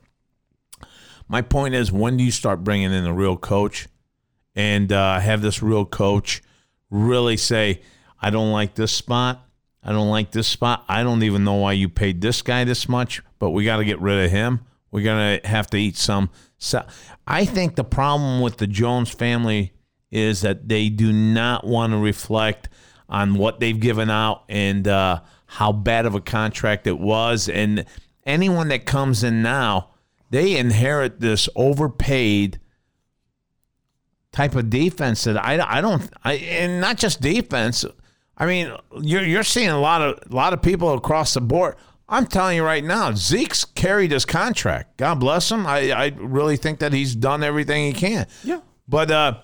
My 1.28 1.42
point 1.42 1.74
is, 1.74 1.90
when 1.90 2.16
do 2.16 2.24
you 2.24 2.30
start 2.30 2.64
bringing 2.64 2.92
in 2.92 3.04
a 3.04 3.12
real 3.14 3.36
coach 3.36 3.88
and 4.54 4.92
uh, 4.92 5.18
have 5.20 5.42
this 5.42 5.62
real 5.62 5.84
coach 5.84 6.42
really 6.90 7.36
say, 7.36 7.80
I 8.20 8.30
don't 8.30 8.52
like 8.52 8.74
this 8.74 8.92
spot. 8.92 9.42
I 9.82 9.92
don't 9.92 10.08
like 10.08 10.32
this 10.32 10.48
spot. 10.48 10.84
I 10.88 11.02
don't 11.02 11.22
even 11.22 11.44
know 11.44 11.54
why 11.54 11.72
you 11.72 11.88
paid 11.88 12.20
this 12.20 12.42
guy 12.42 12.64
this 12.64 12.88
much, 12.88 13.22
but 13.38 13.50
we 13.50 13.64
got 13.64 13.76
to 13.76 13.84
get 13.84 14.00
rid 14.00 14.24
of 14.24 14.30
him. 14.30 14.60
We're 14.90 15.04
going 15.04 15.40
to 15.40 15.48
have 15.48 15.68
to 15.70 15.76
eat 15.76 15.96
some. 15.96 16.30
So 16.58 16.84
I 17.26 17.44
think 17.44 17.76
the 17.76 17.84
problem 17.84 18.40
with 18.40 18.56
the 18.56 18.66
Jones 18.66 19.10
family 19.10 19.72
is 20.10 20.40
that 20.40 20.68
they 20.68 20.88
do 20.88 21.12
not 21.12 21.66
want 21.66 21.92
to 21.92 21.98
reflect 21.98 22.68
on 23.08 23.34
what 23.34 23.60
they've 23.60 23.78
given 23.78 24.10
out 24.10 24.44
and 24.48 24.88
uh, 24.88 25.20
how 25.46 25.72
bad 25.72 26.06
of 26.06 26.14
a 26.14 26.20
contract 26.20 26.86
it 26.86 26.98
was. 26.98 27.48
And 27.48 27.84
anyone 28.24 28.68
that 28.68 28.86
comes 28.86 29.22
in 29.22 29.42
now, 29.42 29.90
they 30.30 30.56
inherit 30.56 31.20
this 31.20 31.48
overpaid 31.54 32.60
type 34.32 34.54
of 34.54 34.68
defense 34.68 35.24
that 35.24 35.42
I, 35.42 35.78
I 35.78 35.80
don't 35.80 36.10
I 36.22 36.34
and 36.34 36.80
not 36.80 36.98
just 36.98 37.20
defense. 37.20 37.84
I 38.36 38.46
mean, 38.46 38.72
you're 39.00 39.24
you're 39.24 39.42
seeing 39.42 39.70
a 39.70 39.80
lot 39.80 40.02
of 40.02 40.18
a 40.30 40.34
lot 40.34 40.52
of 40.52 40.62
people 40.62 40.92
across 40.94 41.34
the 41.34 41.40
board. 41.40 41.76
I'm 42.08 42.26
telling 42.26 42.56
you 42.56 42.64
right 42.64 42.84
now, 42.84 43.12
Zeke's 43.12 43.64
carried 43.64 44.12
his 44.12 44.24
contract. 44.24 44.96
God 44.96 45.16
bless 45.16 45.50
him. 45.50 45.66
I, 45.66 45.90
I 45.90 46.06
really 46.16 46.56
think 46.56 46.78
that 46.78 46.92
he's 46.92 47.16
done 47.16 47.42
everything 47.42 47.84
he 47.84 47.92
can. 47.92 48.26
Yeah. 48.44 48.60
But 48.86 49.10
uh, 49.10 49.38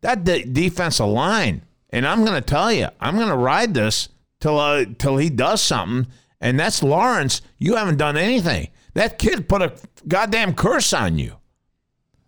that 0.00 0.24
de- 0.24 0.44
defensive 0.44 1.06
line, 1.06 1.62
and 1.90 2.04
I'm 2.04 2.24
going 2.24 2.34
to 2.34 2.40
tell 2.40 2.72
you, 2.72 2.88
I'm 2.98 3.14
going 3.14 3.28
to 3.28 3.36
ride 3.36 3.74
this 3.74 4.08
till 4.40 4.58
uh, 4.58 4.86
till 4.98 5.18
he 5.18 5.30
does 5.30 5.60
something. 5.60 6.10
And 6.40 6.58
that's 6.58 6.82
Lawrence. 6.82 7.42
You 7.58 7.76
haven't 7.76 7.98
done 7.98 8.16
anything. 8.16 8.68
That 8.94 9.18
kid 9.18 9.48
put 9.48 9.62
a 9.62 9.72
goddamn 10.08 10.54
curse 10.54 10.92
on 10.92 11.18
you. 11.18 11.36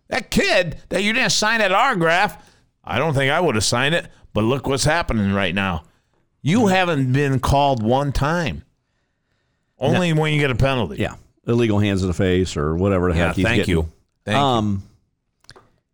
That 0.09 0.29
kid 0.31 0.77
that 0.89 1.03
you 1.03 1.13
didn't 1.13 1.31
sign 1.31 1.59
that 1.59 1.71
autograph, 1.71 2.49
I 2.83 2.97
don't 2.99 3.13
think 3.13 3.31
I 3.31 3.39
would 3.39 3.55
have 3.55 3.63
signed 3.63 3.95
it. 3.95 4.07
But 4.33 4.43
look 4.43 4.67
what's 4.67 4.83
happening 4.83 5.31
right 5.33 5.53
now. 5.53 5.83
You 6.41 6.67
haven't 6.67 7.13
been 7.13 7.39
called 7.39 7.81
one 7.83 8.11
time. 8.11 8.63
Only 9.79 10.13
when 10.13 10.33
you 10.33 10.39
get 10.39 10.51
a 10.51 10.55
penalty. 10.55 10.97
Yeah. 10.97 11.15
Illegal 11.47 11.79
hands 11.79 12.01
in 12.01 12.07
the 12.07 12.13
face 12.13 12.55
or 12.55 12.75
whatever 12.75 13.11
the 13.11 13.17
Yeah, 13.17 13.27
heck 13.27 13.35
he's 13.35 13.45
thank 13.45 13.57
getting. 13.57 13.75
you. 13.75 13.89
Thank 14.25 14.35
you. 14.37 14.41
Um, 14.41 14.83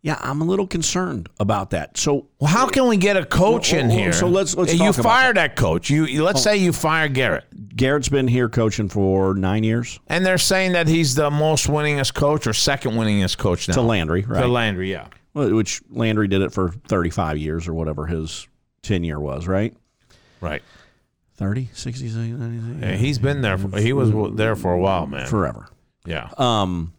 yeah, 0.02 0.18
I'm 0.22 0.42
a 0.42 0.46
little 0.46 0.68
concerned 0.68 1.30
about 1.40 1.72
that. 1.72 1.98
So 1.98 2.28
Well, 2.40 2.50
how 2.50 2.68
can 2.68 2.88
we 2.88 2.98
get 2.98 3.18
a 3.18 3.26
coach 3.26 3.72
Well, 3.74 3.82
in 3.82 3.88
well, 3.90 3.98
here? 3.98 4.14
so 4.14 4.28
let's- 4.28 4.56
let's 4.56 4.72
you 4.74 4.80
talk 4.80 4.94
about 4.96 5.04
fire 5.04 5.34
that. 5.34 5.56
coach. 5.56 5.90
You 5.90 6.24
let's 6.24 6.42
say 6.42 6.58
you 6.58 6.72
fire 6.74 7.08
Garrett, 7.10 7.46
Garrett's 7.76 8.10
been 8.10 8.28
here 8.28 8.50
coaching 8.50 8.88
for 8.90 9.34
nine 9.34 9.64
years 9.64 10.00
and 10.08 10.26
they're 10.26 10.38
saying 10.38 10.72
that 10.74 10.88
he's 10.88 11.16
the 11.16 11.30
most 11.32 11.68
winningest 11.68 12.14
coach 12.14 12.48
or 12.48 12.54
second 12.54 12.94
winningest 12.94 13.38
coach 13.38 13.68
now. 13.68 13.76
to 13.76 13.82
Landry, 13.82 14.24
right? 14.28 14.42
To 14.42 14.48
Landry, 14.48 14.92
yeah. 14.92 15.08
Well, 15.34 15.54
Which 15.54 15.82
Landry 15.92 16.28
did 16.28 16.42
it 16.42 16.52
for 16.52 16.70
35 16.88 17.38
years 17.38 17.68
or 17.68 17.74
whatever 17.74 18.06
his 18.08 18.48
tenure 18.82 19.20
was, 19.20 19.48
right? 19.48 19.76
Right. 20.42 20.62
30, 21.36 21.70
60, 21.74 22.10
70, 22.10 22.32
90, 22.34 22.86
Yeah, 22.86 22.96
he's 22.96 23.20
been 23.20 23.42
there. 23.42 23.58
For, 23.58 23.80
he 23.80 23.94
was 23.94 24.12
there 24.36 24.56
for 24.56 24.74
a 24.74 24.80
while, 24.80 25.06
man. 25.08 25.28
forever. 25.28 25.68
yeah. 26.06 26.30
Um, 26.38 26.94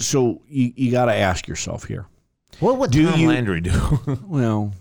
so 0.00 0.40
you, 0.48 0.72
you 0.76 0.90
got 0.90 1.06
to 1.06 1.14
ask 1.14 1.46
yourself 1.46 1.84
here. 1.84 2.06
What 2.58 2.78
would 2.78 2.90
do 2.90 3.08
Tom 3.10 3.20
you- 3.20 3.28
Landry 3.28 3.60
do? 3.60 3.98
Well, 4.26 4.72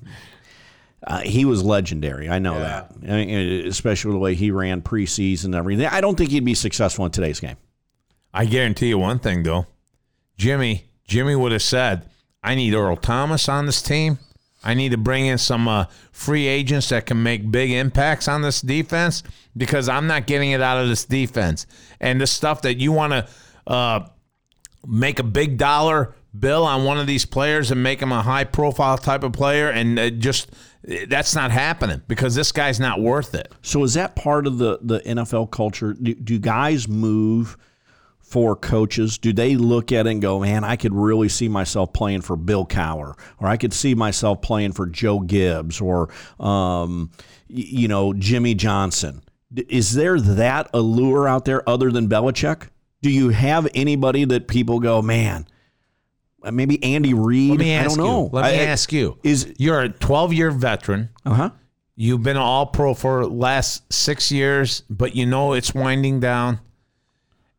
uh, 1.06 1.20
he 1.20 1.46
was 1.46 1.64
legendary. 1.64 2.30
I 2.30 2.40
know 2.40 2.60
that, 2.60 2.92
I 3.04 3.26
mean, 3.26 3.68
especially 3.68 4.12
the 4.12 4.18
way 4.18 4.36
he 4.36 4.52
ran 4.52 4.82
preseason 4.82 5.46
and 5.46 5.56
everything. 5.56 5.86
I 5.86 6.02
don't 6.02 6.18
think 6.18 6.30
he'd 6.32 6.44
be 6.44 6.56
successful 6.56 7.06
in 7.06 7.12
today's 7.12 7.40
game. 7.40 7.56
I 8.34 8.46
guarantee 8.46 8.90
you 8.90 8.98
one 8.98 9.20
thing 9.20 9.44
though, 9.44 9.66
Jimmy. 10.38 10.86
Jimmy 11.08 11.36
would 11.36 11.52
have 11.52 11.64
said, 11.64 12.08
"I 12.44 12.54
need 12.54 12.74
Earl 12.76 12.96
Thomas 12.98 13.50
on 13.50 13.66
this 13.66 13.82
team. 13.82 14.20
I 14.64 14.74
need 14.74 14.92
to 14.92 14.98
bring 14.98 15.26
in 15.26 15.38
some 15.38 15.68
uh, 15.68 15.86
free 16.12 16.46
agents 16.46 16.90
that 16.90 17.06
can 17.06 17.24
make 17.24 17.50
big 17.50 17.72
impacts 17.72 18.28
on 18.28 18.42
this 18.42 18.62
defense 18.62 19.24
because 19.56 19.88
I'm 19.90 20.06
not 20.06 20.28
getting 20.28 20.52
it 20.52 20.62
out 20.62 20.78
of 20.80 20.90
this 20.90 21.06
defense. 21.06 21.66
And 22.02 22.20
the 22.20 22.28
stuff 22.28 22.62
that 22.64 22.76
you 22.78 22.92
want 22.92 23.14
to 23.14 23.28
uh, 23.66 24.08
make 24.90 25.20
a 25.20 25.24
big 25.24 25.58
dollar 25.58 26.16
bill 26.38 26.64
on 26.64 26.84
one 26.84 27.00
of 27.00 27.08
these 27.08 27.26
players 27.26 27.72
and 27.72 27.82
make 27.82 28.02
him 28.02 28.12
a 28.12 28.22
high 28.22 28.44
profile 28.44 28.98
type 28.98 29.24
of 29.24 29.34
player, 29.34 29.70
and 29.70 30.00
uh, 30.00 30.10
just 30.10 30.52
that's 31.08 31.36
not 31.36 31.52
happening 31.52 32.02
because 32.08 32.36
this 32.36 32.52
guy's 32.52 32.80
not 32.80 33.02
worth 33.02 33.36
it. 33.36 33.52
So 33.62 33.84
is 33.84 33.94
that 33.94 34.16
part 34.16 34.48
of 34.48 34.58
the 34.58 34.80
the 34.82 35.00
NFL 35.02 35.52
culture? 35.52 35.94
Do, 35.94 36.14
do 36.14 36.40
guys 36.40 36.88
move? 36.88 37.58
for 38.22 38.56
coaches? 38.56 39.18
Do 39.18 39.34
they 39.34 39.56
look 39.56 39.92
at 39.92 40.06
it 40.06 40.12
and 40.12 40.22
go, 40.22 40.40
man, 40.40 40.64
I 40.64 40.76
could 40.76 40.94
really 40.94 41.30
see 41.30 41.50
myself 41.50 41.92
playing 41.94 42.22
for 42.22 42.36
Bill 42.36 42.64
Cowher, 42.64 43.18
or 43.40 43.48
I 43.48 43.58
could 43.58 43.74
see 43.74 43.96
myself 43.96 44.42
playing 44.42 44.74
for 44.74 44.86
Joe 44.86 45.20
Gibbs, 45.20 45.82
or 45.82 46.10
um, 46.40 47.10
you 47.48 47.88
know 47.88 48.14
Jimmy 48.14 48.54
Johnson? 48.54 49.24
Is 49.68 49.94
there 49.94 50.20
that 50.20 50.70
allure 50.76 51.28
out 51.28 51.46
there 51.46 51.68
other 51.68 51.92
than 51.92 52.08
Belichick? 52.08 52.70
Do 53.02 53.10
you 53.10 53.30
have 53.30 53.68
anybody 53.74 54.26
that 54.26 54.48
people 54.48 54.80
go, 54.80 55.02
man? 55.02 55.48
uh, 56.44 56.52
Maybe 56.52 56.84
Andy 56.84 57.14
Reid. 57.14 57.52
Let 57.52 57.60
me 57.60 57.78
I 57.78 57.84
don't 57.84 57.98
know. 57.98 58.24
you. 58.26 58.30
Let 58.34 58.52
me 58.52 58.60
I- 58.60 58.66
ask 58.66 58.92
you. 58.92 59.18
Is 59.24 59.54
You're 59.58 59.82
a 59.82 59.90
12 59.90 60.34
year 60.34 60.52
veteran. 60.52 61.10
uh 61.26 61.34
huh. 61.34 61.50
You've 61.96 62.24
been 62.24 62.38
an 62.38 62.42
all 62.44 62.66
pro 62.68 62.94
for 62.94 63.26
last 63.26 63.92
six 63.92 64.32
years, 64.32 64.84
but 64.90 65.18
you 65.18 65.26
know 65.26 65.52
it's 65.52 65.74
winding 65.74 66.22
down. 66.22 66.62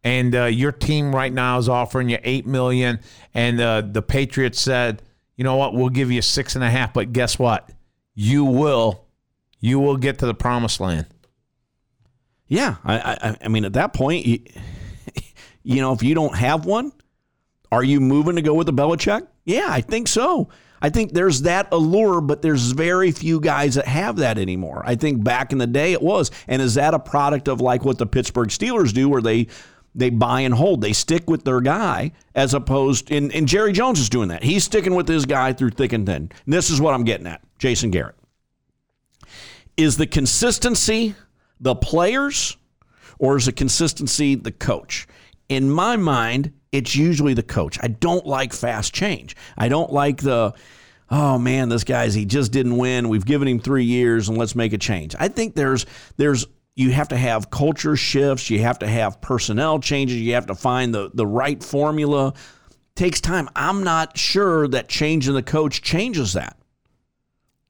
And 0.02 0.34
uh, 0.34 0.44
your 0.46 0.72
team 0.72 1.14
right 1.14 1.30
now 1.30 1.58
is 1.58 1.68
offering 1.68 2.08
you 2.08 2.16
eight 2.24 2.46
million, 2.46 3.00
and 3.34 3.60
uh, 3.60 3.82
the 3.82 4.00
Patriots 4.00 4.58
said, 4.58 5.02
"You 5.36 5.44
know 5.44 5.56
what? 5.56 5.74
We'll 5.74 5.90
give 5.90 6.10
you 6.10 6.22
six 6.22 6.54
and 6.54 6.64
a 6.64 6.70
half." 6.70 6.94
But 6.94 7.12
guess 7.12 7.38
what? 7.38 7.68
You 8.14 8.46
will, 8.46 9.04
you 9.58 9.78
will 9.78 9.98
get 9.98 10.18
to 10.20 10.26
the 10.26 10.32
promised 10.32 10.80
land. 10.80 11.04
Yeah, 12.48 12.76
I, 12.82 12.98
I, 12.98 13.36
I 13.44 13.48
mean, 13.48 13.66
at 13.66 13.74
that 13.74 13.92
point, 13.92 14.26
you, 15.70 15.80
know, 15.80 15.92
if 15.92 16.02
you 16.02 16.14
don't 16.14 16.36
have 16.36 16.66
one, 16.66 16.92
are 17.72 17.84
you 17.84 18.00
moving 18.00 18.36
to 18.36 18.42
go 18.42 18.54
with 18.54 18.66
the 18.66 18.72
Belichick? 18.72 19.26
Yeah, 19.44 19.66
I 19.68 19.80
think 19.80 20.08
so. 20.08 20.48
I 20.82 20.88
think 20.88 21.12
there's 21.12 21.42
that 21.42 21.68
allure, 21.72 22.20
but 22.20 22.42
there's 22.42 22.72
very 22.72 23.12
few 23.12 23.40
guys 23.40 23.74
that 23.74 23.86
have 23.86 24.16
that 24.16 24.38
anymore. 24.38 24.82
I 24.84 24.94
think 24.94 25.22
back 25.22 25.52
in 25.52 25.58
the 25.58 25.66
day 25.66 25.92
it 25.92 26.00
was. 26.00 26.30
And 26.48 26.62
is 26.62 26.74
that 26.74 26.94
a 26.94 26.98
product 26.98 27.48
of 27.48 27.60
like 27.60 27.84
what 27.84 27.98
the 27.98 28.06
Pittsburgh 28.06 28.48
Steelers 28.48 28.92
do, 28.92 29.08
where 29.08 29.22
they 29.22 29.48
they 29.92 30.08
buy 30.08 30.42
and 30.42 30.54
hold, 30.54 30.80
they 30.80 30.92
stick 30.92 31.28
with 31.28 31.44
their 31.44 31.60
guy, 31.60 32.12
as 32.34 32.54
opposed 32.54 33.10
and, 33.10 33.34
and 33.34 33.48
Jerry 33.48 33.72
Jones 33.72 33.98
is 33.98 34.08
doing 34.08 34.28
that. 34.28 34.42
He's 34.42 34.64
sticking 34.64 34.94
with 34.94 35.08
his 35.08 35.26
guy 35.26 35.52
through 35.52 35.70
thick 35.70 35.92
and 35.92 36.06
thin. 36.06 36.30
And 36.44 36.54
this 36.54 36.70
is 36.70 36.80
what 36.80 36.94
I'm 36.94 37.04
getting 37.04 37.26
at, 37.26 37.42
Jason 37.58 37.90
Garrett. 37.90 38.14
Is 39.76 39.96
the 39.96 40.06
consistency 40.06 41.14
the 41.60 41.74
players 41.74 42.56
or 43.18 43.36
is 43.36 43.46
the 43.46 43.52
consistency 43.52 44.34
the 44.34 44.52
coach? 44.52 45.06
In 45.50 45.68
my 45.68 45.96
mind, 45.96 46.52
it's 46.70 46.94
usually 46.94 47.34
the 47.34 47.42
coach. 47.42 47.76
I 47.82 47.88
don't 47.88 48.24
like 48.24 48.52
fast 48.52 48.94
change. 48.94 49.34
I 49.58 49.68
don't 49.68 49.92
like 49.92 50.18
the, 50.22 50.54
oh 51.10 51.38
man, 51.38 51.68
this 51.68 51.82
guy's 51.82 52.14
he 52.14 52.24
just 52.24 52.52
didn't 52.52 52.76
win. 52.76 53.08
We've 53.08 53.26
given 53.26 53.48
him 53.48 53.58
three 53.58 53.84
years 53.84 54.28
and 54.28 54.38
let's 54.38 54.54
make 54.54 54.72
a 54.72 54.78
change. 54.78 55.16
I 55.18 55.26
think 55.26 55.56
there's 55.56 55.86
there's 56.16 56.46
you 56.76 56.92
have 56.92 57.08
to 57.08 57.16
have 57.16 57.50
culture 57.50 57.96
shifts, 57.96 58.48
you 58.48 58.60
have 58.60 58.78
to 58.78 58.86
have 58.86 59.20
personnel 59.20 59.80
changes, 59.80 60.18
you 60.18 60.34
have 60.34 60.46
to 60.46 60.54
find 60.54 60.94
the 60.94 61.10
the 61.12 61.26
right 61.26 61.62
formula. 61.62 62.32
Takes 62.94 63.20
time. 63.20 63.48
I'm 63.56 63.82
not 63.82 64.16
sure 64.16 64.68
that 64.68 64.88
changing 64.88 65.34
the 65.34 65.42
coach 65.42 65.82
changes 65.82 66.34
that. 66.34 66.59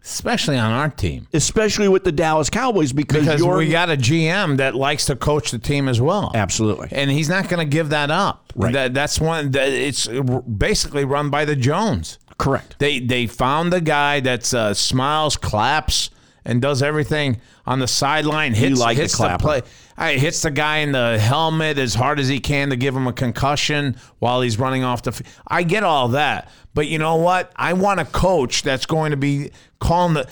Especially 0.03 0.57
on 0.59 0.72
our 0.72 0.88
team, 0.88 1.26
Especially 1.32 1.88
with 1.88 2.05
the 2.05 2.12
Dallas 2.12 2.48
Cowboys 2.51 2.92
because, 2.92 3.20
because 3.20 3.40
you're 3.40 3.57
we 3.59 3.68
got 3.68 3.90
a 3.90 3.96
GM 3.96 4.57
that 4.57 4.74
likes 4.74 5.07
to 5.07 5.16
coach 5.16 5.51
the 5.51 5.59
team 5.59 5.88
as 5.88 6.01
well. 6.01 6.32
absolutely. 6.34 6.88
and 6.92 7.11
he's 7.11 7.28
not 7.28 7.48
going 7.48 7.61
to 7.61 7.70
give 7.70 7.90
that 7.90 8.11
up. 8.11 8.53
Right. 8.55 8.72
That, 8.72 8.94
that's 8.94 9.20
one. 9.20 9.51
That 9.53 9.68
it's 9.68 10.09
basically 10.09 11.05
run 11.05 11.30
by 11.30 11.44
the 11.44 11.55
Jones. 11.57 12.18
Correct. 12.38 12.76
They 12.78 12.98
they 13.01 13.26
found 13.26 13.72
the 13.72 13.80
guy 13.82 14.20
that 14.20 14.53
uh, 14.55 14.72
smiles, 14.74 15.36
claps, 15.36 16.11
and 16.45 16.61
does 16.62 16.82
everything 16.82 17.41
on 17.66 17.78
the 17.78 17.86
sideline. 17.88 18.55
Hits, 18.55 18.78
like 18.78 18.97
the 18.97 19.03
hits 19.03 19.14
clapper. 19.14 19.43
play. 19.43 19.62
I 19.97 20.14
hits 20.14 20.43
the 20.43 20.51
guy 20.51 20.78
in 20.78 20.93
the 20.93 21.18
helmet 21.18 21.78
as 21.78 21.95
hard 21.95 22.18
as 22.18 22.28
he 22.28 22.41
can 22.41 22.70
to 22.70 22.76
give 22.76 22.97
him 22.97 23.07
a 23.07 23.12
concussion 23.12 23.97
while 24.18 24.41
he's 24.41 24.59
running 24.59 24.82
off 24.84 25.03
the. 25.03 25.11
F- 25.11 25.22
I 25.47 25.62
get 25.62 25.84
all 25.84 26.09
that, 26.09 26.51
but 26.74 26.86
you 26.88 26.99
know 26.99 27.16
what? 27.16 27.53
I 27.57 27.74
want 27.74 28.01
a 28.01 28.05
coach 28.07 28.62
that's 28.62 28.86
going 28.86 29.11
to 29.11 29.16
be 29.16 29.51
calling 29.78 30.14
the. 30.14 30.28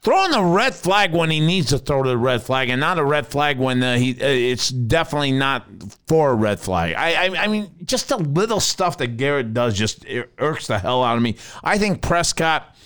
Throwing 0.00 0.30
the 0.30 0.42
red 0.44 0.76
flag 0.76 1.12
when 1.12 1.28
he 1.28 1.40
needs 1.40 1.70
to 1.70 1.78
throw 1.78 2.04
the 2.04 2.16
red 2.16 2.40
flag, 2.40 2.68
and 2.70 2.80
not 2.80 2.98
a 3.00 3.04
red 3.04 3.26
flag 3.26 3.58
when 3.58 3.82
uh, 3.82 3.96
he. 3.98 4.12
Uh, 4.12 4.26
it's 4.28 4.68
definitely 4.68 5.32
not 5.32 5.66
for 6.06 6.30
a 6.30 6.34
red 6.34 6.60
flag. 6.60 6.94
I, 6.94 7.26
I, 7.26 7.44
I 7.44 7.46
mean, 7.48 7.72
just 7.84 8.08
the 8.08 8.16
little 8.16 8.60
stuff 8.60 8.98
that 8.98 9.16
Garrett 9.16 9.52
does 9.52 9.76
just 9.76 10.04
ir- 10.04 10.30
irks 10.38 10.68
the 10.68 10.78
hell 10.78 11.02
out 11.02 11.16
of 11.16 11.22
me. 11.22 11.34
I 11.64 11.78
think 11.78 12.00
Prescott 12.00 12.76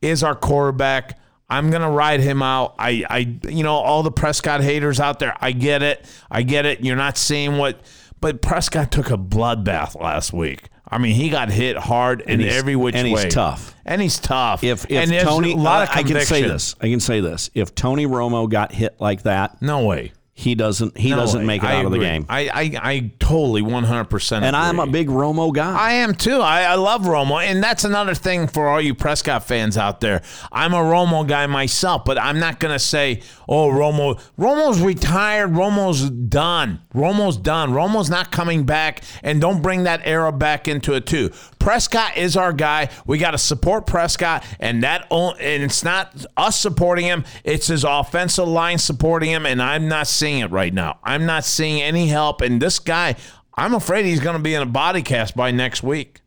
is 0.00 0.22
our 0.22 0.36
quarterback. 0.36 1.18
I'm 1.50 1.70
gonna 1.70 1.90
ride 1.90 2.20
him 2.20 2.42
out. 2.42 2.74
I, 2.78 3.04
I, 3.10 3.18
you 3.48 3.64
know, 3.64 3.74
all 3.74 4.02
the 4.02 4.12
Prescott 4.12 4.62
haters 4.62 5.00
out 5.00 5.18
there. 5.18 5.36
I 5.40 5.52
get 5.52 5.82
it. 5.82 6.06
I 6.30 6.42
get 6.42 6.64
it. 6.64 6.84
You're 6.84 6.96
not 6.96 7.18
seeing 7.18 7.58
what, 7.58 7.80
but 8.20 8.40
Prescott 8.40 8.92
took 8.92 9.10
a 9.10 9.18
bloodbath 9.18 10.00
last 10.00 10.32
week. 10.32 10.68
I 10.92 10.98
mean, 10.98 11.14
he 11.14 11.28
got 11.28 11.50
hit 11.50 11.76
hard 11.76 12.22
in 12.22 12.40
every 12.40 12.74
which 12.74 12.96
and 12.96 13.06
he's 13.06 13.16
way. 13.16 13.28
tough. 13.28 13.74
And 13.84 14.02
he's 14.02 14.18
tough. 14.18 14.64
If, 14.64 14.90
if 14.90 15.10
and 15.10 15.26
Tony, 15.26 15.52
a 15.52 15.56
lot 15.56 15.88
of 15.88 15.96
I 15.96 16.02
can 16.02 16.20
say 16.22 16.42
this. 16.42 16.74
I 16.80 16.88
can 16.88 16.98
say 16.98 17.20
this. 17.20 17.48
If 17.54 17.74
Tony 17.76 18.06
Romo 18.06 18.50
got 18.50 18.72
hit 18.72 19.00
like 19.00 19.22
that, 19.22 19.62
No 19.62 19.84
way. 19.84 20.12
He 20.40 20.54
doesn't. 20.54 20.96
He 20.96 21.10
No 21.10 21.16
doesn't 21.16 21.44
make 21.44 21.62
it 21.62 21.66
I 21.68 21.76
out 21.76 21.84
of 21.84 21.92
the 21.92 21.98
game. 21.98 22.24
I, 22.28 22.48
I, 22.48 22.90
I 22.90 23.10
totally 23.18 23.60
100%. 23.62 24.42
and 24.42 24.56
I'm 24.56 24.80
a 24.80 24.86
big 24.86 25.08
Romo 25.08 25.52
guy. 25.52 25.76
I 25.78 25.92
am 25.94 26.14
too. 26.14 26.40
I, 26.40 26.62
I 26.62 26.74
love 26.76 27.02
Romo, 27.02 27.42
and 27.44 27.62
that's 27.62 27.84
another 27.84 28.14
thing 28.14 28.46
for 28.46 28.66
all 28.66 28.80
you 28.80 28.94
Prescott 28.94 29.44
fans 29.44 29.76
out 29.76 30.00
there. 30.00 30.22
I'm 30.50 30.72
a 30.72 30.78
Romo 30.78 31.26
guy 31.28 31.46
myself, 31.46 32.04
but 32.06 32.18
I'm 32.18 32.38
not 32.38 32.58
gonna 32.58 32.78
say, 32.78 33.20
"Oh, 33.48 33.68
Romo, 33.68 34.18
Romo's 34.38 34.80
retired. 34.80 35.50
Romo's 35.50 36.08
done. 36.08 36.80
Romo's 36.94 37.36
done. 37.36 37.72
Romo's 37.72 38.08
not 38.08 38.32
coming 38.32 38.64
back." 38.64 39.02
And 39.22 39.40
don't 39.40 39.60
bring 39.60 39.82
that 39.84 40.00
era 40.04 40.32
back 40.32 40.66
into 40.66 40.94
it 40.94 41.04
too. 41.04 41.30
Prescott 41.60 42.16
is 42.16 42.36
our 42.36 42.52
guy. 42.52 42.88
We 43.06 43.18
got 43.18 43.32
to 43.32 43.38
support 43.38 43.86
Prescott, 43.86 44.44
and 44.58 44.82
that 44.82 45.06
and 45.12 45.62
it's 45.62 45.84
not 45.84 46.26
us 46.36 46.58
supporting 46.58 47.04
him. 47.04 47.24
It's 47.44 47.68
his 47.68 47.84
offensive 47.84 48.48
line 48.48 48.78
supporting 48.78 49.30
him, 49.30 49.46
and 49.46 49.62
I'm 49.62 49.86
not 49.86 50.08
seeing 50.08 50.40
it 50.40 50.50
right 50.50 50.74
now. 50.74 50.98
I'm 51.04 51.26
not 51.26 51.44
seeing 51.44 51.80
any 51.80 52.08
help. 52.08 52.40
And 52.40 52.60
this 52.60 52.78
guy, 52.78 53.14
I'm 53.54 53.74
afraid 53.74 54.06
he's 54.06 54.20
going 54.20 54.36
to 54.36 54.42
be 54.42 54.54
in 54.54 54.62
a 54.62 54.66
body 54.66 55.02
cast 55.02 55.36
by 55.36 55.50
next 55.52 55.82
week. 55.82 56.22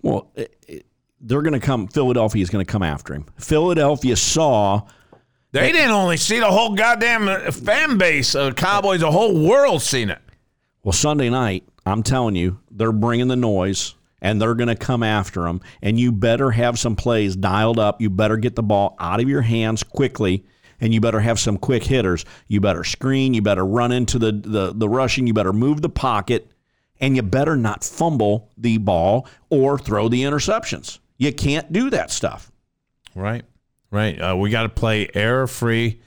well, 0.00 0.32
they're 1.20 1.42
going 1.42 1.58
to 1.58 1.60
come. 1.60 1.88
Philadelphia 1.88 2.42
is 2.42 2.50
going 2.50 2.64
to 2.64 2.70
come 2.70 2.82
after 2.82 3.14
him. 3.14 3.26
Philadelphia 3.38 4.16
saw. 4.16 4.82
They 5.50 5.72
didn't 5.72 5.90
only 5.90 6.18
see 6.18 6.38
the 6.40 6.50
whole 6.50 6.74
goddamn 6.74 7.26
uh, 7.26 7.50
fan 7.50 7.98
base 7.98 8.34
of 8.34 8.54
Cowboys, 8.54 9.00
the 9.00 9.10
whole 9.10 9.48
world 9.48 9.82
seen 9.82 10.10
it. 10.10 10.20
Well, 10.84 10.92
Sunday 10.92 11.30
night, 11.30 11.64
I'm 11.86 12.02
telling 12.02 12.36
you, 12.36 12.60
they're 12.70 12.92
bringing 12.92 13.28
the 13.28 13.36
noise 13.36 13.94
and 14.20 14.40
they're 14.40 14.54
going 14.54 14.68
to 14.68 14.76
come 14.76 15.02
after 15.02 15.42
them. 15.42 15.60
And 15.82 15.98
you 15.98 16.12
better 16.12 16.50
have 16.50 16.78
some 16.78 16.96
plays 16.96 17.36
dialed 17.36 17.78
up. 17.78 18.00
You 18.00 18.10
better 18.10 18.36
get 18.36 18.56
the 18.56 18.62
ball 18.62 18.96
out 18.98 19.20
of 19.20 19.28
your 19.28 19.42
hands 19.42 19.82
quickly. 19.82 20.44
And 20.80 20.94
you 20.94 21.00
better 21.00 21.20
have 21.20 21.40
some 21.40 21.56
quick 21.56 21.84
hitters. 21.84 22.24
You 22.46 22.60
better 22.60 22.84
screen. 22.84 23.34
You 23.34 23.42
better 23.42 23.66
run 23.66 23.90
into 23.92 24.18
the, 24.18 24.32
the, 24.32 24.72
the 24.74 24.88
rushing. 24.88 25.26
You 25.26 25.34
better 25.34 25.52
move 25.52 25.82
the 25.82 25.88
pocket. 25.88 26.50
And 27.00 27.16
you 27.16 27.22
better 27.22 27.56
not 27.56 27.84
fumble 27.84 28.50
the 28.56 28.78
ball 28.78 29.28
or 29.50 29.78
throw 29.78 30.08
the 30.08 30.22
interceptions. 30.22 30.98
You 31.16 31.32
can't 31.32 31.72
do 31.72 31.90
that 31.90 32.10
stuff. 32.10 32.50
Right, 33.14 33.44
right. 33.90 34.20
Uh, 34.20 34.36
we 34.36 34.50
got 34.50 34.62
to 34.62 34.68
play 34.68 35.08
error 35.12 35.48
free, 35.48 36.00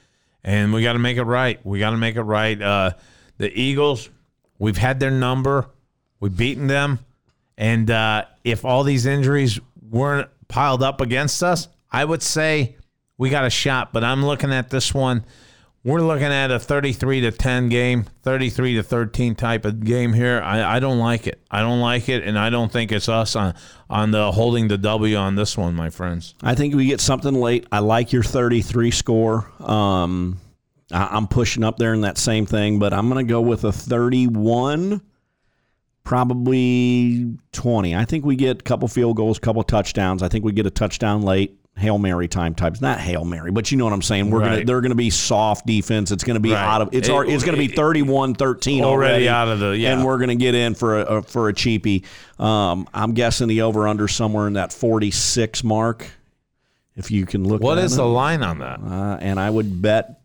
and 0.44 0.72
we 0.72 0.82
got 0.82 0.94
to 0.94 1.00
make 1.00 1.18
it 1.18 1.24
right. 1.24 1.64
We 1.66 1.80
got 1.80 1.92
to 1.92 1.98
make 1.98 2.16
it 2.16 2.22
right. 2.22 2.60
Uh, 2.62 2.92
the 3.38 3.52
Eagles, 3.52 4.10
we've 4.58 4.78
had 4.78 5.02
their 5.02 5.12
number. 5.12 5.70
We've 6.22 6.36
beaten 6.36 6.68
them, 6.68 7.00
and 7.62 7.92
uh, 7.92 8.26
if 8.44 8.66
all 8.66 8.84
these 8.84 9.06
injuries 9.06 9.60
weren't 9.88 10.28
piled 10.48 10.82
up 10.82 11.00
against 11.00 11.44
us, 11.44 11.68
I 11.92 12.04
would 12.04 12.24
say 12.24 12.76
we 13.20 13.30
got 13.30 13.46
a 13.46 13.52
shot. 13.52 13.94
But 13.94 14.04
I'm 14.04 14.26
looking 14.26 14.52
at 14.52 14.72
this 14.72 14.96
one. 14.96 15.24
We're 15.84 16.02
looking 16.02 16.26
at 16.26 16.50
a 16.50 16.60
33 16.60 17.22
to 17.22 17.32
10 17.32 17.70
game, 17.70 18.06
33 18.24 18.76
to 18.76 18.84
13 18.84 19.36
type 19.36 19.66
of 19.66 19.84
game 19.84 20.12
here. 20.12 20.42
I, 20.44 20.78
I 20.78 20.80
don't 20.80 20.98
like 20.98 21.28
it. 21.28 21.40
I 21.52 21.62
don't 21.62 21.82
like 21.82 22.10
it, 22.10 22.24
and 22.24 22.38
I 22.38 22.50
don't 22.50 22.72
think 22.72 22.92
it's 22.92 23.08
us 23.08 23.36
on 23.36 23.54
on 23.92 24.10
the 24.10 24.32
holding 24.32 24.68
the 24.68 24.80
W 24.80 25.16
on 25.16 25.36
this 25.36 25.56
one, 25.56 25.76
my 25.76 25.92
friends. 25.92 26.34
I 26.42 26.56
think 26.56 26.74
we 26.74 26.88
get 26.88 27.00
something 27.00 27.34
late. 27.34 27.68
I 27.72 27.80
like 27.80 28.12
your 28.12 28.24
33 28.24 28.90
score. 28.90 29.52
Um, 29.60 30.40
I, 30.92 31.10
I'm 31.12 31.28
pushing 31.28 31.64
up 31.64 31.78
there 31.78 31.94
in 31.94 32.02
that 32.02 32.18
same 32.18 32.48
thing, 32.48 32.80
but 32.80 32.92
I'm 32.92 33.08
going 33.08 33.24
to 33.26 33.32
go 33.32 33.42
with 33.42 33.66
a 33.66 33.72
31 33.72 35.02
Probably 36.04 37.38
20. 37.52 37.96
I 37.96 38.06
think 38.06 38.26
we 38.26 38.36
get 38.36 38.60
a 38.60 38.64
couple 38.64 38.88
field 38.88 39.16
goals, 39.18 39.38
a 39.38 39.42
couple 39.42 39.64
touchdowns. 39.64 40.24
I 40.24 40.30
think 40.30 40.44
we 40.46 40.52
get 40.52 40.66
a 40.66 40.72
touchdown 40.72 41.22
late. 41.22 41.58
Hail 41.78 41.98
Mary 41.98 42.28
time 42.28 42.54
types, 42.54 42.82
not 42.82 43.00
Hail 43.00 43.24
Mary, 43.24 43.50
but 43.50 43.72
you 43.72 43.78
know 43.78 43.86
what 43.86 43.94
I'm 43.94 44.02
saying. 44.02 44.30
We're 44.30 44.42
gonna 44.42 44.66
they're 44.66 44.82
gonna 44.82 44.94
be 44.94 45.10
soft 45.10 45.66
defense. 45.66 46.12
It's 46.12 46.24
gonna 46.26 46.42
be 46.42 46.52
Right. 46.52 46.60
out 46.62 46.82
of 46.82 46.90
it's 46.92 47.08
It- 47.08 47.12
already, 47.12 47.32
it's 47.32 47.46
gonna 47.46 47.58
be 47.58 47.70
31-13 47.70 48.84
already, 48.84 48.84
Already 48.84 49.30
out 49.30 49.48
of 49.48 49.60
the- 49.60 49.78
yeah. 49.78 49.94
and 49.94 50.04
we're 50.04 50.18
gonna 50.20 50.36
get 50.36 50.54
in 50.54 50.76
for 50.76 51.00
a, 51.00 51.04
a 51.06 51.22
for 51.22 51.48
a 51.48 51.54
cheapie. 51.54 52.04
Um, 52.38 52.88
I'm 52.94 53.14
guessing 53.14 53.48
the 53.48 53.62
over 53.62 53.88
under 53.88 54.10
somewhere 54.10 54.48
in 54.48 54.54
that 54.54 54.74
46 54.74 55.64
mark. 55.64 56.12
If 56.98 57.10
you 57.10 57.26
can 57.26 57.48
look, 57.48 57.62
what 57.64 57.78
is 57.78 57.94
it. 57.94 57.96
the 57.98 58.06
line 58.06 58.44
on 58.44 58.60
that? 58.60 58.82
Uh, 58.82 59.18
and 59.22 59.40
I 59.40 59.50
would 59.50 59.82
bet, 59.82 60.20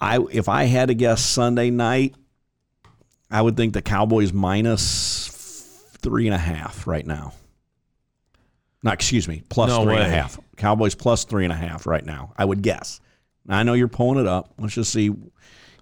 I 0.00 0.18
if 0.32 0.48
I 0.48 0.64
had 0.64 0.88
to 0.88 0.94
guess 0.94 1.22
Sunday 1.24 1.70
night, 1.70 2.16
I 3.32 3.40
would 3.40 3.56
think 3.56 3.72
the 3.72 3.82
Cowboys 3.82 4.32
minus 4.32 5.28
three 5.98 6.26
and 6.26 6.34
a 6.34 6.38
half 6.38 6.86
right 6.86 7.06
now. 7.06 7.32
No, 8.82 8.92
excuse 8.92 9.26
me, 9.26 9.42
plus 9.48 9.70
No 9.70 9.84
three 9.84 9.94
and 9.94 10.02
a 10.02 10.08
half. 10.08 10.38
Cowboys 10.56 10.94
plus 10.94 11.24
three 11.24 11.44
and 11.44 11.52
a 11.52 11.56
half 11.56 11.86
right 11.86 12.04
now. 12.04 12.34
I 12.36 12.44
would 12.44 12.62
guess. 12.62 13.00
I 13.48 13.62
know 13.62 13.72
you're 13.72 13.88
pulling 13.88 14.20
it 14.20 14.26
up. 14.26 14.52
Let's 14.58 14.74
just 14.74 14.92
see 14.92 15.12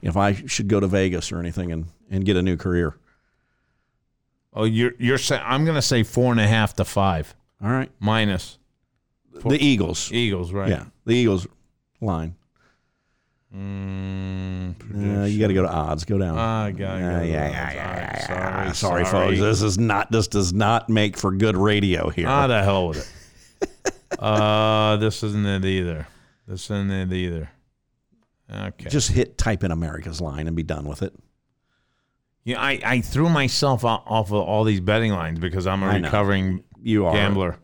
if 0.01 0.17
I 0.17 0.35
should 0.35 0.69
go 0.69 0.81
to 0.81 0.87
Vegas 0.87 1.33
or 1.33 1.41
anything 1.41 1.73
and, 1.73 1.87
and 2.09 2.25
get 2.25 2.37
a 2.37 2.43
new 2.43 2.57
career. 2.57 2.97
Oh, 4.53 4.65
you're 4.65 4.93
you're 4.99 5.19
saying 5.19 5.43
I'm 5.45 5.65
going 5.65 5.77
to 5.77 5.83
say 5.83 6.03
four 6.03 6.33
and 6.33 6.41
a 6.41 6.47
half 6.47 6.75
to 6.75 6.85
five 6.85 7.35
All 7.63 7.71
right, 7.71 7.91
minus 8.01 8.59
the 9.33 9.65
Eagles. 9.65 10.11
Eagles, 10.13 10.53
right? 10.53 10.69
Yeah, 10.69 10.87
the 11.05 11.15
Eagles 11.15 11.47
line. 12.01 12.37
Mm, 13.57 14.75
Uh, 15.23 15.25
you 15.25 15.41
got 15.41 15.49
to 15.49 15.55
go 15.55 15.63
to 15.63 15.69
odds. 15.71 16.05
Go 16.05 16.19
down. 16.19 16.39
I 16.39 16.71
got 16.71 16.99
Yeah, 16.99 17.23
yeah, 17.23 17.25
yeah, 17.25 17.73
yeah, 17.73 18.27
Sorry, 18.27 18.67
yeah. 18.67 18.73
Sorry, 18.73 19.05
folks. 19.05 19.41
This 19.41 19.63
is 19.63 19.79
not. 19.79 20.11
This 20.13 20.29
does 20.29 20.53
not 20.53 20.89
make 20.89 21.17
for 21.17 21.33
good 21.33 21.57
radio 21.57 22.11
here. 22.11 22.29
Ah, 22.29 22.47
the 22.47 22.63
hell 22.63 22.89
with 22.89 23.13
it. 23.63 23.95
uh, 24.19 24.97
this 24.99 25.23
isn't 25.25 25.47
it 25.47 25.65
either. 25.65 26.07
This 26.47 26.65
isn't 26.65 26.91
it 26.91 27.13
either. 27.13 27.51
Okay. 28.53 28.89
Just 28.89 29.11
hit 29.11 29.37
type 29.39 29.65
in 29.65 29.71
America's 29.71 30.21
line 30.21 30.47
and 30.47 30.57
be 30.57 30.63
done 30.63 30.87
with 30.89 31.03
it. 31.03 31.13
yeah, 32.45 32.61
I, 32.61 32.81
I 32.85 33.01
threw 33.01 33.29
myself 33.29 33.85
off 33.85 34.29
of 34.29 34.33
all 34.35 34.65
these 34.65 34.81
betting 34.81 35.13
lines 35.13 35.39
because 35.39 35.67
I'm 35.67 35.83
a 35.83 35.87
I 35.87 35.97
recovering 35.99 36.65
You 36.83 37.07
are 37.07 37.13
gambler. 37.15 37.59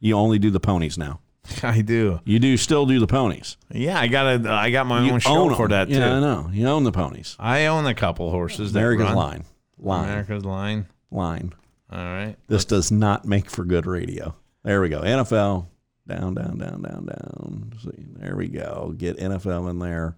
You 0.00 0.16
only 0.16 0.38
do 0.38 0.50
the 0.50 0.60
ponies 0.60 0.96
now. 0.98 1.20
I 1.62 1.80
do. 1.82 2.20
You 2.24 2.38
do 2.38 2.56
still 2.56 2.86
do 2.86 2.98
the 3.00 3.06
ponies. 3.06 3.56
Yeah, 3.72 3.98
I 3.98 4.06
got 4.08 4.26
a, 4.46 4.50
I 4.50 4.70
got 4.70 4.86
my 4.86 5.04
You 5.04 5.12
own 5.12 5.20
show 5.20 5.54
for 5.54 5.68
that 5.68 5.88
too. 5.88 5.94
Yeah, 5.94 6.16
I 6.16 6.20
know. 6.20 6.50
You 6.52 6.66
own 6.68 6.84
the 6.84 6.92
ponies. 6.92 7.36
I 7.38 7.66
own 7.66 7.86
a 7.86 7.94
couple 7.94 8.30
horses. 8.30 8.72
That 8.72 8.80
America's 8.80 9.06
run. 9.06 9.16
line. 9.16 9.44
Line. 9.78 10.04
America's 10.04 10.44
line. 10.44 10.86
Line. 11.10 11.52
All 11.90 11.98
right. 11.98 12.36
This 12.48 12.64
does 12.64 12.90
not 12.90 13.24
make 13.24 13.48
for 13.50 13.64
good 13.64 13.86
radio. 13.86 14.34
There 14.64 14.80
we 14.80 14.88
go. 14.88 15.00
NFL. 15.00 15.66
Down, 16.06 16.34
down, 16.34 16.58
down, 16.58 16.82
down, 16.82 17.06
down. 17.06 17.72
See, 17.82 17.90
there 18.16 18.34
we 18.36 18.48
go. 18.48 18.94
Get 18.96 19.18
NFL 19.18 19.68
in 19.70 19.78
there. 19.78 20.16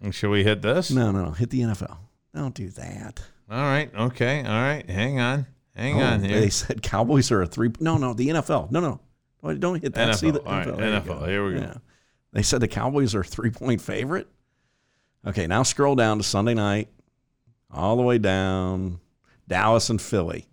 And 0.00 0.14
Should 0.14 0.30
we 0.30 0.44
hit 0.44 0.60
this? 0.62 0.90
No, 0.90 1.10
no, 1.12 1.24
no. 1.24 1.30
Hit 1.30 1.50
the 1.50 1.60
NFL. 1.60 1.96
Don't 2.34 2.54
do 2.54 2.68
that. 2.70 3.22
All 3.50 3.62
right. 3.62 3.94
Okay. 3.94 4.40
All 4.40 4.44
right. 4.52 4.88
Hang 4.88 5.20
on. 5.20 5.46
Hang 5.76 6.00
Oh, 6.00 6.04
on 6.04 6.22
here. 6.24 6.40
They 6.40 6.50
said 6.50 6.82
Cowboys 6.82 7.30
are 7.30 7.42
a 7.42 7.46
three. 7.46 7.70
No, 7.80 7.96
no, 7.96 8.12
the 8.12 8.28
NFL. 8.28 8.70
No, 8.70 8.80
no. 8.80 9.00
Don't- 9.44 9.60
Don't 9.60 9.82
hit 9.82 9.94
that. 9.94 10.16
See 10.18 10.28
NFL. 10.28 10.32
the 10.32 10.40
All 10.42 10.52
right, 10.52 10.66
NFL. 10.68 11.04
go. 11.20 11.26
Here 11.26 11.46
we 11.46 11.54
go. 11.54 11.60
Yeah. 11.60 11.74
They 12.32 12.42
said 12.42 12.60
the 12.60 12.68
Cowboys 12.68 13.14
are 13.14 13.22
three 13.22 13.50
point 13.50 13.80
favorite. 13.80 14.26
Okay, 15.26 15.46
now 15.46 15.62
scroll 15.62 15.94
down 15.94 16.18
to 16.18 16.24
Sunday 16.24 16.54
night, 16.54 16.88
all 17.70 17.96
the 17.96 18.02
way 18.02 18.18
down. 18.18 18.98
Dallas 19.48 19.88
and 19.90 20.00
Philly. 20.00 20.46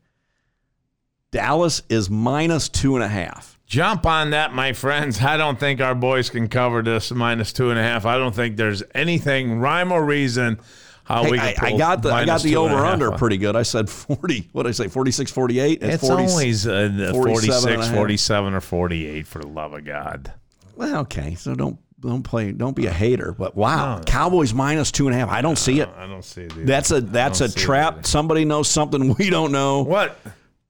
Dallas 1.31 1.81
is 1.89 2.09
minus 2.09 2.67
two 2.69 2.95
and 2.95 3.03
a 3.03 3.07
half. 3.07 3.57
Jump 3.65 4.05
on 4.05 4.31
that, 4.31 4.53
my 4.53 4.73
friends. 4.73 5.21
I 5.21 5.37
don't 5.37 5.57
think 5.59 5.79
our 5.79 5.95
boys 5.95 6.29
can 6.29 6.49
cover 6.49 6.81
this 6.81 7.09
minus 7.11 7.53
two 7.53 7.69
and 7.69 7.79
a 7.79 7.83
half. 7.83 8.05
I 8.05 8.17
don't 8.17 8.35
think 8.35 8.57
there's 8.57 8.83
anything 8.93 9.59
rhyme 9.59 9.93
or 9.93 10.03
reason 10.03 10.59
how 11.03 11.23
Hey, 11.23 11.31
we 11.31 11.39
I, 11.39 11.55
I 11.61 11.77
got 11.77 12.01
the 12.01 12.11
I 12.11 12.25
got 12.25 12.41
the 12.41 12.51
two 12.51 12.65
and 12.65 12.73
a 12.73 12.77
over 12.77 12.85
under 12.85 13.11
pretty 13.11 13.37
good. 13.37 13.55
I 13.55 13.63
said 13.63 13.89
40. 13.89 14.49
What 14.51 14.63
did 14.63 14.69
I 14.69 14.73
say? 14.73 14.87
46 14.87 15.31
48? 15.31 15.83
It's 15.83 16.07
40 16.07 16.23
always 16.23 16.67
uh, 16.67 16.89
the 16.95 17.11
47 17.13 17.61
46, 17.61 17.95
47, 17.95 18.53
or 18.53 18.61
48 18.61 19.27
for 19.27 19.39
the 19.39 19.47
love 19.47 19.73
of 19.73 19.85
God. 19.85 20.33
Well, 20.75 21.01
okay. 21.01 21.35
So 21.35 21.55
don't 21.55 21.77
don't 21.99 22.23
play 22.23 22.51
don't 22.51 22.75
be 22.75 22.87
a 22.87 22.91
hater. 22.91 23.31
But 23.31 23.55
wow. 23.55 24.01
Cowboys 24.05 24.53
minus 24.53 24.91
two 24.91 25.07
and 25.07 25.15
a 25.15 25.19
half. 25.19 25.29
I 25.29 25.41
don't 25.41 25.57
see 25.57 25.79
it. 25.79 25.89
I 25.97 26.07
don't 26.07 26.25
see 26.25 26.43
it. 26.43 26.53
either. 26.53 26.65
That's 26.65 26.91
a 26.91 27.01
that's 27.01 27.41
a 27.41 27.53
trap. 27.53 28.05
Somebody 28.05 28.45
knows 28.45 28.67
something 28.67 29.15
we 29.17 29.29
don't 29.29 29.51
know. 29.51 29.83
What? 29.83 30.17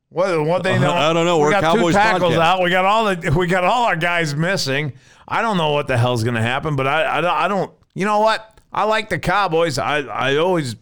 What? 0.09 0.45
What 0.45 0.63
they 0.63 0.77
know? 0.77 0.91
I 0.91 1.13
don't 1.13 1.25
know. 1.25 1.37
We 1.37 1.45
We're 1.45 1.51
got 1.51 1.63
Cowboys 1.63 1.93
two 1.93 1.99
tackles 1.99 2.33
podcast. 2.33 2.39
out. 2.39 2.61
We 2.61 2.69
got 2.69 2.85
all 2.85 3.15
the. 3.15 3.33
We 3.37 3.47
got 3.47 3.63
all 3.63 3.85
our 3.85 3.95
guys 3.95 4.35
missing. 4.35 4.93
I 5.25 5.41
don't 5.41 5.55
know 5.55 5.71
what 5.71 5.87
the 5.87 5.97
hell's 5.97 6.23
going 6.23 6.35
to 6.35 6.41
happen, 6.41 6.75
but 6.75 6.85
I, 6.85 7.03
I, 7.03 7.45
I 7.45 7.47
don't. 7.47 7.71
You 7.93 8.05
know 8.05 8.19
what? 8.19 8.50
I 8.73 8.83
like 8.85 9.09
the 9.09 9.19
Cowboys. 9.19 9.77
I, 9.77 9.99
I 10.01 10.37
always. 10.37 10.75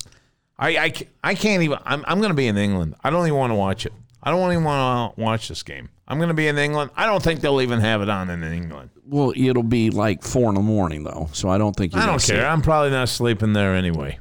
I, 0.57 0.77
I, 0.77 0.93
I 1.23 1.35
can't 1.35 1.63
even. 1.63 1.79
I'm, 1.85 2.03
I'm 2.07 2.19
going 2.19 2.31
to 2.31 2.35
be 2.35 2.47
in 2.47 2.57
England. 2.57 2.95
I 3.03 3.09
don't 3.09 3.25
even 3.25 3.37
want 3.37 3.51
to 3.51 3.55
watch 3.55 3.85
it. 3.85 3.93
I 4.21 4.31
don't 4.31 4.51
even 4.51 4.63
want 4.65 5.15
to 5.15 5.21
watch 5.21 5.47
this 5.47 5.63
game. 5.63 5.89
I'm 6.07 6.17
going 6.17 6.27
to 6.27 6.33
be 6.33 6.47
in 6.47 6.57
England. 6.57 6.91
I 6.97 7.05
don't 7.05 7.23
think 7.23 7.39
they'll 7.39 7.61
even 7.61 7.79
have 7.79 8.01
it 8.01 8.09
on 8.09 8.29
in 8.29 8.43
England. 8.43 8.89
Well, 9.05 9.31
it'll 9.35 9.63
be 9.63 9.89
like 9.89 10.23
four 10.23 10.49
in 10.49 10.55
the 10.55 10.61
morning 10.61 11.03
though, 11.03 11.29
so 11.33 11.49
I 11.49 11.57
don't 11.57 11.75
think 11.75 11.93
you're 11.93 12.01
I 12.01 12.05
don't 12.05 12.21
care. 12.21 12.45
I'm 12.45 12.61
probably 12.61 12.91
not 12.91 13.09
sleeping 13.09 13.53
there 13.53 13.73
anyway. 13.75 14.19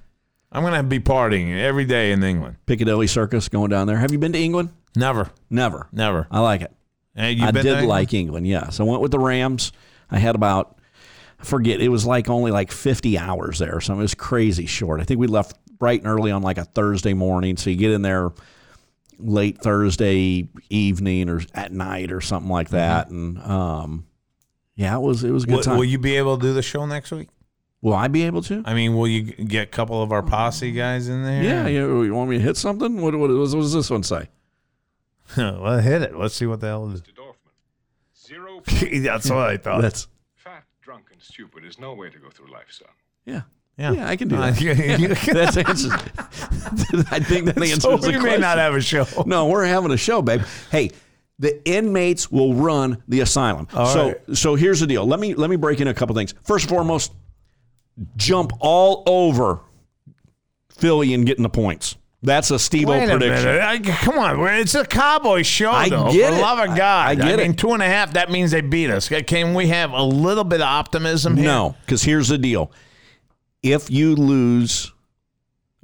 I'm 0.53 0.63
going 0.63 0.75
to 0.75 0.83
be 0.83 1.01
partying 1.01 1.59
every 1.59 1.85
day 1.85 2.13
in 2.13 2.23
England. 2.23 2.57
Piccadilly 2.67 3.07
Circus 3.07 3.49
going 3.49 3.71
down 3.71 3.87
there. 3.87 3.99
Have 3.99 4.13
you 4.13 4.19
been 4.19 4.33
to 4.33 4.39
England? 4.39 4.71
Never, 4.97 5.31
Never. 5.51 5.89
never. 5.93 6.27
I 6.31 6.41
like 6.41 6.63
it. 6.63 6.73
I 7.17 7.35
did 7.35 7.53
there? 7.65 7.83
like 7.83 8.15
England. 8.15 8.47
Yes, 8.47 8.81
I 8.81 8.85
went 8.85 9.03
with 9.03 9.11
the 9.11 9.19
Rams. 9.19 9.73
I 10.11 10.19
had 10.19 10.35
about 10.35 10.78
I 11.41 11.45
forget 11.45 11.81
it 11.81 11.89
was 11.89 12.05
like 12.05 12.29
only 12.29 12.51
like 12.51 12.73
50 12.73 13.19
hours 13.19 13.59
there, 13.59 13.81
so 13.81 13.95
it 13.95 13.97
was 13.97 14.15
crazy 14.15 14.67
short. 14.67 15.01
I 15.01 15.05
think 15.05 15.21
we 15.21 15.27
left 15.27 15.57
bright 15.79 16.01
and 16.01 16.09
early 16.09 16.31
on 16.31 16.43
like 16.43 16.59
a 16.59 16.65
Thursday 16.65 17.15
morning, 17.15 17.57
so 17.57 17.71
you 17.71 17.77
get 17.77 17.93
in 17.93 18.03
there 18.03 18.31
late 19.19 19.59
Thursday 19.59 20.49
evening 20.71 21.29
or 21.29 21.41
at 21.55 21.73
night 21.73 22.13
or 22.13 22.21
something 22.21 22.51
like 22.51 22.71
that, 22.71 23.11
and 23.11 23.39
um, 23.39 24.07
yeah, 24.75 24.97
it 24.97 25.01
was 25.01 25.25
it 25.25 25.31
was 25.31 25.45
a 25.45 25.47
good 25.47 25.57
Will, 25.57 25.63
time. 25.63 25.77
will 25.77 25.85
you 25.85 25.99
be 25.99 26.17
able 26.17 26.37
to 26.37 26.43
do 26.43 26.53
the 26.53 26.63
show 26.63 26.87
next 26.87 27.11
week? 27.13 27.29
will 27.81 27.95
I 27.95 28.09
be 28.09 28.25
able 28.25 28.43
to? 28.43 28.63
I 28.65 28.75
mean, 28.75 28.97
will 28.97 29.09
you 29.09 29.23
get 29.23 29.63
a 29.63 29.71
couple 29.71 30.03
of 30.03 30.13
our 30.13 30.23
posse 30.23 30.73
guys 30.73 31.09
in 31.09 31.23
there? 31.25 31.43
Yeah, 31.43 31.67
you, 31.67 32.03
you 32.03 32.15
want 32.15 32.31
me 32.31 32.39
to 32.39 32.43
hit 32.43 32.57
something? 32.57 33.01
What, 33.01 33.15
what, 33.15 33.31
what 33.31 33.51
does 33.51 33.73
this 33.73 33.91
one 33.91 34.03
say? 34.03 34.29
well, 35.37 35.79
hit 35.79 36.03
it. 36.03 36.17
Let's 36.17 36.35
see 36.35 36.47
what 36.47 36.61
the 36.61 36.69
hell 36.69 36.91
it 36.91 36.95
is. 36.95 37.03
Dorfman. 37.03 37.35
Zero 38.17 38.61
That's 39.03 39.31
what 39.31 39.39
I 39.39 39.57
thought. 39.57 39.83
That's 39.83 40.03
fat, 40.03 40.07
drunk, 40.07 40.18
and 41.19 41.25
stupid 41.25 41.65
is 41.65 41.79
no 41.81 41.95
way 41.95 42.09
to 42.11 42.19
go 42.19 42.31
through 42.31 42.53
life, 42.53 42.67
son. 42.71 42.89
yeah. 43.27 43.43
yeah. 43.77 43.93
Yeah, 43.93 44.09
I 44.09 44.15
can 44.17 44.29
do 44.29 44.37
Uh, 44.37 44.51
that. 44.53 44.61
you- 45.01 45.09
That's 45.35 45.57
answers. 45.57 45.91
I 47.11 47.19
think 47.19 47.47
that 47.47 47.59
answers 47.59 47.83
so 47.83 47.97
the 47.97 48.13
we 48.13 48.19
may 48.19 48.37
not 48.39 48.59
have 48.59 48.75
a 48.75 48.81
show. 48.81 49.05
No, 49.27 49.49
we're 49.49 49.65
having 49.65 49.91
a 49.91 49.97
show, 49.97 50.23
babe. 50.23 50.43
Hey, 50.71 50.93
the 51.41 51.61
inmates 51.69 52.31
will 52.31 52.55
run 52.55 53.03
the 53.09 53.21
asylum. 53.21 53.67
so 53.73 54.09
right. 54.09 54.37
so 54.37 54.55
here's 54.55 54.79
the 54.81 54.87
deal. 54.87 55.05
Let 55.07 55.19
me 55.19 55.35
let 55.35 55.51
me 55.51 55.57
break 55.57 55.81
in 55.81 55.89
a 55.89 55.95
couple 55.95 56.15
things. 56.15 56.35
First 56.45 56.65
and 56.67 56.71
foremost, 56.71 57.13
jump 58.17 58.53
all 58.61 59.03
over 59.07 59.61
Philly 60.71 61.15
and 61.15 61.27
getting 61.27 61.43
the 61.43 61.49
points. 61.49 61.97
That's 62.21 62.51
a 62.51 62.59
Steve 62.59 62.89
Wait 62.89 63.05
a 63.05 63.17
prediction. 63.17 63.49
I- 63.61 63.79
come 63.79 64.19
on. 64.19 64.41
It's 64.59 64.75
a 64.75 64.85
Cowboy 64.85 65.43
show, 65.43 65.71
I 65.71 65.89
though. 65.89 66.13
get 66.13 66.33
for 66.33 66.39
it. 66.39 66.43
love 66.43 66.59
of 66.59 66.71
I- 66.71 66.77
God. 66.77 67.09
I 67.11 67.15
get 67.15 67.39
mean, 67.39 67.53
it. 67.53 67.59
two 67.59 67.73
and 67.73 67.83
a 67.83 67.87
half, 67.87 68.15
that 68.15 68.29
means 68.31 68.51
they 68.51 68.61
beat 68.61 68.91
us. 68.91 69.09
Can 69.09 69.55
we 69.55 69.69
have 69.69 69.93
a 69.93 70.03
little 70.03 70.43
bit 70.45 70.61
of 70.61 70.67
optimism 70.67 71.37
here? 71.37 71.47
No, 71.47 71.77
because 71.87 72.03
here's 72.03 72.29
the 72.29 72.39
deal. 72.39 72.73
If 73.63 73.89
you 73.91 74.17
lose, 74.17 74.93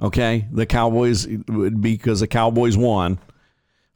okay, 0.01 0.47
the 0.51 0.65
Cowboys 0.65 1.25
would 1.47 1.81
because 1.81 2.19
the 2.19 2.27
Cowboys 2.27 2.75
won. 2.77 3.17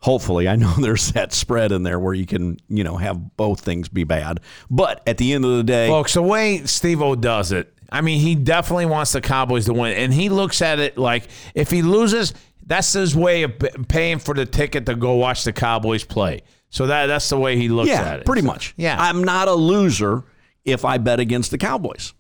Hopefully, 0.02 0.48
I 0.48 0.56
know 0.56 0.74
there's 0.80 1.12
that 1.12 1.34
spread 1.34 1.74
in 1.74 1.84
there 1.84 2.00
where 2.00 2.14
you 2.14 2.26
can, 2.26 2.58
you 2.70 2.86
know, 2.86 2.96
have 2.96 3.36
both 3.36 3.60
things 3.60 3.90
be 3.90 4.06
bad. 4.06 4.40
But 4.70 5.02
at 5.06 5.18
the 5.18 5.34
end 5.34 5.44
of 5.44 5.58
the 5.58 5.64
day, 5.64 5.88
Folks, 5.90 6.14
the 6.14 6.22
way 6.22 6.66
Steve 6.66 7.02
O 7.02 7.16
does 7.16 7.52
it, 7.52 7.74
I 7.92 8.02
mean, 8.02 8.20
he 8.20 8.36
definitely 8.36 8.86
wants 8.86 9.12
the 9.12 9.22
Cowboys 9.22 9.66
to 9.66 9.74
win. 9.74 9.94
And 9.94 10.14
he 10.14 10.30
looks 10.30 10.62
at 10.62 10.80
it 10.80 10.98
like 10.98 11.28
if 11.56 11.72
he 11.72 11.82
loses, 11.82 12.34
that's 12.66 12.94
his 12.94 13.16
way 13.16 13.44
of 13.44 13.54
paying 13.88 14.20
for 14.20 14.34
the 14.34 14.46
ticket 14.46 14.86
to 14.86 14.96
go 14.96 15.16
watch 15.16 15.44
the 15.44 15.54
Cowboys 15.54 16.04
play. 16.04 16.42
So 16.70 16.88
that 16.88 17.08
that's 17.08 17.30
the 17.30 17.40
way 17.40 17.58
he 17.58 17.68
looks 17.68 17.90
yeah, 17.90 18.02
at 18.02 18.20
it. 18.20 18.26
pretty 18.26 18.44
much. 18.44 18.74
Yeah. 18.78 18.96
I'm 19.00 19.24
not 19.24 19.48
a 19.48 19.54
loser 19.54 20.24
if 20.66 20.86
I 20.86 21.00
bet 21.00 21.20
against 21.20 21.52
the 21.52 21.58
Cowboys. 21.58 22.14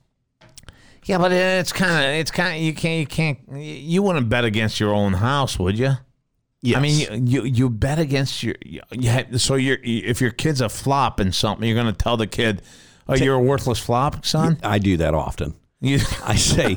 yeah, 1.06 1.20
but 1.20 1.32
it's 1.32 1.72
kind 1.72 2.04
of 2.04 2.12
it's 2.20 2.32
kind 2.32 2.56
of 2.56 2.62
you 2.62 2.74
can't 2.74 3.00
you 3.00 3.06
can't 3.06 3.40
you 3.52 4.02
wouldn't 4.02 4.28
bet 4.28 4.46
against 4.46 4.80
your 4.80 4.94
own 4.94 5.14
house, 5.14 5.60
would 5.60 5.78
you? 5.78 5.94
Yes. 6.62 6.78
I 6.78 6.82
mean, 6.82 7.28
you, 7.28 7.44
you 7.44 7.44
you 7.46 7.70
bet 7.70 8.00
against 8.00 8.44
your 8.44 8.56
you 8.66 8.82
you 8.92 9.38
so 9.38 9.56
you're 9.56 9.78
if 9.82 10.20
your 10.20 10.32
kid's 10.32 10.62
a 10.62 10.68
flop 10.68 11.20
in 11.20 11.32
something, 11.32 11.68
you're 11.68 11.82
going 11.82 11.94
to 11.94 11.98
tell 11.98 12.18
the 12.18 12.28
kid, 12.28 12.64
"Oh, 13.08 13.16
you're 13.16 13.36
a 13.36 13.40
worthless 13.40 13.80
flop, 13.80 14.26
son." 14.26 14.60
I 14.62 14.80
do 14.80 14.98
that 14.98 15.14
often. 15.14 15.54
You, 15.82 16.00
I 16.26 16.36
say, 16.36 16.76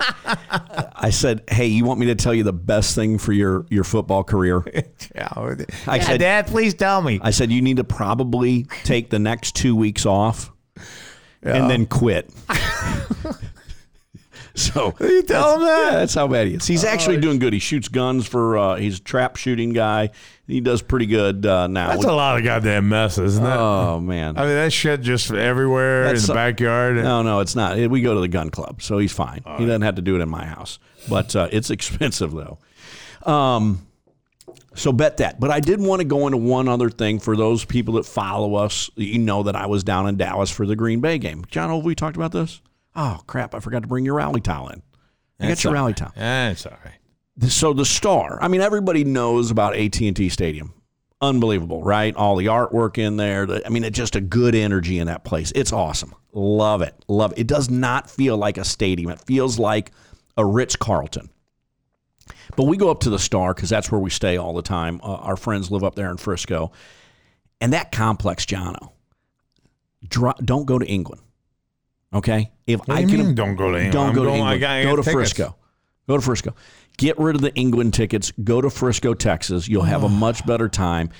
I 0.94 1.11
said, 1.11 1.42
hey, 1.50 1.66
you 1.66 1.84
want 1.84 1.98
me 1.98 2.07
to 2.07 2.14
tell 2.14 2.32
you 2.32 2.44
the 2.44 2.53
best 2.53 2.94
thing 2.94 3.18
for 3.18 3.32
your 3.32 3.66
your 3.68 3.82
football 3.82 4.22
career? 4.22 4.62
I 5.16 5.57
I 5.88 5.98
said- 5.98 6.20
Dad, 6.20 6.46
please 6.46 6.72
tell 6.74 7.03
me. 7.03 7.18
I 7.20 7.32
said 7.32 7.50
you 7.50 7.62
need 7.62 7.78
to 7.78 7.84
probably 7.84 8.62
take 8.84 9.11
the 9.11 9.18
next 9.18 9.57
two 9.57 9.74
weeks 9.74 10.07
off 10.07 10.53
and 11.42 11.68
then 11.68 11.86
quit. 11.86 12.30
so 14.55 14.94
you 15.00 15.22
tell 15.22 15.55
him 15.57 15.62
that? 15.62 15.90
yeah, 15.92 15.98
that's 15.98 16.14
how 16.14 16.28
bad 16.28 16.46
he 16.46 16.55
is. 16.55 16.66
He's 16.66 16.84
actually 16.84 17.20
doing 17.20 17.38
good. 17.38 17.53
He 17.53 17.59
shoots 17.59 17.88
guns 17.88 18.26
for. 18.28 18.57
Uh, 18.57 18.76
he's 18.76 18.98
a 18.98 19.03
trap 19.03 19.36
shooting 19.36 19.72
guy. 19.72 20.11
He 20.47 20.61
does 20.61 20.82
pretty 20.82 21.07
good 21.07 21.47
uh, 21.47 21.68
now. 21.68 21.88
That's 21.88 22.05
a 22.05 22.12
lot 22.12 22.36
of 22.36 22.45
goddamn 22.45 22.88
mess, 22.88 23.16
isn't 23.16 23.45
it? 23.45 23.49
oh 23.49 24.01
man. 24.01 24.36
I 24.36 24.40
mean, 24.40 24.55
that 24.55 24.72
shit 24.72 25.01
just 25.01 25.30
everywhere 25.30 26.05
That's 26.05 26.20
in 26.20 26.26
so- 26.26 26.32
the 26.32 26.36
backyard. 26.36 26.97
No, 26.97 27.22
no, 27.22 27.40
it's 27.40 27.55
not. 27.55 27.76
We 27.78 28.01
go 28.03 28.14
to 28.14 28.20
the 28.20 28.28
gun 28.28 28.51
club, 28.51 28.82
so 28.82 28.99
he's 28.99 29.12
fine. 29.12 29.43
he 29.59 29.64
doesn't 29.66 29.82
have 29.82 29.95
to 29.97 30.03
do 30.03 30.16
it 30.16 30.20
in 30.20 30.28
my 30.28 30.45
house, 30.45 30.78
but 31.09 31.34
uh, 31.36 31.49
it's 31.53 31.70
expensive 31.76 32.32
though. 32.32 32.59
Um, 33.30 33.86
so 34.74 34.93
bet 34.93 35.18
that. 35.18 35.38
But 35.38 35.51
I 35.51 35.61
did 35.61 35.80
want 35.80 36.01
to 36.01 36.05
go 36.05 36.26
into 36.26 36.38
one 36.38 36.66
other 36.66 36.90
thing 36.90 37.18
for 37.20 37.36
those 37.36 37.64
people 37.64 37.95
that 37.95 38.07
follow 38.07 38.55
us. 38.57 38.90
You 38.97 39.18
know 39.18 39.45
that 39.45 39.55
I 39.55 39.66
was 39.66 39.84
down 39.84 40.09
in 40.09 40.16
Dallas 40.16 40.51
for 40.51 40.66
the 40.66 40.74
Green 40.76 41.01
Bay 41.01 41.18
game. 41.18 41.45
John, 41.49 41.70
have 41.70 41.84
we 41.84 41.95
talked 41.95 42.16
about 42.16 42.32
this? 42.32 42.61
Oh 42.97 43.20
crap! 43.26 43.55
I 43.55 43.61
forgot 43.61 43.82
to 43.82 43.88
bring 43.88 44.05
your 44.05 44.14
rally 44.16 44.40
towel 44.40 44.68
in. 44.68 44.82
I 45.40 45.49
got 45.49 45.62
your 45.62 45.70
all 45.70 45.74
rally 45.74 45.95
towel. 45.95 46.12
That's 46.16 46.66
all 46.66 46.76
right. 46.84 46.95
So 47.49 47.72
the 47.72 47.85
star. 47.85 48.39
I 48.43 48.49
mean, 48.49 48.61
everybody 48.61 49.05
knows 49.05 49.51
about 49.51 49.74
AT 49.76 50.01
and 50.01 50.14
T 50.16 50.28
Stadium. 50.28 50.74
Unbelievable, 51.20 51.83
right? 51.83 52.14
All 52.16 52.37
the 52.37 52.47
artwork 52.47 52.99
in 52.99 53.16
there. 53.16 53.47
The- 53.47 53.64
I 53.64 53.70
mean, 53.70 53.85
it's 53.85 53.97
just 53.97 54.16
a 54.16 54.20
good 54.20 54.55
energy 54.55 54.99
in 54.99 55.07
that 55.07 55.24
place. 55.24 55.53
It's 55.55 55.72
awesome. 55.72 56.14
Love 56.33 56.83
it. 56.83 56.95
Love 57.09 57.33
it. 57.33 57.39
It 57.39 57.47
does 57.47 57.70
not 57.70 58.11
feel 58.11 58.37
like 58.37 58.59
a 58.59 58.64
stadium. 58.64 59.11
It 59.11 59.20
feels 59.20 59.59
like 59.59 59.93
a 60.37 60.45
Ritz 60.45 60.76
Carlton. 60.76 61.30
But 62.57 62.64
we 62.64 62.76
go 62.76 62.91
up 62.91 63.01
to 63.01 63.11
the 63.11 63.18
Star 63.18 63.55
because 63.55 63.70
that's 63.70 63.91
where 63.91 64.01
we 64.01 64.11
stay 64.11 64.37
all 64.37 64.53
the 64.53 64.62
time. 64.62 65.01
Uh, 65.03 65.14
our 65.14 65.37
friends 65.37 65.70
live 65.70 65.85
up 65.85 65.95
there 65.95 66.11
in 66.11 66.16
Frisco, 66.16 66.72
and 67.61 67.72
that 67.72 67.93
complex, 67.93 68.45
Johno. 68.45 68.91
Don't 70.09 70.66
go 70.66 70.78
to 70.78 70.87
England. 70.87 71.22
Okay, 72.14 72.51
if 72.66 72.80
What 72.80 72.91
I 72.91 73.05
can 73.05 73.11
mean 73.18 73.35
don't 73.35 73.55
go 73.57 73.70
to 73.72 73.76
England? 73.76 73.93
don't 73.93 74.09
I'm 74.11 74.14
go 74.14 74.24
to 74.24 74.30
England. 74.35 74.61
go 74.61 74.97
to 74.97 75.03
tickets. 75.03 75.12
Frisco. 75.12 75.57
Go 76.09 76.16
to 76.16 76.22
Frisco. 76.22 76.55
Get 76.98 77.18
rid 77.18 77.36
of 77.36 77.42
the 77.42 77.55
England 77.55 77.94
tickets. 77.94 78.32
Go 78.42 78.61
to 78.61 78.70
Frisco, 78.70 79.14
Texas. 79.14 79.68
You'll 79.68 79.82
have 79.82 80.03
a 80.03 80.09
much 80.09 80.44
better 80.46 80.68
time. 80.68 81.11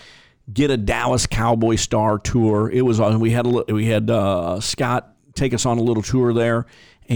Get 0.53 0.71
a 0.71 0.77
Dallas 0.77 1.27
Cowboy 1.27 1.77
Star 1.77 2.19
tour. 2.19 2.71
It 2.71 2.83
was 2.83 3.01
on. 3.01 3.21
We 3.21 3.31
had 3.31 3.47
a, 3.47 3.73
we 3.73 3.87
had 3.87 4.11
uh, 4.11 4.61
Scott 4.61 5.15
take 5.35 5.55
us 5.55 5.65
on 5.65 5.79
a 5.79 5.83
little 5.83 6.03
tour 6.03 6.35
there, 6.35 6.67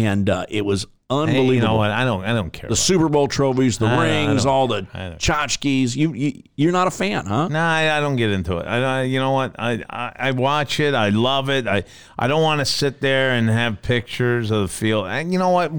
and 0.05 0.29
uh, 0.29 0.47
it 0.49 0.65
was 0.65 0.87
unbelievable. 1.09 1.49
Hey, 1.51 1.55
you 1.55 1.61
know 1.61 1.75
what? 1.77 1.91
I 1.91 2.05
don't. 2.05 2.25
I 2.25 2.33
don't 2.33 2.53
care. 2.53 2.69
The 2.69 2.77
Super 2.77 3.09
Bowl 3.09 3.29
trophies, 3.29 3.79
the 3.79 3.87
I 3.87 4.03
rings, 4.27 4.45
all 4.45 4.67
the 4.67 4.83
tchotchkes. 4.83 5.95
You, 5.95 6.13
you 6.15 6.43
you're 6.57 6.73
not 6.73 6.87
a 6.89 6.91
fan, 6.91 7.27
huh? 7.27 7.49
No, 7.49 7.61
I, 7.61 7.97
I 7.97 8.01
don't 8.01 8.17
get 8.17 8.31
into 8.31 8.59
it. 8.59 8.67
I, 8.67 9.01
I 9.01 9.03
you 9.03 9.19
know 9.19 9.33
what? 9.33 9.55
I, 9.59 9.85
I 9.89 10.13
I 10.17 10.31
watch 10.33 10.81
it. 10.81 10.95
I 10.95 11.11
love 11.11 11.49
it. 11.49 11.67
I 11.67 11.85
I 12.19 12.27
don't 12.27 12.43
want 12.43 12.59
to 12.61 12.65
sit 12.65 13.01
there 13.01 13.33
and 13.33 13.49
have 13.49 13.83
pictures 13.83 14.51
of 14.51 14.63
the 14.63 14.69
field. 14.69 15.07
And 15.07 15.33
you 15.33 15.39
know 15.39 15.51
what? 15.51 15.73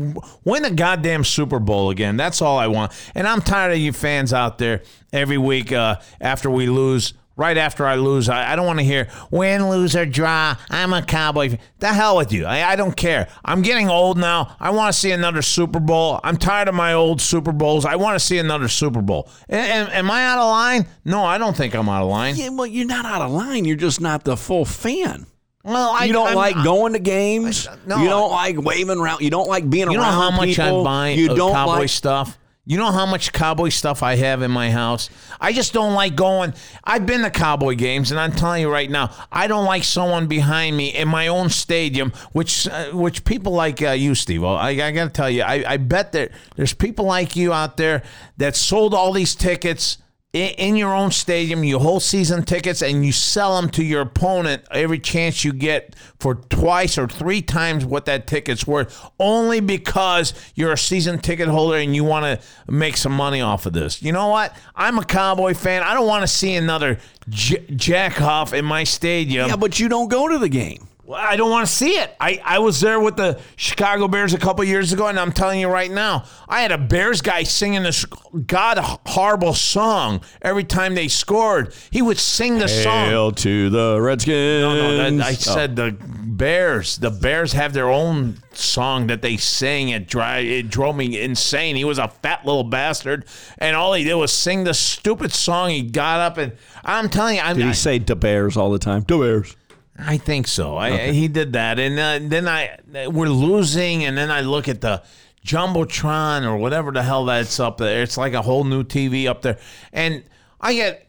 Win 0.45 0.63
the 0.63 0.71
goddamn 0.71 1.23
Super 1.23 1.59
Bowl 1.59 1.89
again. 1.89 2.17
That's 2.17 2.41
all 2.41 2.57
I 2.57 2.67
want. 2.67 2.93
And 3.13 3.27
I'm 3.27 3.41
tired 3.41 3.73
of 3.73 3.79
you 3.79 3.91
fans 3.93 4.33
out 4.33 4.57
there 4.57 4.83
every 5.11 5.37
week 5.37 5.71
uh, 5.71 5.97
after 6.21 6.49
we 6.49 6.67
lose. 6.67 7.13
Right 7.37 7.55
after 7.57 7.85
I 7.85 7.95
lose, 7.95 8.29
I, 8.29 8.51
I 8.51 8.55
don't 8.55 8.65
want 8.65 8.79
to 8.79 8.83
hear 8.85 9.09
win, 9.29 9.69
lose, 9.69 9.95
or 9.95 10.07
draw. 10.07 10.55
I'm 10.71 10.91
a 10.91 11.03
Cowboy. 11.03 11.59
The 11.77 11.87
hell 11.93 12.17
with 12.17 12.33
you. 12.33 12.47
I, 12.47 12.71
I 12.71 12.75
don't 12.75 12.97
care. 12.97 13.27
I'm 13.45 13.61
getting 13.61 13.89
old 13.89 14.17
now. 14.17 14.55
I 14.59 14.71
want 14.71 14.91
to 14.91 14.99
see 14.99 15.11
another 15.11 15.43
Super 15.43 15.79
Bowl. 15.79 16.19
I'm 16.23 16.37
tired 16.37 16.67
of 16.67 16.73
my 16.73 16.93
old 16.93 17.21
Super 17.21 17.51
Bowls. 17.51 17.85
I 17.85 17.95
want 17.95 18.15
to 18.15 18.19
see 18.19 18.39
another 18.39 18.67
Super 18.67 19.03
Bowl. 19.03 19.29
Am- 19.49 19.87
am 19.91 20.09
I 20.09 20.25
out 20.25 20.39
of 20.39 20.49
line? 20.49 20.87
No, 21.05 21.23
I 21.23 21.37
don't 21.37 21.55
think 21.55 21.75
I'm 21.75 21.87
out 21.87 22.01
of 22.01 22.09
line. 22.09 22.35
Yeah, 22.35 22.49
well, 22.49 22.65
you're 22.65 22.87
not 22.87 23.05
out 23.05 23.21
of 23.21 23.29
line. 23.31 23.65
You're 23.65 23.75
just 23.77 24.01
not 24.01 24.23
the 24.23 24.35
full 24.35 24.65
fan. 24.65 25.27
Well, 25.63 25.91
I 25.91 26.05
you 26.05 26.13
don't 26.13 26.27
I'm- 26.29 26.35
like 26.37 26.55
going 26.63 26.93
to 26.93 26.99
games. 26.99 27.67
no, 27.85 28.01
you 28.01 28.09
don't 28.09 28.31
like 28.31 28.59
waving 28.59 28.97
around. 28.97 29.21
You 29.21 29.29
don't 29.29 29.47
like 29.47 29.69
being 29.69 29.91
You 29.91 29.97
know 29.97 30.03
around 30.03 30.13
how 30.13 30.31
much 30.31 30.49
people. 30.55 30.81
I 30.81 30.83
buy 30.83 31.09
You 31.09 31.35
don't 31.35 31.51
cowboy 31.53 31.71
like. 31.81 31.89
stuff. 31.89 32.35
You 32.69 32.75
know 32.75 32.91
how 32.91 33.05
much 33.05 33.31
cowboy 33.31 33.69
stuff 33.69 34.03
I 34.03 34.17
have 34.17 34.41
in 34.41 34.51
my 34.51 34.69
house. 34.71 35.09
I 35.39 35.53
just 35.53 35.71
don't 35.71 35.93
like 35.93 36.17
going. 36.17 36.53
I've 36.83 37.05
been 37.05 37.21
to 37.21 37.29
cowboy 37.29 37.75
games, 37.75 38.11
and 38.11 38.19
I'm 38.19 38.33
telling 38.33 38.61
you 38.61 38.69
right 38.69 38.91
now, 38.91 39.09
I 39.31 39.47
don't 39.47 39.63
like 39.63 39.85
someone 39.85 40.27
behind 40.27 40.75
me 40.75 40.89
in 40.89 41.07
my 41.07 41.27
own 41.27 41.49
stadium, 41.49 42.11
which 42.33 42.67
uh, 42.67 42.91
which 42.91 43.23
people 43.23 43.53
like 43.53 43.81
uh, 43.81 43.91
you, 43.91 44.15
Steve. 44.15 44.43
I, 44.43 44.71
I 44.71 44.91
got 44.91 45.05
to 45.05 45.09
tell 45.09 45.29
you, 45.29 45.43
I, 45.43 45.63
I 45.65 45.77
bet 45.77 46.11
that 46.11 46.31
there's 46.57 46.73
people 46.73 47.05
like 47.05 47.37
you 47.37 47.53
out 47.53 47.77
there 47.77 48.03
that 48.35 48.57
sold 48.57 48.93
all 48.93 49.13
these 49.13 49.33
tickets 49.33 49.99
in, 50.37 50.75
your 50.75 50.93
own 50.93 51.11
stadium, 51.11 51.63
you 51.63 51.79
hold 51.79 52.03
season 52.03 52.43
tickets, 52.43 52.81
and 52.81 53.05
you 53.05 53.11
sell 53.11 53.59
them 53.59 53.69
to 53.71 53.83
your 53.83 54.01
opponent 54.01 54.63
every 54.71 54.99
chance 54.99 55.43
you 55.43 55.53
get 55.53 55.95
for 56.19 56.35
twice 56.35 56.97
or 56.97 57.07
three 57.07 57.41
times 57.41 57.85
what 57.85 58.05
that 58.05 58.27
ticket's 58.27 58.65
worth, 58.65 59.09
only 59.19 59.59
because 59.59 60.33
you're 60.55 60.71
a 60.71 60.77
season 60.77 61.19
ticket 61.19 61.47
holder 61.47 61.77
and 61.77 61.95
you 61.95 62.03
want 62.03 62.25
to 62.25 62.71
make 62.71 62.97
some 62.97 63.13
money 63.13 63.41
off 63.41 63.65
of 63.65 63.73
this. 63.73 64.01
You 64.01 64.11
know 64.11 64.27
what? 64.27 64.55
I'm 64.75 64.97
a 64.97 65.05
Cowboy 65.05 65.53
fan. 65.53 65.83
I 65.83 65.93
don't 65.93 66.07
want 66.07 66.23
to 66.23 66.27
see 66.27 66.55
another 66.55 66.99
J- 67.29 67.65
Jack 67.75 68.13
Huff 68.13 68.53
in 68.53 68.65
my 68.65 68.83
stadium. 68.83 69.49
Yeah, 69.49 69.55
but 69.55 69.79
you 69.79 69.89
don't 69.89 70.09
go 70.09 70.27
to 70.27 70.37
the 70.37 70.49
game. 70.49 70.86
Well, 71.07 71.17
I 71.23 71.37
don't 71.37 71.49
want 71.49 71.65
to 71.65 71.73
see 71.73 71.91
it. 71.91 72.13
I, 72.19 72.41
I 72.43 72.59
was 72.59 72.81
there 72.81 72.99
with 72.99 73.15
the 73.15 73.39
Chicago 73.55 74.09
Bears 74.09 74.33
a 74.33 74.37
couple 74.37 74.61
years 74.65 74.91
ago, 74.91 75.07
and 75.07 75.17
I'm 75.17 75.31
telling 75.31 75.61
you 75.61 75.69
right 75.69 75.89
now, 75.89 76.25
I 76.49 76.59
had 76.59 76.73
a 76.73 76.77
Bears 76.77 77.21
guy 77.21 77.43
singing 77.43 77.83
this 77.83 78.03
god 78.45 78.77
horrible 79.07 79.53
song 79.53 80.19
every 80.41 80.65
time 80.65 80.95
they 80.95 81.07
scored. 81.07 81.73
He 81.91 82.01
would 82.01 82.17
sing 82.17 82.59
the 82.59 82.67
song. 82.67 83.05
Hail 83.07 83.31
to 83.31 83.69
the 83.69 84.01
Redskins. 84.01 84.61
No, 84.61 84.75
no, 84.75 84.97
that, 85.17 85.25
I 85.25 85.29
Oh. 85.29 85.33
said 85.35 85.77
the 85.77 85.95
Bears. 85.97 86.97
The 86.97 87.09
Bears 87.11 87.53
have 87.53 87.71
their 87.71 87.89
own 87.89 88.39
song 88.51 89.07
that 89.07 89.21
they 89.21 89.37
sing. 89.37 89.87
It, 89.87 90.09
dri- 90.09 90.59
it 90.59 90.69
drove 90.69 90.97
me 90.97 91.21
insane. 91.21 91.77
He 91.77 91.85
was 91.85 91.99
a 91.99 92.09
fat 92.09 92.45
little 92.45 92.65
bastard, 92.65 93.23
and 93.59 93.77
all 93.77 93.93
he 93.93 94.03
did 94.03 94.15
was 94.15 94.33
sing 94.33 94.65
the 94.65 94.73
stupid 94.73 95.31
song. 95.31 95.69
He 95.69 95.83
got 95.83 96.19
up, 96.19 96.37
and 96.37 96.51
I'm 96.83 97.07
telling 97.07 97.37
you, 97.37 97.41
I'm, 97.43 97.55
Did 97.55 97.67
I, 97.67 97.71
say 97.71 97.97
the 97.97 98.17
Bears 98.17 98.57
all 98.57 98.71
the 98.71 98.79
time? 98.79 99.05
The 99.07 99.17
Bears. 99.17 99.55
I 99.99 100.17
think 100.17 100.47
so. 100.47 100.77
I, 100.77 101.11
He 101.11 101.27
did 101.27 101.53
that, 101.53 101.79
and 101.79 101.97
uh, 101.99 102.19
then 102.21 102.47
I 102.47 102.77
we're 103.07 103.29
losing, 103.29 104.03
and 104.03 104.17
then 104.17 104.29
I 104.31 104.41
look 104.41 104.67
at 104.67 104.81
the 104.81 105.03
jumbotron 105.45 106.45
or 106.45 106.57
whatever 106.57 106.91
the 106.91 107.03
hell 107.03 107.25
that's 107.25 107.59
up 107.59 107.77
there. 107.77 108.03
It's 108.03 108.17
like 108.17 108.33
a 108.33 108.41
whole 108.41 108.63
new 108.63 108.83
TV 108.83 109.27
up 109.27 109.41
there, 109.41 109.57
and 109.91 110.23
I 110.61 110.73
get 110.73 111.06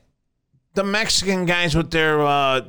the 0.79 0.85
Mexican 0.85 1.45
guys 1.45 1.75
with 1.75 1.91
their 1.91 2.21
uh, 2.21 2.29
uh, 2.61 2.63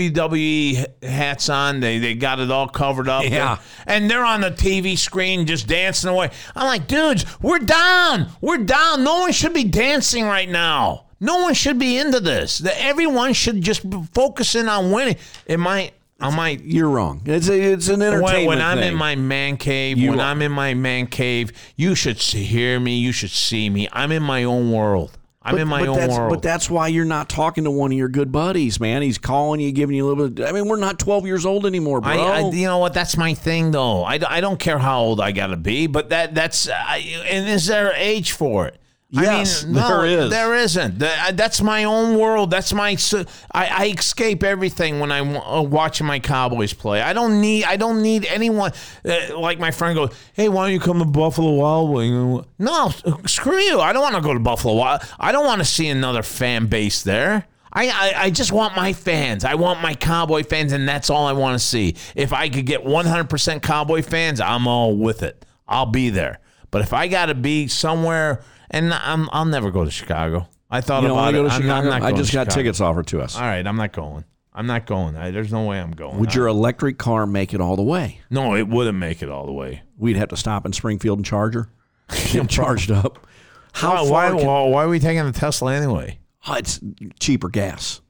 WWE 0.00 1.02
hats 1.02 1.48
on. 1.48 1.80
They 1.80 1.98
they 1.98 2.14
got 2.14 2.38
it 2.38 2.50
all 2.50 2.68
covered 2.68 3.08
up. 3.08 3.24
Yeah. 3.24 3.58
and 3.86 4.08
they're 4.10 4.24
on 4.24 4.40
the 4.42 4.50
TV 4.50 4.96
screen 4.96 5.44
just 5.46 5.66
dancing 5.66 6.08
away. 6.10 6.30
I'm 6.54 6.66
like, 6.66 6.86
dudes, 6.86 7.24
we're 7.42 7.58
down. 7.58 8.28
We're 8.40 8.58
down. 8.58 9.02
No 9.04 9.20
one 9.20 9.32
should 9.32 9.54
be 9.54 9.64
dancing 9.64 10.24
right 10.24 10.48
now. 10.48 11.06
No 11.18 11.38
one 11.42 11.54
should 11.54 11.78
be 11.78 11.98
into 11.98 12.20
this. 12.20 12.58
That 12.58 12.80
everyone 12.80 13.32
should 13.32 13.60
just 13.60 13.88
be 13.88 14.00
focusing 14.14 14.68
on 14.68 14.90
winning. 14.92 15.16
It 15.46 15.58
might. 15.58 15.92
I 16.20 16.34
might. 16.34 16.62
You're 16.62 16.88
wrong. 16.88 17.22
It's 17.26 17.48
a, 17.48 17.60
it's 17.60 17.88
an 17.88 18.00
entertainment 18.02 18.22
When, 18.36 18.46
when 18.46 18.60
I'm 18.62 18.78
thing. 18.78 18.92
in 18.92 18.94
my 18.98 19.16
man 19.16 19.56
cave, 19.56 19.98
You 19.98 20.10
when 20.10 20.20
are- 20.20 20.30
I'm 20.30 20.40
in 20.42 20.52
my 20.52 20.74
man 20.74 21.08
cave, 21.08 21.52
you 21.74 21.94
should 21.94 22.20
see, 22.20 22.44
hear 22.44 22.78
me. 22.80 22.98
You 22.98 23.12
should 23.12 23.30
see 23.30 23.68
me. 23.68 23.88
I'm 23.92 24.12
in 24.12 24.22
my 24.22 24.44
own 24.44 24.70
world. 24.72 25.10
I'm 25.46 25.58
in 25.58 25.68
my 25.68 25.80
but 25.80 25.88
own 25.88 25.96
that's, 25.96 26.18
world. 26.18 26.30
But 26.30 26.42
that's 26.42 26.68
why 26.68 26.88
you're 26.88 27.04
not 27.04 27.28
talking 27.28 27.64
to 27.64 27.70
one 27.70 27.92
of 27.92 27.98
your 27.98 28.08
good 28.08 28.32
buddies, 28.32 28.80
man. 28.80 29.02
He's 29.02 29.18
calling 29.18 29.60
you, 29.60 29.70
giving 29.70 29.94
you 29.96 30.04
a 30.04 30.08
little 30.08 30.28
bit. 30.28 30.46
I 30.46 30.52
mean, 30.52 30.68
we're 30.68 30.76
not 30.76 30.98
12 30.98 31.26
years 31.26 31.46
old 31.46 31.66
anymore, 31.66 32.00
bro. 32.00 32.12
I, 32.12 32.40
I, 32.40 32.50
you 32.50 32.66
know 32.66 32.78
what? 32.78 32.94
That's 32.94 33.16
my 33.16 33.34
thing, 33.34 33.70
though. 33.70 34.02
I, 34.02 34.18
I 34.28 34.40
don't 34.40 34.58
care 34.58 34.78
how 34.78 35.00
old 35.00 35.20
I 35.20 35.32
gotta 35.32 35.56
be, 35.56 35.86
but 35.86 36.10
that 36.10 36.34
that's 36.34 36.68
I, 36.68 36.98
and 37.28 37.48
is 37.48 37.66
there 37.66 37.92
age 37.94 38.32
for 38.32 38.66
it? 38.66 38.80
Yes, 39.22 39.62
I 39.62 39.66
mean, 39.66 39.74
no, 39.76 39.88
there 39.88 40.06
is. 40.06 40.30
There 40.30 40.54
isn't. 40.54 40.98
That's 40.98 41.60
my 41.60 41.84
own 41.84 42.18
world. 42.18 42.50
That's 42.50 42.72
my. 42.72 42.96
I 43.52 43.94
escape 43.96 44.42
everything 44.42 45.00
when 45.00 45.10
I'm 45.12 45.36
uh, 45.36 45.62
watching 45.62 46.06
my 46.06 46.20
Cowboys 46.20 46.72
play. 46.72 47.00
I 47.00 47.12
don't 47.12 47.40
need. 47.40 47.64
I 47.64 47.76
don't 47.76 48.02
need 48.02 48.26
anyone. 48.26 48.72
Uh, 49.04 49.38
like 49.38 49.58
my 49.58 49.70
friend 49.70 49.94
goes, 49.94 50.10
"Hey, 50.32 50.48
why 50.48 50.64
don't 50.66 50.72
you 50.72 50.80
come 50.80 50.98
to 50.98 51.04
Buffalo 51.04 51.52
Wild 51.52 51.90
Wing?" 51.90 52.44
No, 52.58 52.92
screw 53.26 53.58
you. 53.58 53.80
I 53.80 53.92
don't 53.92 54.02
want 54.02 54.14
to 54.16 54.20
go 54.20 54.34
to 54.34 54.40
Buffalo 54.40 54.74
Wild. 54.74 55.02
I 55.18 55.32
don't 55.32 55.46
want 55.46 55.60
to 55.60 55.64
see 55.64 55.88
another 55.88 56.22
fan 56.22 56.66
base 56.66 57.02
there. 57.02 57.46
I, 57.72 57.88
I, 57.88 58.12
I 58.24 58.30
just 58.30 58.52
want 58.52 58.74
my 58.74 58.94
fans. 58.94 59.44
I 59.44 59.54
want 59.54 59.82
my 59.82 59.94
Cowboy 59.94 60.44
fans, 60.44 60.72
and 60.72 60.88
that's 60.88 61.10
all 61.10 61.26
I 61.26 61.32
want 61.32 61.60
to 61.60 61.64
see. 61.64 61.94
If 62.14 62.32
I 62.32 62.48
could 62.48 62.64
get 62.64 62.82
100% 62.82 63.62
Cowboy 63.62 64.00
fans, 64.00 64.40
I'm 64.40 64.66
all 64.66 64.96
with 64.96 65.22
it. 65.22 65.44
I'll 65.68 65.84
be 65.84 66.08
there. 66.08 66.38
But 66.70 66.80
if 66.80 66.94
I 66.94 67.06
got 67.06 67.26
to 67.26 67.34
be 67.34 67.68
somewhere, 67.68 68.42
and 68.70 68.92
I'm, 68.92 69.28
I'll 69.32 69.44
never 69.44 69.70
go 69.70 69.84
to 69.84 69.90
Chicago. 69.90 70.48
I 70.70 70.80
thought 70.80 71.02
you 71.02 71.08
don't 71.08 71.16
about 71.16 71.34
want 71.34 71.34
to 71.36 71.40
it. 71.40 71.42
go 71.44 71.48
to 71.48 71.54
I'm 71.54 71.66
not- 71.66 71.76
I'm 71.78 71.82
Chicago? 71.84 71.88
not 71.90 71.96
I 72.06 72.10
going 72.10 72.16
just 72.16 72.30
to 72.30 72.36
got 72.36 72.42
Chicago. 72.44 72.54
tickets 72.62 72.80
offered 72.80 73.06
to 73.08 73.20
us. 73.20 73.36
All 73.36 73.42
right, 73.42 73.66
I'm 73.66 73.76
not 73.76 73.92
going. 73.92 74.24
I'm 74.52 74.66
not 74.66 74.86
going. 74.86 75.16
I, 75.16 75.30
there's 75.30 75.52
no 75.52 75.64
way 75.64 75.78
I'm 75.80 75.90
going. 75.92 76.18
Would 76.18 76.34
your 76.34 76.46
electric 76.46 76.96
car 76.98 77.26
make 77.26 77.52
it 77.54 77.60
all 77.60 77.76
the 77.76 77.82
way? 77.82 78.20
no, 78.30 78.54
it 78.56 78.66
wouldn't 78.68 78.98
make 78.98 79.22
it 79.22 79.28
all 79.28 79.46
the 79.46 79.52
way. 79.52 79.82
We'd 79.98 80.16
have 80.16 80.28
to 80.30 80.36
stop 80.36 80.64
in 80.66 80.72
Springfield 80.72 81.18
and 81.18 81.26
charge 81.26 81.54
her. 81.54 81.68
Get 82.32 82.48
charged 82.48 82.90
up. 82.90 83.26
How 83.72 83.90
why, 83.90 84.28
far? 84.28 84.34
why, 84.34 84.38
can- 84.38 84.46
why, 84.46 84.62
why 84.68 84.84
are 84.84 84.88
we 84.88 84.98
taking 84.98 85.24
the 85.24 85.32
Tesla 85.32 85.74
anyway? 85.74 86.18
Oh, 86.48 86.54
it's 86.54 86.80
cheaper 87.20 87.48
gas. 87.48 88.00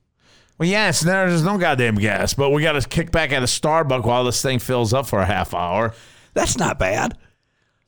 Well, 0.58 0.68
yes, 0.68 1.00
there's 1.00 1.42
no 1.42 1.58
goddamn 1.58 1.96
gas, 1.96 2.32
but 2.32 2.50
we 2.50 2.62
got 2.62 2.80
to 2.80 2.88
kick 2.88 3.10
back 3.10 3.32
at 3.32 3.42
a 3.42 3.46
Starbucks 3.46 4.04
while 4.04 4.24
this 4.24 4.40
thing 4.40 4.58
fills 4.58 4.94
up 4.94 5.06
for 5.06 5.18
a 5.20 5.26
half 5.26 5.52
hour. 5.52 5.92
That's 6.32 6.56
not 6.56 6.78
bad. 6.78 7.18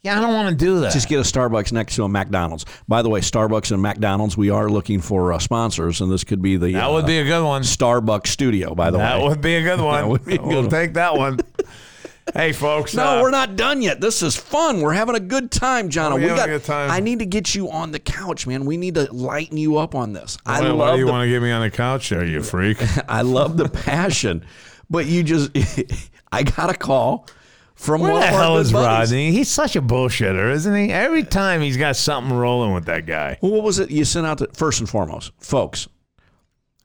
Yeah, 0.02 0.16
I 0.16 0.20
don't 0.20 0.32
want 0.32 0.48
to 0.50 0.54
do 0.64 0.80
that. 0.80 0.92
Just 0.92 1.08
get 1.08 1.18
a 1.18 1.22
Starbucks 1.22 1.72
next 1.72 1.96
to 1.96 2.04
a 2.04 2.08
McDonald's. 2.08 2.64
By 2.86 3.02
the 3.02 3.08
way, 3.08 3.20
Starbucks 3.20 3.72
and 3.72 3.82
McDonald's, 3.82 4.36
we 4.36 4.48
are 4.48 4.68
looking 4.68 5.00
for 5.00 5.32
uh, 5.32 5.40
sponsors, 5.40 6.00
and 6.00 6.10
this 6.10 6.22
could 6.22 6.40
be 6.40 6.56
the 6.56 6.72
that 6.74 6.88
would 6.90 7.04
uh, 7.04 7.06
be 7.08 7.18
a 7.18 7.24
good 7.24 7.44
one. 7.44 7.62
Starbucks 7.62 8.28
studio. 8.28 8.76
By 8.76 8.92
the 8.92 8.98
That 8.98 9.16
way, 9.16 9.22
that 9.24 9.28
would 9.28 9.40
be 9.40 9.54
a 9.56 9.62
good 9.62 9.80
one. 9.80 10.08
would 10.08 10.24
be 10.24 10.34
a 10.34 10.38
good 10.38 10.46
we'll 10.46 10.60
one. 10.62 10.70
take 10.70 10.94
that 10.94 11.16
one. 11.16 11.40
hey, 12.34 12.52
folks. 12.52 12.94
No, 12.94 13.18
uh, 13.18 13.22
we're 13.22 13.32
not 13.32 13.56
done 13.56 13.82
yet. 13.82 14.00
This 14.00 14.22
is 14.22 14.36
fun. 14.36 14.82
We're 14.82 14.92
having 14.92 15.16
a 15.16 15.20
good 15.20 15.50
time, 15.50 15.88
John. 15.88 16.14
We're 16.14 16.20
we 16.20 16.26
got. 16.28 16.48
a 16.48 16.52
good 16.52 16.64
time. 16.64 16.92
I 16.92 17.00
need 17.00 17.18
to 17.18 17.26
get 17.26 17.56
you 17.56 17.68
on 17.68 17.90
the 17.90 17.98
couch, 17.98 18.46
man. 18.46 18.66
We 18.66 18.76
need 18.76 18.94
to 18.94 19.12
lighten 19.12 19.56
you 19.56 19.78
up 19.78 19.96
on 19.96 20.12
this. 20.12 20.38
I 20.46 20.60
Why, 20.60 20.70
why 20.70 20.74
love 20.74 20.94
do 20.94 21.00
you 21.00 21.06
the, 21.06 21.12
want 21.12 21.26
to 21.26 21.28
get 21.28 21.42
me 21.42 21.50
on 21.50 21.62
the 21.62 21.70
couch 21.70 22.08
there, 22.10 22.24
you 22.24 22.40
freak? 22.40 22.78
I 23.08 23.22
love 23.22 23.56
the 23.56 23.68
passion, 23.68 24.44
but 24.88 25.06
you 25.06 25.24
just. 25.24 25.50
I 26.30 26.44
got 26.44 26.70
a 26.70 26.74
call 26.74 27.26
from 27.78 28.00
Where 28.00 28.12
the 28.14 28.26
hell 28.26 28.58
is. 28.58 28.74
Rodney? 28.74 29.30
He's 29.30 29.48
such 29.48 29.76
a 29.76 29.80
bullshitter, 29.80 30.52
isn't 30.52 30.74
he? 30.74 30.92
Every 30.92 31.22
time 31.22 31.60
he's 31.60 31.76
got 31.76 31.94
something 31.96 32.36
rolling 32.36 32.74
with 32.74 32.86
that 32.86 33.06
guy. 33.06 33.38
Well, 33.40 33.52
what 33.52 33.62
was 33.62 33.78
it 33.78 33.90
you 33.90 34.04
sent 34.04 34.26
out 34.26 34.38
to 34.38 34.48
first 34.52 34.80
and 34.80 34.88
foremost, 34.88 35.30
folks? 35.38 35.86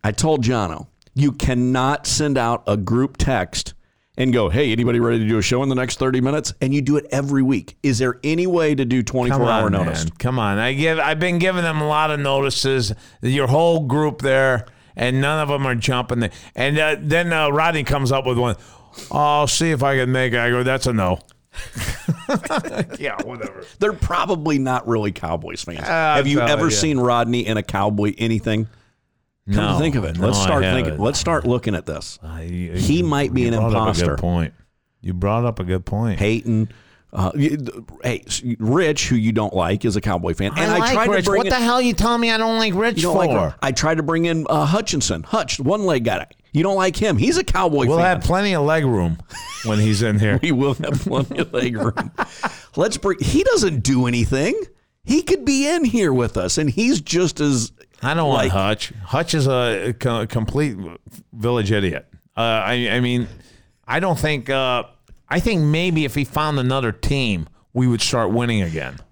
I 0.03 0.11
told 0.11 0.43
Johno, 0.43 0.87
you 1.15 1.31
cannot 1.31 2.05
send 2.05 2.37
out 2.37 2.63
a 2.67 2.77
group 2.77 3.17
text 3.17 3.73
and 4.17 4.31
go, 4.31 4.49
"Hey, 4.49 4.71
anybody 4.71 4.99
ready 4.99 5.17
to 5.19 5.27
do 5.27 5.39
a 5.39 5.41
show 5.41 5.63
in 5.63 5.69
the 5.69 5.75
next 5.75 5.97
30 5.97 6.21
minutes?" 6.21 6.53
And 6.61 6.75
you 6.75 6.81
do 6.83 6.97
it 6.97 7.07
every 7.11 7.41
week. 7.41 7.75
Is 7.81 7.97
there 7.97 8.19
any 8.23 8.45
way 8.45 8.75
to 8.75 8.85
do 8.85 9.01
24 9.01 9.39
Come 9.39 9.47
hour 9.47 9.69
notice? 9.71 10.03
man. 10.05 10.13
Come 10.19 10.37
on. 10.37 10.59
I 10.59 10.73
give. 10.73 10.99
I've 10.99 11.19
been 11.19 11.39
giving 11.39 11.63
them 11.63 11.81
a 11.81 11.87
lot 11.87 12.11
of 12.11 12.19
notices. 12.19 12.93
Your 13.23 13.47
whole 13.47 13.79
group 13.87 14.21
there, 14.21 14.67
and 14.95 15.19
none 15.21 15.39
of 15.39 15.49
them 15.49 15.65
are 15.65 15.73
jumping. 15.73 16.29
And 16.55 16.77
uh, 16.77 16.97
then 16.99 17.33
uh, 17.33 17.49
Rodney 17.49 17.83
comes 17.83 18.11
up 18.11 18.27
with 18.27 18.37
one. 18.37 18.55
I'll 19.11 19.47
see 19.47 19.71
if 19.71 19.83
I 19.83 19.97
can 19.97 20.11
make 20.11 20.33
it. 20.33 20.39
I 20.39 20.49
go. 20.49 20.63
That's 20.63 20.87
a 20.87 20.93
no. 20.93 21.19
yeah, 22.99 23.21
whatever. 23.23 23.63
They're 23.79 23.93
probably 23.93 24.57
not 24.59 24.87
really 24.87 25.11
Cowboys 25.11 25.63
fans. 25.63 25.79
Uh, 25.81 26.15
Have 26.15 26.27
you 26.27 26.39
ever 26.41 26.69
yeah. 26.69 26.75
seen 26.75 26.99
Rodney 26.99 27.45
in 27.45 27.57
a 27.57 27.63
cowboy 27.63 28.13
anything? 28.17 28.65
Come 29.45 29.55
No, 29.55 29.73
to 29.73 29.79
think 29.79 29.95
of 29.95 30.03
it, 30.05 30.17
no, 30.17 30.27
let's 30.27 30.39
I 30.39 30.43
start 30.45 30.63
thinking. 30.63 30.97
Let's 30.97 31.19
start 31.19 31.45
looking 31.45 31.75
at 31.75 31.85
this. 31.85 32.17
I- 32.23 32.43
He 32.43 32.97
you- 32.99 33.03
might 33.03 33.33
be 33.33 33.41
you 33.41 33.47
an 33.49 33.53
brought 33.55 33.65
up 33.67 33.73
a 33.73 33.77
imposter. 33.79 34.05
good 34.15 34.19
point. 34.19 34.53
You 35.01 35.13
brought 35.13 35.45
up 35.45 35.59
a 35.59 35.63
good 35.63 35.85
point. 35.85 36.17
Peyton. 36.17 36.69
Uh, 37.11 37.31
hey, 38.03 38.23
Rich, 38.57 39.09
who 39.09 39.15
you 39.15 39.31
don't 39.33 39.53
like, 39.53 39.85
is 39.85 39.95
a 39.95 40.01
Cowboy 40.01 40.33
fan, 40.33 40.51
and 40.57 40.71
I, 40.71 40.79
like 40.79 40.93
tried 40.93 41.09
Rich. 41.09 41.25
to 41.25 41.29
bring 41.31 41.37
What 41.41 41.47
in- 41.47 41.51
the 41.51 41.59
hell 41.59 41.75
are 41.75 41.81
you 41.81 41.93
telling 41.93 42.21
me 42.21 42.31
I 42.31 42.37
don't 42.37 42.57
like 42.57 42.73
Rich 42.73 42.97
You 42.97 43.03
don't 43.03 43.13
for? 43.29 43.35
like? 43.35 43.53
I 43.61 43.71
tried 43.71 43.95
to 43.97 44.03
bring 44.03 44.25
in 44.25 44.47
uh, 44.49 44.65
Hutchinson. 44.65 45.21
Hutch, 45.23 45.59
one 45.59 45.85
leg 45.85 46.05
guy. 46.05 46.25
You 46.53 46.63
don't 46.63 46.75
like 46.75 46.95
him. 46.95 47.17
He's 47.17 47.37
a 47.37 47.43
Cowboy 47.43 47.87
we'll 47.87 47.97
fan. 47.97 48.05
have 48.05 48.21
plenty 48.23 48.53
of 48.55 48.63
leg 48.63 48.85
room 48.85 49.17
when 49.65 49.79
he's 49.79 50.01
in 50.03 50.19
here. 50.19 50.39
we 50.43 50.51
will 50.51 50.75
have 50.75 51.01
plenty 51.01 51.39
of 51.39 51.51
leg 51.51 51.75
room. 51.75 52.11
Let's 52.75 52.97
bring. 52.97 53.17
He 53.19 53.43
doesn't 53.43 53.81
do 53.81 54.05
anything. 54.05 54.53
He 55.03 55.21
could 55.23 55.43
be 55.43 55.67
in 55.67 55.83
here 55.83 56.13
with 56.13 56.37
us, 56.37 56.57
and 56.57 56.69
he's 56.69 57.01
just 57.01 57.39
as. 57.39 57.71
I 58.01 58.13
don't 58.13 58.29
like- 58.29 58.53
want 58.53 58.67
Hutch. 58.67 58.93
Hutch 59.03 59.33
is 59.33 59.47
a 59.47 59.93
co- 59.99 60.27
complete 60.27 60.77
village 61.33 61.71
idiot. 61.71 62.07
Uh, 62.37 62.41
I, 62.41 62.89
I 62.91 62.99
mean, 62.99 63.27
I 63.87 63.99
don't 63.99 64.17
think. 64.19 64.49
Uh, 64.49 64.83
I 65.29 65.39
think 65.39 65.61
maybe 65.63 66.05
if 66.05 66.13
he 66.15 66.23
found 66.25 66.59
another 66.59 66.91
team, 66.91 67.47
we 67.73 67.87
would 67.87 68.01
start 68.01 68.31
winning 68.31 68.61
again. 68.61 68.97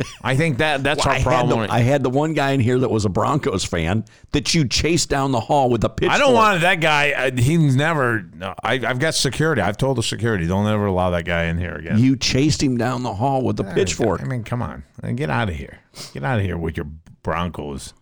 I 0.22 0.36
think 0.36 0.58
that 0.58 0.82
that's 0.82 1.06
I 1.06 1.10
our 1.10 1.16
had, 1.16 1.24
problem. 1.24 1.66
the, 1.66 1.72
I 1.72 1.80
had 1.80 2.02
the 2.02 2.10
one 2.10 2.34
guy 2.34 2.52
in 2.52 2.60
here 2.60 2.78
that 2.78 2.90
was 2.90 3.04
a 3.04 3.08
Broncos 3.08 3.64
fan 3.64 4.04
that 4.32 4.54
you 4.54 4.66
chased 4.66 5.08
down 5.08 5.32
the 5.32 5.40
hall 5.40 5.70
with 5.70 5.84
a 5.84 5.88
pitchfork. 5.88 6.14
I 6.14 6.18
don't 6.18 6.34
want 6.34 6.60
that 6.62 6.80
guy. 6.80 7.12
Uh, 7.12 7.30
he's 7.36 7.76
never. 7.76 8.22
No, 8.34 8.54
I, 8.62 8.74
I've 8.74 8.98
got 8.98 9.14
security. 9.14 9.62
I've 9.62 9.76
told 9.76 9.98
the 9.98 10.02
security, 10.02 10.46
don't 10.46 10.66
ever 10.66 10.86
allow 10.86 11.10
that 11.10 11.24
guy 11.24 11.44
in 11.44 11.58
here 11.58 11.74
again. 11.74 11.98
You 11.98 12.16
chased 12.16 12.62
him 12.62 12.76
down 12.76 13.02
the 13.02 13.14
hall 13.14 13.42
with 13.42 13.58
a 13.60 13.64
pitchfork. 13.64 14.22
I 14.22 14.24
mean, 14.24 14.44
come 14.44 14.62
on, 14.62 14.84
get 15.14 15.30
out 15.30 15.48
of 15.48 15.54
here. 15.54 15.80
Get 16.12 16.24
out 16.24 16.38
of 16.38 16.44
here 16.44 16.56
with 16.56 16.76
your 16.76 16.86
Broncos. 17.22 17.94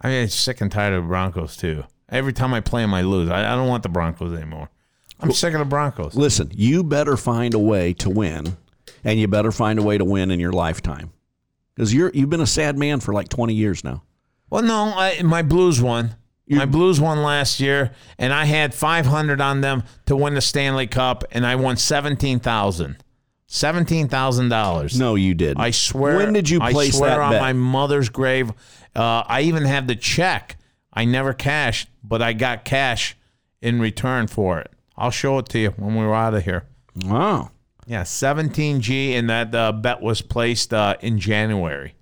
I 0.00 0.08
mean, 0.08 0.22
I'm 0.22 0.28
sick 0.28 0.60
and 0.60 0.70
tired 0.70 0.94
of 0.94 1.06
Broncos 1.08 1.56
too. 1.56 1.84
Every 2.08 2.32
time 2.32 2.54
I 2.54 2.60
play 2.60 2.82
them, 2.82 2.94
I 2.94 3.02
lose. 3.02 3.30
I, 3.30 3.52
I 3.52 3.56
don't 3.56 3.68
want 3.68 3.82
the 3.82 3.88
Broncos 3.88 4.36
anymore. 4.36 4.70
I'm 5.20 5.32
sick 5.32 5.54
of 5.54 5.60
the 5.60 5.64
Broncos. 5.64 6.14
Listen, 6.14 6.50
you 6.52 6.84
better 6.84 7.16
find 7.16 7.54
a 7.54 7.58
way 7.58 7.94
to 7.94 8.10
win, 8.10 8.56
and 9.02 9.18
you 9.18 9.26
better 9.28 9.50
find 9.50 9.78
a 9.78 9.82
way 9.82 9.96
to 9.96 10.04
win 10.04 10.30
in 10.30 10.38
your 10.38 10.52
lifetime, 10.52 11.10
because 11.76 11.94
you're 11.94 12.10
you've 12.12 12.30
been 12.30 12.40
a 12.40 12.46
sad 12.46 12.76
man 12.76 12.98
for 12.98 13.12
like 13.14 13.28
twenty 13.28 13.54
years 13.54 13.84
now. 13.84 14.02
Well, 14.50 14.62
no, 14.62 14.92
I, 14.96 15.22
my 15.22 15.42
Blues 15.42 15.80
won. 15.80 16.16
My 16.48 16.64
Blues 16.64 17.00
won 17.00 17.22
last 17.22 17.58
year, 17.58 17.90
and 18.18 18.32
I 18.32 18.44
had 18.44 18.72
500 18.72 19.40
on 19.40 19.62
them 19.62 19.82
to 20.06 20.14
win 20.14 20.34
the 20.34 20.40
Stanley 20.40 20.86
Cup, 20.86 21.24
and 21.32 21.44
I 21.44 21.56
won 21.56 21.76
17,000. 21.76 23.02
$17,000. 23.48 24.98
No, 24.98 25.14
you 25.14 25.34
did. 25.34 25.56
I 25.58 25.70
swear. 25.70 26.16
When 26.16 26.32
did 26.32 26.48
you 26.48 26.60
place 26.60 26.94
I 26.94 26.98
swear 26.98 27.10
that 27.10 27.18
on 27.18 27.32
bet? 27.32 27.40
my 27.40 27.52
mother's 27.52 28.08
grave. 28.08 28.50
Uh, 28.94 29.24
I 29.26 29.42
even 29.42 29.64
have 29.64 29.88
the 29.88 29.96
check. 29.96 30.56
I 30.92 31.04
never 31.04 31.32
cashed, 31.32 31.88
but 32.04 32.22
I 32.22 32.32
got 32.32 32.64
cash 32.64 33.16
in 33.60 33.80
return 33.80 34.28
for 34.28 34.60
it. 34.60 34.70
I'll 34.96 35.10
show 35.10 35.38
it 35.38 35.48
to 35.50 35.58
you 35.58 35.70
when 35.76 35.96
we're 35.96 36.14
out 36.14 36.34
of 36.34 36.44
here. 36.44 36.64
wow. 37.04 37.50
Yeah, 37.86 38.02
17G, 38.02 39.12
and 39.12 39.30
that 39.30 39.54
uh, 39.54 39.72
bet 39.72 40.00
was 40.02 40.20
placed 40.20 40.74
uh, 40.74 40.96
in 41.00 41.18
January 41.20 41.94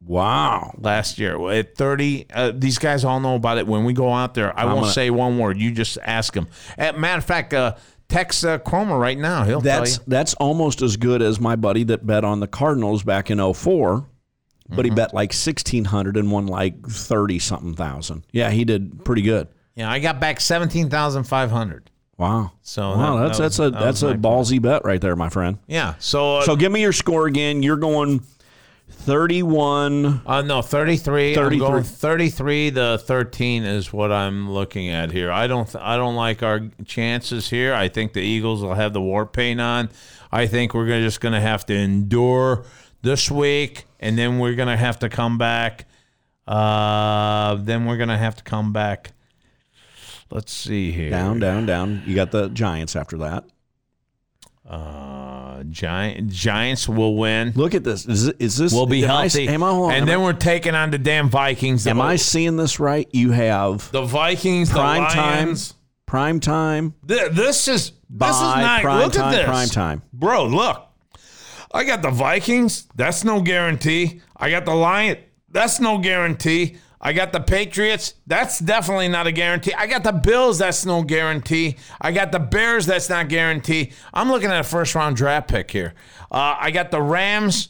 Wow. 0.00 0.74
last 0.78 1.18
year. 1.18 1.50
At 1.50 1.76
30, 1.76 2.26
uh, 2.32 2.52
these 2.54 2.78
guys 2.78 3.04
all 3.04 3.18
know 3.20 3.34
about 3.34 3.58
it. 3.58 3.66
When 3.66 3.84
we 3.84 3.92
go 3.92 4.12
out 4.12 4.34
there, 4.34 4.56
I 4.58 4.64
won't 4.64 4.80
gonna- 4.82 4.92
say 4.92 5.10
one 5.10 5.38
word. 5.38 5.58
You 5.58 5.72
just 5.72 5.98
ask 6.04 6.32
them. 6.34 6.46
As 6.78 6.96
matter 6.96 7.18
of 7.18 7.24
fact, 7.24 7.52
uh, 7.52 7.74
text 8.08 8.44
uh, 8.44 8.58
Cromer 8.58 8.96
right 8.98 9.18
now. 9.18 9.44
He'll 9.44 9.60
That's 9.60 9.96
tell 9.96 10.04
you. 10.04 10.10
that's 10.10 10.34
almost 10.34 10.82
as 10.82 10.96
good 10.96 11.20
as 11.20 11.40
my 11.40 11.56
buddy 11.56 11.82
that 11.84 12.06
bet 12.06 12.24
on 12.24 12.40
the 12.40 12.46
Cardinals 12.46 13.02
back 13.02 13.30
in 13.30 13.38
4 13.38 13.54
but 14.70 14.76
Mm-hmm. 14.76 14.84
he 14.84 14.90
bet 14.90 15.14
like 15.14 15.32
sixteen 15.32 15.86
hundred 15.86 16.18
and 16.18 16.30
won 16.30 16.46
like 16.46 16.86
thirty 16.86 17.38
something 17.38 17.72
thousand. 17.74 18.26
Yeah, 18.32 18.50
he 18.50 18.66
did 18.66 19.02
pretty 19.02 19.22
good. 19.22 19.48
Yeah, 19.74 19.90
I 19.90 19.98
got 19.98 20.20
back 20.20 20.40
17,500. 20.40 21.90
Wow. 22.18 22.50
So 22.62 22.90
wow, 22.96 23.16
that- 23.16 23.38
that's 23.38 23.38
that 23.38 23.42
that's 23.44 23.58
a 23.60 23.70
that 23.70 23.80
that's 23.80 24.02
a 24.02 24.14
ballsy 24.14 24.60
bet 24.60 24.84
right 24.84 25.00
there, 25.00 25.14
my 25.16 25.28
friend. 25.30 25.58
Yeah. 25.68 25.94
So, 26.00 26.38
uh, 26.38 26.42
So 26.42 26.56
give 26.56 26.70
me 26.72 26.80
your 26.82 26.92
score 26.92 27.26
again. 27.26 27.62
You're 27.62 27.76
going 27.76 28.22
thirty-one. 28.90 30.22
Uh, 30.26 30.42
no, 30.42 30.60
33. 30.62 31.34
33. 31.34 31.64
I'm 31.66 31.72
going 31.72 31.82
33 31.84 32.70
to 32.72 32.98
13 32.98 33.64
is 33.64 33.92
what 33.92 34.10
I'm 34.12 34.50
looking 34.50 34.88
at 34.88 35.12
here. 35.12 35.30
I 35.30 35.46
don't 35.46 35.66
th- 35.66 35.82
I 35.82 35.96
don't 35.96 36.16
like 36.16 36.42
our 36.42 36.60
chances 36.84 37.48
here. 37.50 37.72
I 37.74 37.88
think 37.88 38.12
the 38.12 38.20
Eagles 38.20 38.62
will 38.62 38.74
have 38.74 38.92
the 38.92 39.00
war 39.00 39.24
paint 39.24 39.60
on. 39.60 39.88
I 40.30 40.46
think 40.46 40.74
we're 40.74 40.86
gonna, 40.86 41.02
just 41.02 41.20
going 41.20 41.32
to 41.34 41.40
have 41.40 41.64
to 41.66 41.74
endure 41.74 42.64
this 43.02 43.30
week, 43.30 43.86
and 44.00 44.18
then 44.18 44.38
we're 44.38 44.54
going 44.56 44.68
to 44.68 44.76
have 44.76 44.98
to 44.98 45.08
come 45.08 45.38
back. 45.38 45.86
Uh, 46.46 47.54
then 47.56 47.86
we're 47.86 47.96
going 47.96 48.08
to 48.08 48.16
have 48.18 48.36
to 48.36 48.42
come 48.44 48.72
back. 48.72 49.12
Let's 50.30 50.52
see 50.52 50.90
here. 50.92 51.10
Down, 51.10 51.38
down, 51.38 51.64
down. 51.66 52.02
You 52.06 52.14
got 52.14 52.30
the 52.30 52.48
Giants 52.48 52.94
after 52.96 53.16
that. 53.18 53.44
Uh, 54.68 55.62
Giant, 55.70 56.28
Giants 56.30 56.86
will 56.88 57.16
win. 57.16 57.52
Look 57.56 57.74
at 57.74 57.84
this. 57.84 58.04
Is, 58.06 58.28
is 58.28 58.56
this? 58.58 58.72
We'll 58.72 58.84
be 58.86 59.04
am 59.04 59.10
I- 59.10 59.20
healthy. 59.22 59.48
am 59.48 59.62
I, 59.62 59.68
on. 59.68 59.92
and 59.92 60.00
am 60.02 60.06
then 60.06 60.20
I, 60.20 60.22
we're 60.24 60.32
taking 60.34 60.74
on 60.74 60.90
the 60.90 60.98
damn 60.98 61.30
Vikings. 61.30 61.86
am 61.86 62.00
I 62.00 62.16
seeing 62.16 62.56
this 62.56 62.78
right? 62.78 63.08
You 63.12 63.30
have 63.32 63.90
the 63.92 64.02
Vikings, 64.02 64.70
prime 64.70 65.04
the 65.04 65.08
time, 65.08 65.56
prime 66.04 66.40
time, 66.40 66.94
Th- 67.06 67.30
This 67.32 67.66
is 67.68 67.92
this 68.10 68.36
is 68.36 68.42
not. 68.42 68.82
prime 68.82 68.98
look 69.04 69.12
time, 69.14 69.32
at 69.32 69.36
this, 69.36 69.44
prime 69.46 69.68
time. 69.68 70.02
bro. 70.12 70.44
Look, 70.46 70.86
I 71.72 71.84
got 71.84 72.02
the 72.02 72.10
Vikings. 72.10 72.86
That's 72.94 73.24
no 73.24 73.40
guarantee. 73.40 74.20
I 74.36 74.50
got 74.50 74.66
the 74.66 74.74
Lion. 74.74 75.16
That's 75.50 75.80
no 75.80 75.96
guarantee. 75.96 76.76
I 77.00 77.12
got 77.12 77.32
the 77.32 77.40
Patriots. 77.40 78.14
That's 78.26 78.58
definitely 78.58 79.08
not 79.08 79.26
a 79.26 79.32
guarantee. 79.32 79.72
I 79.74 79.86
got 79.86 80.02
the 80.02 80.12
Bills. 80.12 80.58
That's 80.58 80.84
no 80.84 81.02
guarantee. 81.02 81.76
I 82.00 82.12
got 82.12 82.32
the 82.32 82.40
Bears. 82.40 82.86
That's 82.86 83.08
not 83.08 83.28
guarantee. 83.28 83.92
I'm 84.12 84.30
looking 84.30 84.50
at 84.50 84.60
a 84.60 84.64
first 84.64 84.94
round 84.94 85.16
draft 85.16 85.48
pick 85.48 85.70
here. 85.70 85.94
Uh, 86.30 86.56
I 86.58 86.70
got 86.70 86.90
the 86.90 87.00
Rams. 87.00 87.68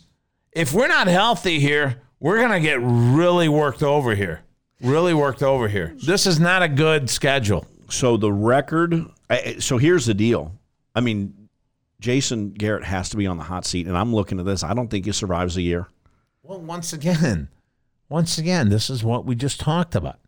If 0.53 0.73
we're 0.73 0.89
not 0.89 1.09
healthy 1.09 1.61
here, 1.61 2.01
we're 2.21 2.41
gonna 2.41 2.61
get 2.61 2.81
really 2.81 3.49
worked 3.49 3.83
over 3.83 4.15
here. 4.15 4.41
Really 4.81 5.13
worked 5.13 5.43
over 5.43 5.69
here. 5.69 5.95
This 6.05 6.27
is 6.27 6.41
not 6.41 6.63
a 6.63 6.69
good 6.69 7.11
schedule. 7.11 7.67
So 7.91 8.17
the 8.17 8.33
record. 8.33 9.07
So 9.59 9.77
here's 9.77 10.07
the 10.07 10.15
deal. 10.15 10.53
I 10.95 11.01
mean, 11.01 11.49
Jason 12.01 12.51
Garrett 12.53 12.85
has 12.85 13.11
to 13.11 13.17
be 13.17 13.27
on 13.27 13.37
the 13.37 13.45
hot 13.45 13.67
seat, 13.67 13.87
and 13.87 13.97
I'm 13.97 14.15
looking 14.15 14.39
at 14.39 14.47
this. 14.47 14.63
I 14.63 14.73
don't 14.73 14.89
think 14.89 15.05
he 15.05 15.13
survives 15.13 15.57
a 15.57 15.63
year. 15.63 15.89
Well, 16.43 16.61
once 16.61 16.93
again, 16.93 17.49
once 18.09 18.39
again, 18.39 18.69
this 18.69 18.89
is 18.91 19.03
what 19.05 19.25
we 19.25 19.35
just 19.35 19.61
talked 19.61 19.95
about. 19.95 20.19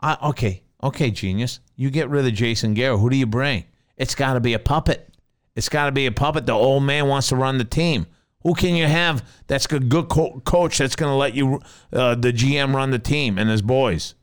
I, 0.00 0.16
okay, 0.30 0.62
Okay, 0.82 1.10
genius. 1.12 1.60
You 1.76 1.90
get 1.90 2.08
rid 2.10 2.26
of 2.26 2.34
Jason 2.34 2.74
Garrett. 2.74 2.98
Who 2.98 3.08
do 3.08 3.16
you 3.16 3.26
bring? 3.26 3.64
It's 3.96 4.14
got 4.16 4.34
to 4.34 4.40
be 4.40 4.54
a 4.54 4.58
puppet. 4.58 5.08
It's 5.54 5.68
got 5.68 5.86
to 5.86 5.92
be 5.92 6.06
a 6.06 6.12
puppet. 6.12 6.46
The 6.46 6.52
old 6.52 6.82
man 6.82 7.06
wants 7.06 7.28
to 7.28 7.36
run 7.36 7.58
the 7.58 7.64
team. 7.64 8.06
Who 8.42 8.54
can 8.54 8.74
you 8.74 8.86
have 8.86 9.24
that's 9.46 9.66
a 9.66 9.78
good 9.78 10.08
co- 10.08 10.40
coach 10.44 10.78
that's 10.78 10.96
going 10.96 11.10
to 11.12 11.14
let 11.16 11.34
you, 11.34 11.60
uh, 11.92 12.16
the 12.16 12.32
GM, 12.32 12.74
run 12.74 12.90
the 12.90 12.98
team 12.98 13.38
and 13.38 13.48
his 13.48 13.62
boys? 13.62 14.14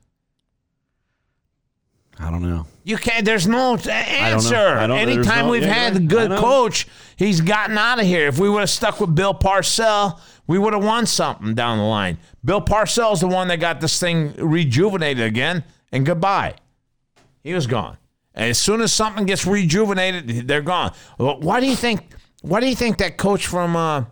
I 2.20 2.30
don't 2.30 2.42
know. 2.42 2.66
You 2.84 2.98
can't. 2.98 3.24
There's 3.24 3.48
no 3.48 3.78
don't 3.78 3.88
answer. 3.88 4.56
I 4.58 4.88
don't- 4.88 4.98
Anytime 4.98 5.46
no- 5.46 5.52
we've 5.52 5.62
yeah, 5.62 5.74
had 5.74 5.96
a. 5.96 6.00
Good 6.02 6.32
coach, 6.32 6.88
he's 7.16 7.40
gotten 7.40 7.78
out 7.78 8.00
of 8.00 8.06
here. 8.06 8.28
If 8.28 8.40
we 8.40 8.50
would 8.50 8.60
have 8.60 8.70
stuck 8.70 9.00
with 9.00 9.16
Bill 9.16 9.34
Parcell, 9.34 10.20
we 10.50 10.58
would 10.58 10.74
have 10.74 10.84
won 10.84 11.06
something 11.06 11.54
down 11.54 11.78
the 11.78 11.84
line. 11.84 12.18
Bill 12.44 12.60
Parcells 12.60 13.14
is 13.14 13.20
the 13.20 13.28
one 13.28 13.50
that 13.50 13.60
got 13.60 13.80
this 13.82 14.00
thing 14.00 14.34
rejuvenated 14.36 15.24
again, 15.24 15.64
and 15.92 16.04
goodbye. 16.04 16.56
He 17.44 17.54
was 17.54 17.68
gone. 17.68 17.98
And 18.34 18.50
as 18.50 18.58
soon 18.58 18.82
as 18.82 18.92
something 18.92 19.28
gets 19.28 19.46
rejuvenated, 19.46 20.48
they're 20.48 20.64
gone. 20.64 20.94
Why 21.18 21.60
do 21.60 21.68
you 21.68 21.76
think? 21.76 22.02
Why 22.42 22.62
do 22.62 22.68
you 22.68 22.76
think 22.76 22.98
that 22.98 23.16
coach 23.16 23.46
from 23.46 23.76
uh, 23.76 24.06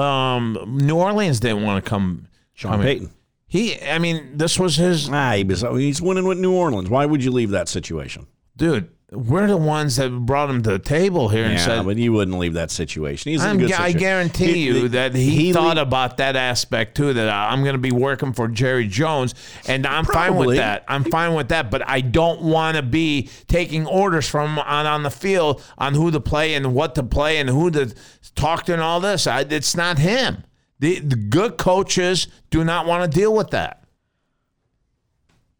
um, 0.00 0.78
New 0.80 0.96
Orleans 0.96 1.40
didn't 1.40 1.62
want 1.62 1.84
to 1.84 1.88
come? 1.88 2.26
Sean 2.54 2.72
I 2.72 2.76
mean, 2.78 2.86
Payton. 2.86 3.10
He, 3.46 3.82
I 3.82 3.98
mean, 3.98 4.38
this 4.38 4.58
was 4.58 4.76
his 4.76 5.10
Ah, 5.10 5.34
he 5.34 5.44
was, 5.44 5.60
he's 5.60 6.00
winning 6.00 6.24
with 6.24 6.38
New 6.38 6.54
Orleans. 6.54 6.88
Why 6.88 7.04
would 7.04 7.22
you 7.22 7.30
leave 7.30 7.50
that 7.50 7.68
situation? 7.68 8.26
dude. 8.56 8.88
We're 9.12 9.46
the 9.46 9.56
ones 9.56 9.94
that 9.96 10.10
brought 10.10 10.50
him 10.50 10.64
to 10.64 10.70
the 10.72 10.78
table 10.80 11.28
here 11.28 11.44
and 11.44 11.52
Yeah, 11.54 11.64
said, 11.64 11.84
but 11.84 11.96
you 11.96 12.12
wouldn't 12.12 12.38
leave 12.40 12.54
that 12.54 12.72
situation. 12.72 13.30
He's 13.30 13.44
in 13.44 13.54
a 13.54 13.56
good 13.60 13.72
I 13.72 13.92
guarantee 13.92 14.52
He- 14.52 14.64
you 14.64 14.88
that 14.88 15.14
he, 15.14 15.30
he 15.30 15.52
thought 15.52 15.76
le- 15.76 15.82
about 15.82 16.16
that 16.16 16.34
aspect 16.34 16.96
too. 16.96 17.12
That 17.12 17.28
I'm 17.28 17.62
going 17.62 17.76
to 17.76 17.80
be 17.80 17.92
working 17.92 18.32
for 18.32 18.48
Jerry 18.48 18.88
Jones, 18.88 19.34
and 19.68 19.86
I'm 19.86 20.04
fine 20.04 20.34
with 20.34 20.56
that. 20.56 20.84
I'm 20.88 21.04
fine 21.04 21.34
with 21.34 21.50
that. 21.50 21.70
But 21.70 21.88
I 21.88 22.00
don't 22.00 22.42
want 22.42 22.78
to 22.78 22.82
be 22.82 23.30
taking 23.46 23.86
orders 23.86 24.28
from 24.28 24.58
on 24.58 24.86
on 24.86 25.04
the 25.04 25.10
field 25.10 25.62
on 25.78 25.94
who 25.94 26.10
to 26.10 26.18
play 26.18 26.54
and 26.54 26.74
what 26.74 26.96
to 26.96 27.04
play 27.04 27.38
and 27.38 27.48
who 27.48 27.70
to 27.70 27.94
talk 28.34 28.64
to 28.64 28.72
and 28.72 28.82
all 28.82 28.98
this. 28.98 29.28
I, 29.28 29.42
it's 29.42 29.76
not 29.76 29.98
him. 29.98 30.42
The, 30.80 30.98
the 30.98 31.16
good 31.16 31.58
coaches 31.58 32.26
do 32.50 32.64
not 32.64 32.86
want 32.86 33.10
to 33.10 33.18
deal 33.18 33.32
with 33.32 33.50
that. 33.50 33.84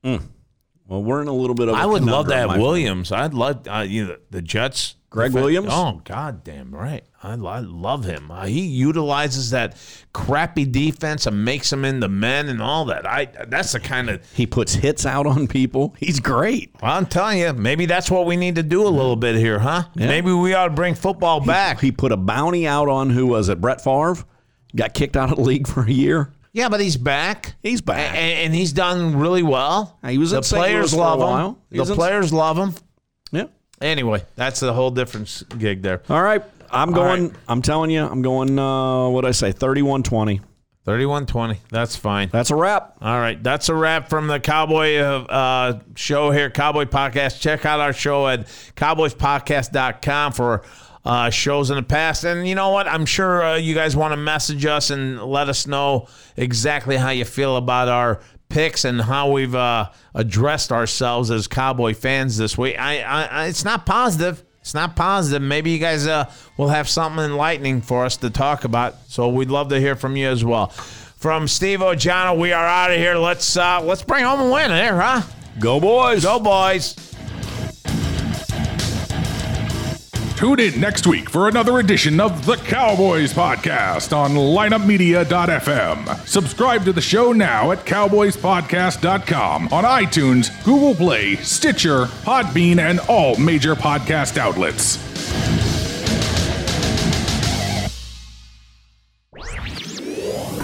Hmm. 0.03 0.17
Well, 0.89 1.03
we're 1.03 1.23
in 1.23 1.29
a 1.29 1.33
little 1.33 1.55
bit 1.55 1.69
of. 1.69 1.75
I 1.75 1.83
I 1.83 1.87
would 1.87 2.05
love 2.05 2.29
to 2.29 2.37
have 2.37 2.57
Williams. 2.59 3.11
I'd 3.13 3.35
love 3.35 3.67
uh, 3.69 3.85
you 3.87 4.07
know, 4.07 4.17
the 4.31 4.43
Jets. 4.43 4.95
Greg 5.09 5.33
fa- 5.33 5.39
Williams? 5.41 5.69
Oh, 5.71 6.03
goddamn 6.05 6.75
right. 6.75 7.03
I, 7.23 7.33
I 7.33 7.61
love 7.61 8.05
him. 8.05 8.31
Uh, 8.31 8.45
he 8.47 8.67
utilizes 8.67 9.51
that 9.51 9.77
crappy 10.13 10.67
defense 10.67 11.27
and 11.27 11.43
makes 11.45 11.71
them 11.71 11.85
into 11.87 12.07
men 12.09 12.49
and 12.49 12.61
all 12.61 12.85
that. 12.87 13.07
I 13.07 13.27
that's 13.49 13.73
the 13.73 13.81
kind 13.81 14.11
of 14.11 14.21
He 14.35 14.47
puts 14.47 14.75
hits 14.75 15.07
out 15.07 15.27
on 15.27 15.47
people. 15.49 15.95
He's 15.99 16.21
great. 16.21 16.75
well, 16.83 16.93
I'm 16.93 17.07
telling 17.07 17.39
you, 17.39 17.53
maybe 17.55 17.87
that's 17.87 18.11
what 18.11 18.27
we 18.27 18.37
need 18.37 18.57
to 18.57 18.63
do 18.63 18.87
a 18.87 18.91
little 18.91 19.17
bit 19.17 19.37
here, 19.37 19.59
huh? 19.59 19.85
Yeah. 19.95 20.09
Maybe 20.09 20.33
we 20.33 20.53
ought 20.55 20.69
to 20.69 20.75
bring 20.75 20.95
football 20.95 21.41
back. 21.41 21.81
He 21.81 21.93
put 21.93 22.13
a 22.13 22.17
bounty 22.17 22.67
out 22.67 22.89
on 22.89 23.09
who 23.11 23.27
was 23.27 23.49
it? 23.49 23.61
Brett 23.61 23.83
Favre. 23.83 24.17
Got 24.75 24.93
kicked 24.93 25.17
out 25.17 25.31
of 25.31 25.37
the 25.37 25.43
league 25.43 25.67
for 25.67 25.85
a 25.85 25.91
year. 25.91 26.33
Yeah, 26.57 26.69
but 26.71 26.81
he's 26.81 26.97
back. 26.97 27.55
He's 27.63 27.83
back. 27.83 27.99
A- 28.15 28.17
and, 28.17 28.47
and 28.47 28.55
he's 28.55 28.73
done 28.73 29.19
really 29.19 29.43
well. 29.43 29.99
He 30.07 30.17
was 30.17 30.31
the 30.31 30.39
at 30.39 30.45
St. 30.47 30.59
players 30.59 30.93
Louis 30.95 31.03
for 31.03 31.07
a 31.07 31.09
love 31.11 31.19
him. 31.21 31.27
while. 31.27 31.59
He 31.71 31.77
The 31.79 31.85
in- 31.85 31.95
players 31.95 32.33
love 32.33 32.57
him. 32.59 32.75
Yeah. 33.31 33.45
Anyway, 33.81 34.25
that's 34.37 34.63
a 34.63 34.73
whole 34.73 34.91
different 34.91 35.43
gig 35.59 35.83
there. 35.83 36.03
All 36.09 36.23
right. 36.23 36.43
I'm 36.71 36.93
going. 36.93 37.29
right. 37.29 37.37
I'm 37.47 37.61
telling 37.63 37.91
you. 37.91 38.03
I'm 38.05 38.23
going. 38.23 38.59
Uh, 38.59 39.09
what 39.11 39.25
I 39.27 39.33
say? 39.33 39.53
31-20. 39.53 40.41
31-20. 40.87 41.59
That's 41.71 41.95
fine. 41.97 42.29
That's 42.33 42.51
a 42.51 42.55
wrap. 42.57 42.97
All 43.03 43.19
right, 43.19 43.43
that's 43.43 43.69
a 43.69 43.75
wrap 43.75 44.09
from 44.09 44.29
the 44.29 44.39
Cowboy 44.39 44.99
uh, 44.99 45.19
uh, 45.29 45.81
show 45.97 46.31
here, 46.31 46.49
Cowboy 46.49 46.85
Podcast. 46.85 47.41
Check 47.41 47.67
out 47.67 47.81
our 47.81 47.93
show 47.93 48.29
at 48.29 48.47
cowboyspodcast.com 48.77 50.33
for 50.33 50.63
uh, 51.07 51.31
shows 51.31 51.71
in 51.71 51.77
the 51.77 51.83
past. 51.83 52.25
And 52.25 52.47
you 52.47 52.55
know 52.55 52.71
what? 52.71 52.89
I'm 52.89 53.07
sure 53.07 53.43
uh, 53.43 53.57
you 53.57 53.75
guys 53.75 53.97
want 53.97 54.13
to 54.13 54.17
message 54.17 54.67
us 54.67 54.91
and 54.91 55.23
let 55.23 55.49
us 55.49 55.67
know 55.67 56.09
exactly 56.37 56.97
how 56.97 57.11
you 57.11 57.25
feel 57.25 57.57
about 57.57 57.89
our 57.89 58.21
picks 58.49 58.85
and 58.85 59.01
how 59.01 59.31
we've 59.31 59.55
uh, 59.55 59.91
addressed 60.15 60.73
ourselves 60.73 61.31
as 61.31 61.47
Cowboy 61.47 61.95
fans 61.95 62.37
this 62.37 62.59
week. 62.59 62.79
I, 62.79 63.03
I, 63.03 63.25
I, 63.25 63.47
it's 63.47 63.65
not 63.65 63.87
positive. 63.87 64.43
It's 64.61 64.75
not 64.75 64.97
positive. 64.97 65.43
Maybe 65.43 65.71
you 65.71 65.79
guys 65.79 66.09
uh, 66.09 66.31
will 66.57 66.69
have 66.69 66.89
something 66.89 67.25
enlightening 67.25 67.83
for 67.83 68.05
us 68.05 68.17
to 68.19 68.31
talk 68.31 68.65
about. 68.65 68.97
So 69.07 69.29
we'd 69.29 69.51
love 69.51 69.69
to 69.69 69.79
hear 69.79 69.95
from 69.95 70.17
you 70.17 70.29
as 70.29 70.45
well. 70.45 70.69
From 70.69 71.47
Steve 71.47 71.83
O'Jono, 71.83 72.35
we 72.35 72.53
are 72.53 72.67
out 72.67 72.91
of 72.91 72.99
here. 72.99 73.15
Let's 73.15 73.57
uh, 73.57 73.81
let's 73.81 74.03
bring 74.03 74.25
home 74.25 74.41
a 74.41 74.53
win 74.53 74.71
there, 74.71 75.01
huh? 75.01 75.23
Go 75.61 75.81
boys. 75.81 76.25
Go 76.25 76.41
boys. 76.41 77.16
Tune 80.37 80.61
in 80.61 80.79
next 80.79 81.07
week 81.07 81.31
for 81.31 81.49
another 81.49 81.79
edition 81.79 82.21
of 82.21 82.45
the 82.45 82.57
Cowboys 82.57 83.33
Podcast 83.33 84.15
on 84.15 84.33
lineupmedia.fm. 84.33 86.27
Subscribe 86.29 86.85
to 86.85 86.93
the 86.93 87.01
show 87.01 87.33
now 87.33 87.73
at 87.73 87.87
cowboyspodcast.com 87.87 89.69
on 89.73 89.85
iTunes, 89.85 90.63
Google 90.63 90.95
Play, 90.95 91.37
Stitcher, 91.37 92.05
Podbean, 92.05 92.79
and 92.79 93.01
all 93.09 93.37
major 93.37 93.75
podcast 93.75 94.37
outlets. 94.37 94.99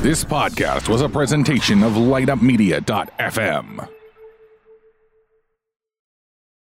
This 0.02 0.22
podcast 0.24 0.90
was 0.90 1.00
a 1.00 1.08
presentation 1.08 1.82
of 1.82 1.92
lineupmedia.fm. 1.92 3.88